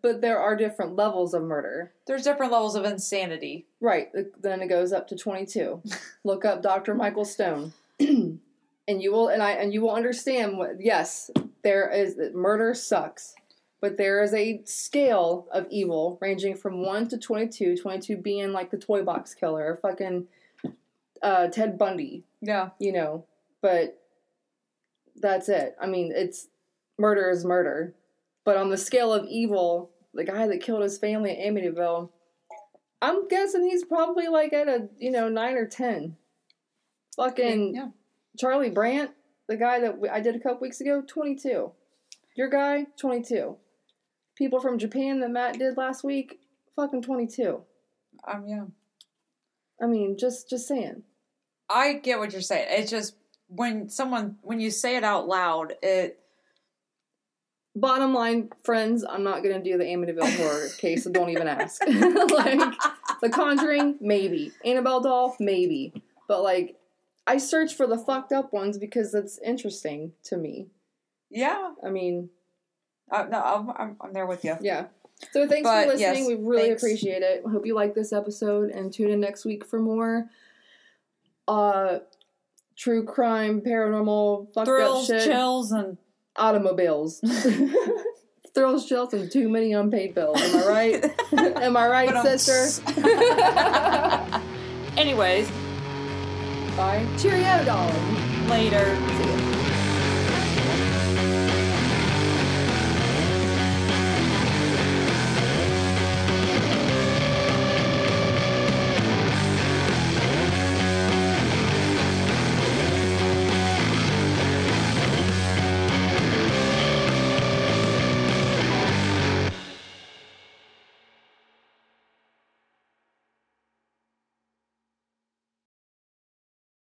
But 0.02 0.20
there 0.20 0.38
are 0.38 0.54
different 0.56 0.94
levels 0.96 1.34
of 1.34 1.42
murder. 1.42 1.92
There's 2.06 2.22
different 2.22 2.52
levels 2.52 2.76
of 2.76 2.84
insanity. 2.84 3.66
Right. 3.80 4.10
Then 4.40 4.62
it 4.62 4.68
goes 4.68 4.92
up 4.92 5.08
to 5.08 5.16
22. 5.16 5.82
Look 6.24 6.44
up 6.44 6.62
Dr. 6.62 6.94
Michael 6.94 7.24
Stone. 7.24 7.72
and 8.88 9.02
you 9.02 9.12
will 9.12 9.28
and 9.28 9.42
I 9.42 9.52
and 9.52 9.72
you 9.72 9.82
will 9.82 9.94
understand 9.94 10.58
what 10.58 10.76
yes, 10.80 11.30
there 11.62 11.90
is 11.90 12.16
murder 12.34 12.74
sucks. 12.74 13.34
But 13.80 13.96
there 13.96 14.22
is 14.22 14.32
a 14.32 14.62
scale 14.64 15.48
of 15.52 15.66
evil 15.68 16.16
ranging 16.20 16.54
from 16.54 16.84
1 16.86 17.08
to 17.08 17.18
22, 17.18 17.76
22 17.78 18.16
being 18.16 18.52
like 18.52 18.70
the 18.70 18.78
toy 18.78 19.02
box 19.02 19.34
killer 19.34 19.64
or 19.72 19.76
fucking 19.76 20.28
uh, 21.20 21.48
Ted 21.48 21.78
Bundy, 21.78 22.22
Yeah. 22.40 22.70
you 22.78 22.92
know. 22.92 23.24
But 23.60 24.00
that's 25.16 25.48
it. 25.48 25.74
I 25.82 25.86
mean, 25.88 26.12
it's 26.14 26.46
murder 26.96 27.28
is 27.28 27.44
murder. 27.44 27.92
But 28.44 28.56
on 28.56 28.70
the 28.70 28.78
scale 28.78 29.12
of 29.12 29.26
evil, 29.28 29.90
the 30.14 30.22
guy 30.24 30.46
that 30.46 30.60
killed 30.62 30.82
his 30.82 30.98
family 30.98 31.32
at 31.32 31.52
Amityville, 31.52 32.10
I'm 33.00 33.26
guessing 33.26 33.64
he's 33.64 33.84
probably 33.84 34.28
like 34.28 34.52
at 34.52 34.68
a, 34.68 34.88
you 34.96 35.10
know, 35.10 35.28
9 35.28 35.54
or 35.56 35.66
10. 35.66 36.16
Fucking 37.16 37.74
yeah. 37.74 37.88
Charlie 38.38 38.70
Brandt, 38.70 39.12
the 39.48 39.56
guy 39.56 39.80
that 39.80 39.96
I 40.10 40.20
did 40.20 40.36
a 40.36 40.40
couple 40.40 40.60
weeks 40.60 40.80
ago, 40.80 41.02
22. 41.06 41.72
Your 42.36 42.48
guy, 42.48 42.86
22. 42.98 43.56
People 44.36 44.60
from 44.60 44.78
Japan 44.78 45.20
that 45.20 45.30
Matt 45.30 45.58
did 45.58 45.76
last 45.76 46.02
week, 46.02 46.40
fucking 46.74 47.02
22. 47.02 47.62
Um. 48.26 48.44
Yeah. 48.46 48.64
I 49.80 49.86
mean, 49.86 50.16
just 50.16 50.48
just 50.48 50.68
saying. 50.68 51.02
I 51.68 51.94
get 51.94 52.18
what 52.18 52.32
you're 52.32 52.40
saying. 52.40 52.68
It's 52.70 52.90
just 52.90 53.14
when 53.48 53.88
someone 53.88 54.36
when 54.42 54.60
you 54.60 54.70
say 54.70 54.96
it 54.96 55.04
out 55.04 55.26
loud, 55.26 55.74
it 55.82 56.22
Bottom 57.74 58.12
line, 58.12 58.50
friends, 58.64 59.02
I'm 59.02 59.22
not 59.22 59.42
gonna 59.42 59.62
do 59.62 59.78
the 59.78 59.84
Amityville 59.84 60.36
horror 60.36 60.68
case, 60.78 61.04
so 61.04 61.10
don't 61.10 61.30
even 61.30 61.48
ask. 61.48 61.80
like 61.86 62.60
The 63.22 63.30
Conjuring, 63.30 63.96
maybe. 64.00 64.52
Annabelle 64.64 65.00
doll, 65.00 65.36
maybe. 65.40 65.94
But 66.28 66.42
like, 66.42 66.76
I 67.26 67.38
search 67.38 67.74
for 67.74 67.86
the 67.86 67.98
fucked 67.98 68.32
up 68.32 68.52
ones 68.52 68.78
because 68.78 69.12
that's 69.12 69.38
interesting 69.38 70.12
to 70.24 70.36
me. 70.36 70.68
yeah. 71.30 71.72
I 71.84 71.90
mean, 71.90 72.30
Uh, 73.10 73.24
no, 73.30 73.40
I'm, 73.40 73.70
I'm 73.70 73.96
I'm 74.00 74.12
there 74.12 74.26
with 74.26 74.44
you. 74.44 74.56
yeah. 74.60 74.86
So 75.32 75.46
thanks 75.46 75.68
But, 75.68 75.84
for 75.84 75.92
listening. 75.92 76.24
yes, 76.24 76.28
we 76.28 76.34
really 76.34 76.68
thanks. 76.68 76.82
appreciate 76.82 77.22
it. 77.22 77.44
Hope 77.46 77.64
you 77.66 77.74
like 77.74 77.94
this 77.94 78.12
episode 78.12 78.70
and 78.70 78.92
tune 78.92 79.10
in 79.10 79.20
next 79.20 79.44
week 79.44 79.64
for 79.64 79.78
more 79.78 80.28
uh 81.46 81.98
true 82.76 83.04
crime, 83.04 83.60
paranormal, 83.60 84.52
fucked 84.54 84.66
Thrills, 84.66 85.10
up 85.10 85.20
shit, 85.20 85.30
chills, 85.30 85.72
and 85.72 85.98
automobiles. 86.36 87.20
Thrills, 88.54 88.86
chills, 88.88 89.12
and 89.14 89.30
too 89.30 89.48
many 89.48 89.72
unpaid 89.72 90.14
bills. 90.14 90.40
Am 90.40 90.62
I 90.62 90.66
right? 90.68 91.04
Am 91.62 91.76
I 91.76 91.88
right, 91.88 92.12
um, 92.14 92.24
sister? 92.26 92.82
Anyways, 94.96 95.50
Bye. 96.76 97.06
Cheerio, 97.18 97.64
darling. 97.64 98.48
later. 98.48 99.41